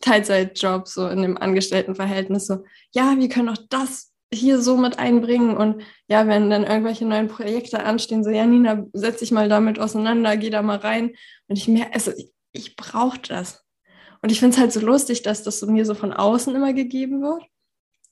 Teilzeitjob, 0.00 0.86
so 0.86 1.08
in 1.08 1.22
dem 1.22 1.36
Angestelltenverhältnis, 1.36 2.46
so, 2.46 2.64
ja, 2.92 3.16
wir 3.18 3.28
können 3.28 3.48
auch 3.48 3.58
das 3.68 4.10
hier 4.32 4.60
so 4.60 4.76
mit 4.76 4.98
einbringen. 4.98 5.56
Und 5.56 5.82
ja, 6.08 6.26
wenn 6.26 6.50
dann 6.50 6.64
irgendwelche 6.64 7.04
neuen 7.04 7.28
Projekte 7.28 7.82
anstehen, 7.82 8.24
so, 8.24 8.30
ja, 8.30 8.46
Nina, 8.46 8.86
setz 8.92 9.18
dich 9.18 9.32
mal 9.32 9.48
damit 9.48 9.78
auseinander, 9.78 10.36
geh 10.36 10.50
da 10.50 10.62
mal 10.62 10.78
rein. 10.78 11.14
Und 11.48 11.56
ich 11.56 11.68
merke, 11.68 11.94
also 11.94 12.12
ich, 12.16 12.32
ich 12.52 12.76
brauche 12.76 13.18
das. 13.18 13.64
Und 14.22 14.30
ich 14.30 14.40
finde 14.40 14.54
es 14.54 14.60
halt 14.60 14.72
so 14.72 14.80
lustig, 14.80 15.22
dass 15.22 15.42
das 15.42 15.60
so 15.60 15.66
mir 15.66 15.84
so 15.84 15.94
von 15.94 16.12
außen 16.12 16.54
immer 16.54 16.72
gegeben 16.72 17.22
wird. 17.22 17.42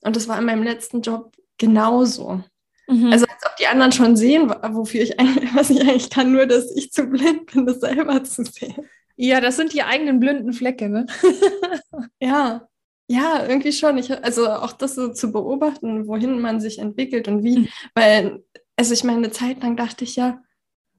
Und 0.01 0.15
das 0.15 0.27
war 0.27 0.39
in 0.39 0.45
meinem 0.45 0.63
letzten 0.63 1.01
Job 1.01 1.35
genauso. 1.57 2.43
Mhm. 2.87 3.11
Also 3.11 3.25
als 3.25 3.45
ob 3.45 3.55
die 3.57 3.67
anderen 3.67 3.91
schon 3.91 4.15
sehen, 4.17 4.49
wofür 4.49 5.01
ich 5.01 5.19
eigentlich, 5.19 5.49
was 5.55 5.69
ich 5.69 5.81
eigentlich 5.81 6.09
kann, 6.09 6.31
nur 6.31 6.45
dass 6.45 6.71
ich 6.75 6.91
zu 6.91 7.05
blind 7.05 7.51
bin, 7.51 7.65
das 7.65 7.79
selber 7.79 8.23
zu 8.23 8.43
sehen. 8.43 8.87
Ja, 9.15 9.41
das 9.41 9.57
sind 9.57 9.73
die 9.73 9.83
eigenen 9.83 10.19
blinden 10.19 10.53
Flecke, 10.53 10.89
ne? 10.89 11.05
ja. 12.19 12.65
Ja, 13.11 13.45
irgendwie 13.47 13.73
schon. 13.73 13.97
Ich, 13.97 14.11
also 14.23 14.47
auch 14.47 14.71
das 14.71 14.95
so 14.95 15.11
zu 15.11 15.31
beobachten, 15.31 16.07
wohin 16.07 16.39
man 16.39 16.61
sich 16.61 16.77
entwickelt 16.77 17.27
und 17.27 17.43
wie. 17.43 17.59
Mhm. 17.59 17.67
Weil, 17.95 18.43
also 18.75 18.93
ich 18.93 19.03
meine, 19.03 19.17
eine 19.17 19.31
Zeit 19.31 19.61
lang 19.61 19.75
dachte 19.75 20.03
ich 20.03 20.15
ja, 20.15 20.41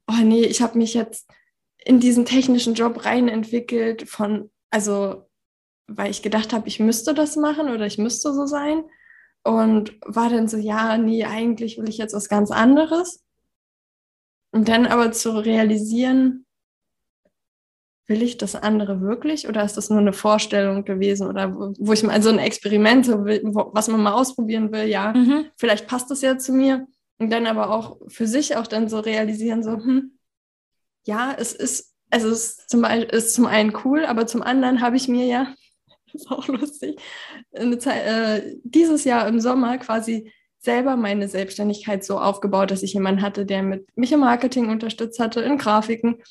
oh 0.08 0.22
nee, 0.22 0.44
ich 0.44 0.60
habe 0.60 0.76
mich 0.76 0.94
jetzt 0.94 1.30
in 1.84 2.00
diesen 2.00 2.24
technischen 2.24 2.74
Job 2.74 3.04
rein 3.04 3.28
entwickelt 3.28 4.08
von, 4.08 4.50
also 4.70 5.26
weil 5.86 6.10
ich 6.10 6.22
gedacht 6.22 6.52
habe, 6.52 6.68
ich 6.68 6.78
müsste 6.78 7.14
das 7.14 7.36
machen 7.36 7.68
oder 7.68 7.86
ich 7.86 7.98
müsste 7.98 8.32
so 8.32 8.46
sein. 8.46 8.84
Und 9.42 9.98
war 10.04 10.28
dann 10.28 10.48
so, 10.48 10.58
ja, 10.58 10.98
nee, 10.98 11.24
eigentlich 11.24 11.78
will 11.78 11.88
ich 11.88 11.98
jetzt 11.98 12.14
was 12.14 12.28
ganz 12.28 12.50
anderes. 12.50 13.24
Und 14.52 14.68
dann 14.68 14.86
aber 14.86 15.12
zu 15.12 15.30
realisieren, 15.30 16.46
will 18.10 18.22
ich 18.22 18.36
das 18.36 18.56
andere 18.56 19.00
wirklich 19.00 19.48
oder 19.48 19.64
ist 19.64 19.76
das 19.76 19.88
nur 19.88 20.00
eine 20.00 20.12
Vorstellung 20.12 20.84
gewesen 20.84 21.28
oder 21.28 21.54
wo 21.54 21.92
ich 21.92 22.02
mal 22.02 22.20
so 22.20 22.28
ein 22.28 22.40
Experiment, 22.40 23.06
so 23.06 23.24
will, 23.24 23.40
was 23.44 23.86
man 23.86 24.02
mal 24.02 24.12
ausprobieren 24.12 24.72
will, 24.72 24.86
ja, 24.88 25.12
mhm. 25.12 25.46
vielleicht 25.56 25.86
passt 25.86 26.10
das 26.10 26.20
ja 26.20 26.36
zu 26.36 26.52
mir 26.52 26.88
und 27.18 27.30
dann 27.30 27.46
aber 27.46 27.70
auch 27.70 27.98
für 28.08 28.26
sich 28.26 28.56
auch 28.56 28.66
dann 28.66 28.88
so 28.88 28.98
realisieren, 28.98 29.62
so, 29.62 29.74
hm, 29.74 30.18
ja, 31.06 31.32
es 31.38 31.52
ist, 31.52 31.94
es 32.10 32.24
ist 32.24 32.70
zum, 32.70 32.82
Beispiel, 32.82 33.04
ist 33.16 33.34
zum 33.34 33.46
einen 33.46 33.72
cool, 33.84 34.04
aber 34.04 34.26
zum 34.26 34.42
anderen 34.42 34.80
habe 34.80 34.96
ich 34.96 35.08
mir 35.08 35.26
ja, 35.26 35.54
das 36.12 36.22
ist 36.22 36.30
auch 36.30 36.48
lustig, 36.48 37.00
Zeit, 37.78 38.06
äh, 38.06 38.56
dieses 38.64 39.04
Jahr 39.04 39.26
im 39.28 39.40
Sommer 39.40 39.78
quasi 39.78 40.32
selber 40.58 40.96
meine 40.96 41.28
Selbstständigkeit 41.28 42.04
so 42.04 42.18
aufgebaut, 42.18 42.70
dass 42.70 42.82
ich 42.82 42.92
jemanden 42.92 43.22
hatte, 43.22 43.46
der 43.46 43.62
mit 43.62 43.86
mich 43.96 44.12
im 44.12 44.20
Marketing 44.20 44.68
unterstützt 44.68 45.18
hatte, 45.18 45.40
in 45.40 45.56
Grafiken 45.56 46.22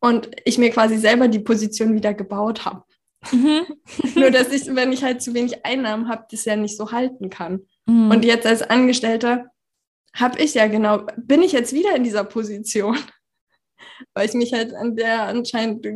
und 0.00 0.30
ich 0.44 0.58
mir 0.58 0.70
quasi 0.70 0.98
selber 0.98 1.28
die 1.28 1.38
Position 1.38 1.94
wieder 1.94 2.12
gebaut 2.12 2.64
habe. 2.64 2.84
Mhm. 3.32 3.66
Nur, 4.14 4.30
dass 4.30 4.52
ich, 4.52 4.66
wenn 4.74 4.92
ich 4.92 5.02
halt 5.02 5.22
zu 5.22 5.34
wenig 5.34 5.64
Einnahmen 5.64 6.08
habe, 6.08 6.26
das 6.30 6.44
ja 6.44 6.56
nicht 6.56 6.76
so 6.76 6.92
halten 6.92 7.30
kann. 7.30 7.66
Mhm. 7.86 8.10
Und 8.10 8.24
jetzt 8.24 8.46
als 8.46 8.62
Angestellter 8.62 9.50
habe 10.14 10.40
ich 10.40 10.54
ja 10.54 10.66
genau, 10.66 11.06
bin 11.16 11.42
ich 11.42 11.52
jetzt 11.52 11.72
wieder 11.72 11.94
in 11.96 12.04
dieser 12.04 12.24
Position, 12.24 12.98
weil 14.14 14.28
ich 14.28 14.34
mich 14.34 14.52
halt 14.52 14.74
an 14.74 14.96
der 14.96 15.22
anscheinend 15.22 15.86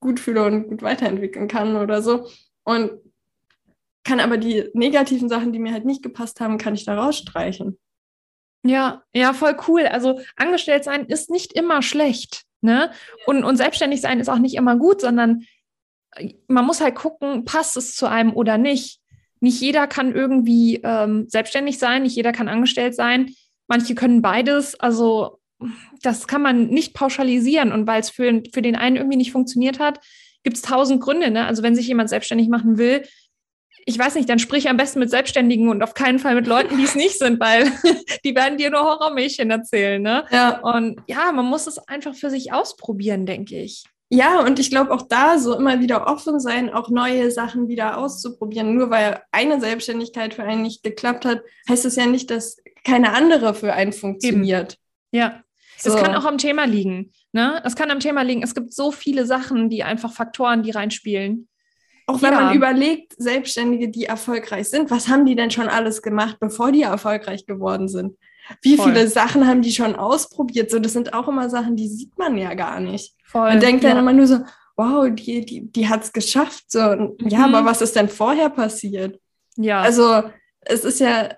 gut 0.00 0.20
fühle 0.20 0.44
und 0.44 0.68
gut 0.68 0.82
weiterentwickeln 0.82 1.48
kann 1.48 1.76
oder 1.76 2.02
so. 2.02 2.28
Und 2.64 2.92
kann 4.04 4.20
aber 4.20 4.36
die 4.36 4.68
negativen 4.74 5.28
Sachen, 5.28 5.52
die 5.52 5.58
mir 5.58 5.72
halt 5.72 5.84
nicht 5.84 6.02
gepasst 6.02 6.40
haben, 6.40 6.58
kann 6.58 6.74
ich 6.74 6.84
da 6.84 6.98
rausstreichen. 6.98 7.78
Ja, 8.64 9.02
ja, 9.12 9.32
voll 9.32 9.56
cool. 9.68 9.86
Also 9.86 10.20
angestellt 10.36 10.84
sein 10.84 11.06
ist 11.06 11.30
nicht 11.30 11.52
immer 11.52 11.82
schlecht. 11.82 12.44
Ne? 12.60 12.92
Und, 13.26 13.42
und 13.42 13.56
selbstständig 13.56 14.00
sein 14.00 14.20
ist 14.20 14.28
auch 14.28 14.38
nicht 14.38 14.54
immer 14.54 14.76
gut, 14.76 15.00
sondern 15.00 15.44
äh, 16.14 16.34
man 16.46 16.64
muss 16.64 16.80
halt 16.80 16.94
gucken, 16.94 17.44
passt 17.44 17.76
es 17.76 17.96
zu 17.96 18.06
einem 18.06 18.32
oder 18.34 18.58
nicht. 18.58 19.00
Nicht 19.40 19.60
jeder 19.60 19.88
kann 19.88 20.14
irgendwie 20.14 20.80
ähm, 20.84 21.28
selbstständig 21.28 21.78
sein, 21.80 22.02
nicht 22.02 22.14
jeder 22.14 22.30
kann 22.30 22.48
angestellt 22.48 22.94
sein. 22.94 23.34
Manche 23.66 23.96
können 23.96 24.22
beides. 24.22 24.78
Also 24.78 25.40
das 26.02 26.26
kann 26.26 26.42
man 26.42 26.68
nicht 26.68 26.94
pauschalisieren. 26.94 27.72
Und 27.72 27.86
weil 27.86 28.00
es 28.00 28.10
für, 28.10 28.42
für 28.52 28.62
den 28.62 28.76
einen 28.76 28.96
irgendwie 28.96 29.16
nicht 29.16 29.32
funktioniert 29.32 29.78
hat, 29.78 30.00
gibt 30.42 30.56
es 30.56 30.62
tausend 30.62 31.00
Gründe. 31.00 31.30
Ne? 31.30 31.46
Also 31.46 31.62
wenn 31.62 31.74
sich 31.74 31.86
jemand 31.86 32.08
selbstständig 32.08 32.48
machen 32.48 32.78
will, 32.78 33.02
ich 33.84 33.98
weiß 33.98 34.14
nicht, 34.14 34.28
dann 34.28 34.38
sprich 34.38 34.68
am 34.68 34.76
besten 34.76 35.00
mit 35.00 35.10
Selbstständigen 35.10 35.68
und 35.68 35.82
auf 35.82 35.94
keinen 35.94 36.18
Fall 36.18 36.34
mit 36.34 36.46
Leuten, 36.46 36.76
die 36.76 36.84
es 36.84 36.94
nicht 36.94 37.18
sind, 37.18 37.40
weil 37.40 37.64
die 38.24 38.34
werden 38.34 38.58
dir 38.58 38.70
nur 38.70 38.82
Horrormärchen 38.82 39.50
erzählen. 39.50 40.00
Ne? 40.00 40.24
Ja. 40.30 40.60
Und 40.60 41.00
ja, 41.08 41.32
man 41.32 41.46
muss 41.46 41.66
es 41.66 41.78
einfach 41.88 42.14
für 42.14 42.30
sich 42.30 42.52
ausprobieren, 42.52 43.26
denke 43.26 43.60
ich. 43.60 43.84
Ja, 44.14 44.40
und 44.40 44.58
ich 44.58 44.70
glaube 44.70 44.92
auch 44.92 45.02
da 45.08 45.38
so 45.38 45.56
immer 45.56 45.80
wieder 45.80 46.06
offen 46.06 46.38
sein, 46.38 46.68
auch 46.68 46.90
neue 46.90 47.30
Sachen 47.30 47.68
wieder 47.68 47.96
auszuprobieren. 47.96 48.74
Nur 48.74 48.90
weil 48.90 49.22
eine 49.32 49.58
Selbstständigkeit 49.58 50.34
für 50.34 50.42
einen 50.42 50.62
nicht 50.62 50.82
geklappt 50.82 51.24
hat, 51.24 51.40
heißt 51.68 51.86
es 51.86 51.96
ja 51.96 52.04
nicht, 52.04 52.30
dass 52.30 52.58
keine 52.84 53.14
andere 53.14 53.54
für 53.54 53.72
einen 53.72 53.94
funktioniert. 53.94 54.74
Eben. 54.74 55.18
Ja, 55.18 55.42
so. 55.82 55.94
es 55.94 56.02
kann 56.02 56.14
auch 56.14 56.24
am 56.24 56.38
Thema 56.38 56.64
liegen. 56.64 57.12
Ne? 57.32 57.60
Es 57.64 57.76
kann 57.76 57.90
am 57.90 58.00
Thema 58.00 58.22
liegen. 58.22 58.42
Es 58.42 58.54
gibt 58.54 58.72
so 58.72 58.90
viele 58.92 59.26
Sachen, 59.26 59.68
die 59.68 59.82
einfach 59.82 60.12
Faktoren, 60.12 60.62
die 60.62 60.70
reinspielen. 60.70 61.48
Auch 62.06 62.20
wenn 62.20 62.32
ja. 62.32 62.40
man 62.40 62.56
überlegt, 62.56 63.14
Selbstständige, 63.16 63.88
die 63.88 64.06
erfolgreich 64.06 64.68
sind, 64.68 64.90
was 64.90 65.08
haben 65.08 65.24
die 65.24 65.36
denn 65.36 65.50
schon 65.50 65.68
alles 65.68 66.02
gemacht, 66.02 66.38
bevor 66.40 66.72
die 66.72 66.82
erfolgreich 66.82 67.46
geworden 67.46 67.88
sind? 67.88 68.16
Wie 68.60 68.76
Voll. 68.76 68.88
viele 68.88 69.08
Sachen 69.08 69.46
haben 69.46 69.62
die 69.62 69.72
schon 69.72 69.94
ausprobiert? 69.94 70.70
So, 70.70 70.78
das 70.78 70.92
sind 70.92 71.14
auch 71.14 71.28
immer 71.28 71.48
Sachen, 71.48 71.76
die 71.76 71.88
sieht 71.88 72.18
man 72.18 72.36
ja 72.36 72.54
gar 72.54 72.80
nicht. 72.80 73.14
Voll. 73.24 73.48
Man 73.48 73.60
denkt 73.60 73.84
ja. 73.84 73.90
dann 73.90 73.98
immer 73.98 74.12
nur 74.12 74.26
so, 74.26 74.40
wow, 74.76 75.08
die, 75.10 75.44
die, 75.44 75.70
die 75.70 75.88
hat 75.88 76.02
es 76.02 76.12
geschafft. 76.12 76.64
So, 76.68 76.78
ja, 76.80 77.46
mhm. 77.46 77.54
aber 77.54 77.64
was 77.64 77.80
ist 77.80 77.94
denn 77.94 78.08
vorher 78.08 78.50
passiert? 78.50 79.20
Ja. 79.56 79.80
Also, 79.80 80.24
es 80.60 80.84
ist 80.84 81.00
ja, 81.00 81.30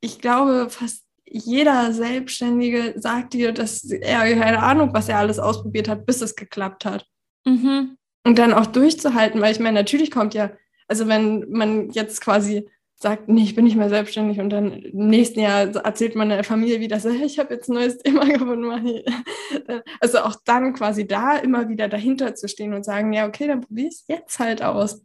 ich 0.00 0.20
glaube, 0.20 0.68
fast 0.68 1.05
jeder 1.28 1.92
Selbstständige 1.92 2.94
sagt 2.96 3.34
dir, 3.34 3.52
dass 3.52 3.84
er 3.84 4.20
keine 4.36 4.62
Ahnung, 4.62 4.90
was 4.92 5.08
er 5.08 5.18
alles 5.18 5.38
ausprobiert 5.38 5.88
hat, 5.88 6.06
bis 6.06 6.20
es 6.20 6.36
geklappt 6.36 6.84
hat. 6.84 7.06
Mhm. 7.44 7.96
Und 8.24 8.38
dann 8.38 8.52
auch 8.52 8.66
durchzuhalten, 8.66 9.40
weil 9.40 9.52
ich 9.52 9.60
meine, 9.60 9.78
natürlich 9.78 10.10
kommt 10.10 10.34
ja, 10.34 10.50
also 10.88 11.08
wenn 11.08 11.46
man 11.50 11.90
jetzt 11.90 12.20
quasi 12.20 12.68
sagt, 12.98 13.28
nee, 13.28 13.42
ich 13.42 13.54
bin 13.54 13.64
nicht 13.64 13.76
mehr 13.76 13.90
selbstständig 13.90 14.40
und 14.40 14.50
dann 14.50 14.72
im 14.72 15.08
nächsten 15.08 15.40
Jahr 15.40 15.66
erzählt 15.84 16.16
man 16.16 16.30
der 16.30 16.44
Familie 16.44 16.80
wieder 16.80 16.98
so, 16.98 17.10
ich 17.10 17.38
habe 17.38 17.54
jetzt 17.54 17.68
ein 17.68 17.74
neues 17.74 17.98
Thema 18.02 18.24
gefunden. 18.24 18.66
Also 20.00 20.18
auch 20.20 20.36
dann 20.44 20.74
quasi 20.74 21.06
da 21.06 21.36
immer 21.36 21.68
wieder 21.68 21.88
dahinter 21.88 22.34
zu 22.34 22.48
stehen 22.48 22.72
und 22.72 22.84
sagen, 22.84 23.12
ja, 23.12 23.26
okay, 23.26 23.46
dann 23.46 23.62
probier 23.62 23.88
es 23.88 24.04
jetzt 24.08 24.38
halt 24.38 24.62
aus. 24.62 25.04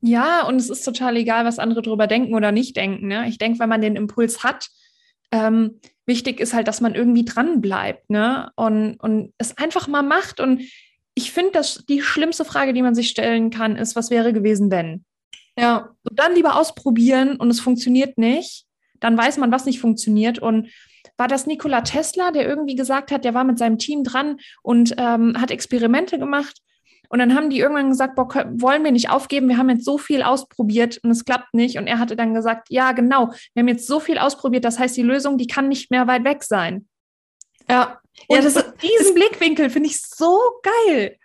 Ja, 0.00 0.46
und 0.46 0.56
es 0.56 0.68
ist 0.68 0.82
total 0.82 1.16
egal, 1.16 1.44
was 1.44 1.58
andere 1.58 1.82
darüber 1.82 2.06
denken 2.06 2.34
oder 2.34 2.52
nicht 2.52 2.76
denken. 2.76 3.08
Ne? 3.08 3.28
Ich 3.28 3.38
denke, 3.38 3.58
wenn 3.60 3.68
man 3.68 3.80
den 3.80 3.96
Impuls 3.96 4.42
hat, 4.42 4.68
ähm, 5.32 5.80
wichtig 6.06 6.40
ist 6.40 6.54
halt, 6.54 6.68
dass 6.68 6.80
man 6.80 6.94
irgendwie 6.94 7.24
dran 7.24 7.60
bleibt 7.60 8.10
ne? 8.10 8.52
und, 8.56 8.96
und 8.96 9.32
es 9.38 9.56
einfach 9.56 9.88
mal 9.88 10.02
macht. 10.02 10.40
Und 10.40 10.62
ich 11.14 11.32
finde, 11.32 11.52
dass 11.52 11.84
die 11.88 12.02
schlimmste 12.02 12.44
Frage, 12.44 12.72
die 12.72 12.82
man 12.82 12.94
sich 12.94 13.08
stellen 13.08 13.50
kann, 13.50 13.76
ist, 13.76 13.96
was 13.96 14.10
wäre 14.10 14.32
gewesen, 14.32 14.70
wenn? 14.70 15.04
Ja. 15.58 15.90
Und 16.08 16.18
dann 16.18 16.34
lieber 16.34 16.56
ausprobieren 16.56 17.36
und 17.36 17.50
es 17.50 17.60
funktioniert 17.60 18.18
nicht. 18.18 18.64
Dann 19.00 19.16
weiß 19.16 19.38
man, 19.38 19.50
was 19.50 19.66
nicht 19.66 19.80
funktioniert. 19.80 20.38
Und 20.38 20.68
war 21.16 21.28
das 21.28 21.46
Nikola 21.46 21.82
Tesla, 21.82 22.30
der 22.30 22.46
irgendwie 22.46 22.74
gesagt 22.74 23.10
hat, 23.10 23.24
der 23.24 23.34
war 23.34 23.44
mit 23.44 23.58
seinem 23.58 23.78
Team 23.78 24.04
dran 24.04 24.38
und 24.62 24.94
ähm, 24.98 25.40
hat 25.40 25.50
Experimente 25.50 26.18
gemacht. 26.18 26.58
Und 27.12 27.18
dann 27.18 27.34
haben 27.34 27.50
die 27.50 27.58
irgendwann 27.58 27.90
gesagt, 27.90 28.16
boah, 28.16 28.26
wollen 28.54 28.84
wir 28.84 28.90
nicht 28.90 29.10
aufgeben, 29.10 29.46
wir 29.46 29.58
haben 29.58 29.68
jetzt 29.68 29.84
so 29.84 29.98
viel 29.98 30.22
ausprobiert 30.22 30.98
und 31.02 31.10
es 31.10 31.26
klappt 31.26 31.52
nicht. 31.52 31.76
Und 31.76 31.86
er 31.86 31.98
hatte 31.98 32.16
dann 32.16 32.32
gesagt, 32.32 32.68
ja, 32.70 32.92
genau, 32.92 33.30
wir 33.52 33.60
haben 33.60 33.68
jetzt 33.68 33.86
so 33.86 34.00
viel 34.00 34.16
ausprobiert, 34.16 34.64
das 34.64 34.78
heißt, 34.78 34.96
die 34.96 35.02
Lösung, 35.02 35.36
die 35.36 35.46
kann 35.46 35.68
nicht 35.68 35.90
mehr 35.90 36.06
weit 36.06 36.24
weg 36.24 36.42
sein. 36.42 36.88
Ja, 37.68 38.00
und 38.28 38.36
ja, 38.36 38.42
das, 38.42 38.54
diesen 38.54 39.14
Blickwinkel 39.14 39.68
finde 39.68 39.90
ich 39.90 40.00
so 40.00 40.40
geil. 40.62 41.18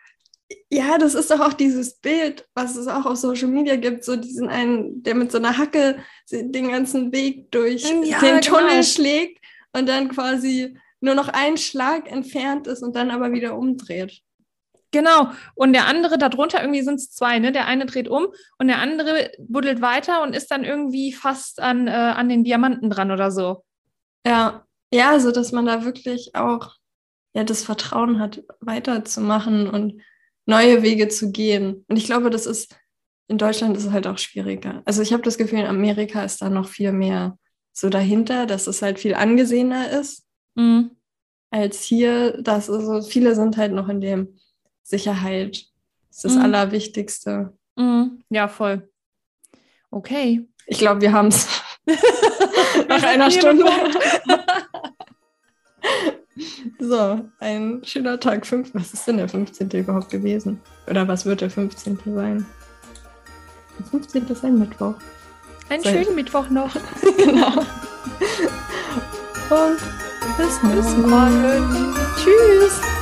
Ja, 0.70 0.98
das 0.98 1.16
ist 1.16 1.32
doch 1.32 1.40
auch 1.40 1.54
dieses 1.54 1.96
Bild, 1.96 2.46
was 2.54 2.76
es 2.76 2.90
auch 2.90 3.06
auf 3.06 3.16
Social 3.16 3.48
Media 3.48 3.78
gibt, 3.78 4.04
so 4.04 4.18
diesen 4.18 4.50
einen, 4.50 5.04
der 5.04 5.16
mit 5.16 5.32
so 5.32 5.38
einer 5.38 5.58
Hacke 5.58 6.04
den 6.30 6.70
ganzen 6.70 7.14
Weg 7.14 7.50
durch 7.52 7.84
ja, 8.04 8.20
den 8.20 8.42
Tunnel 8.42 8.70
genau. 8.72 8.84
schlägt 8.84 9.40
und 9.72 9.88
dann 9.88 10.10
quasi 10.10 10.78
nur 11.00 11.16
noch 11.16 11.30
einen 11.30 11.56
Schlag 11.58 12.12
entfernt 12.12 12.68
ist 12.68 12.84
und 12.84 12.94
dann 12.94 13.10
aber 13.10 13.32
wieder 13.32 13.58
umdreht. 13.58 14.22
Genau. 14.98 15.30
Und 15.54 15.74
der 15.74 15.86
andere 15.86 16.18
darunter, 16.18 16.60
irgendwie 16.60 16.82
sind 16.82 16.96
es 16.96 17.12
zwei, 17.12 17.38
ne? 17.38 17.52
Der 17.52 17.68
eine 17.68 17.86
dreht 17.86 18.08
um 18.08 18.30
und 18.58 18.68
der 18.68 18.80
andere 18.80 19.30
buddelt 19.38 19.80
weiter 19.80 20.24
und 20.24 20.36
ist 20.36 20.50
dann 20.50 20.64
irgendwie 20.64 21.14
fast 21.14 21.60
an, 21.60 21.88
äh, 21.88 21.92
an 21.92 22.30
den 22.30 22.44
Diamanten 22.44 22.90
dran 22.90 23.12
oder 23.12 23.30
so. 23.30 23.64
Ja, 24.26 24.66
ja, 24.92 25.20
so 25.20 25.32
dass 25.32 25.52
man 25.52 25.68
da 25.68 25.86
wirklich 25.86 26.34
auch 26.34 26.74
ja, 27.36 27.44
das 27.44 27.64
Vertrauen 27.64 28.20
hat, 28.20 28.44
weiterzumachen 28.60 29.70
und 29.70 30.02
neue 30.48 30.82
Wege 30.82 31.10
zu 31.10 31.32
gehen. 31.32 31.86
Und 31.88 31.98
ich 31.98 32.06
glaube, 32.06 32.32
das 32.32 32.48
ist, 32.48 32.76
in 33.28 33.38
Deutschland 33.38 33.78
ist 33.78 33.86
es 33.86 33.92
halt 33.92 34.08
auch 34.08 34.18
schwieriger. 34.18 34.82
Also 34.86 35.04
ich 35.04 35.14
habe 35.14 35.22
das 35.22 35.38
Gefühl, 35.38 35.60
in 35.60 35.68
Amerika 35.68 36.24
ist 36.24 36.42
da 36.42 36.50
noch 36.50 36.68
viel 36.68 36.92
mehr 36.92 37.38
so 37.72 37.90
dahinter, 37.90 38.48
dass 38.48 38.66
es 38.66 38.82
halt 38.82 38.98
viel 38.98 39.14
angesehener 39.14 39.92
ist 39.92 40.26
mhm. 40.56 40.98
als 41.52 41.84
hier. 41.84 42.42
Dass 42.42 42.68
also 42.68 43.08
viele 43.08 43.36
sind 43.36 43.58
halt 43.58 43.74
noch 43.74 43.90
in 43.90 44.02
dem 44.02 44.37
Sicherheit 44.88 45.66
ist 46.10 46.24
das 46.24 46.36
mhm. 46.36 46.44
Allerwichtigste. 46.44 47.54
Mhm. 47.76 48.24
Ja, 48.30 48.48
voll. 48.48 48.90
Okay. 49.92 50.48
Ich 50.66 50.78
glaube, 50.78 51.02
wir 51.02 51.12
haben 51.12 51.28
es 51.28 51.48
nach 52.88 53.04
einer 53.04 53.30
Stunde. 53.30 53.66
So, 56.80 57.28
ein 57.40 57.82
schöner 57.84 58.20
Tag 58.20 58.46
5. 58.46 58.76
Was 58.76 58.94
ist 58.94 59.08
denn 59.08 59.18
der 59.18 59.28
15. 59.28 59.72
überhaupt 59.72 60.12
gewesen? 60.12 60.62
Oder 60.88 61.08
was 61.08 61.26
wird 61.26 61.42
der 61.42 61.50
15. 61.50 61.98
sein? 62.14 62.46
Der 63.80 63.86
15. 63.88 64.28
ist 64.28 64.46
ein 64.46 64.60
Mittwoch. 64.60 64.94
Einen 65.70 65.82
Seit. 65.82 66.06
schönen 66.06 66.16
Mittwoch 66.16 66.48
noch. 66.52 66.72
genau. 67.18 67.66
Und 69.50 69.80
bis 70.38 70.62
morgen. 70.62 70.76
Bis 70.76 70.98
morgen. 70.98 71.96
Tschüss. 72.18 72.97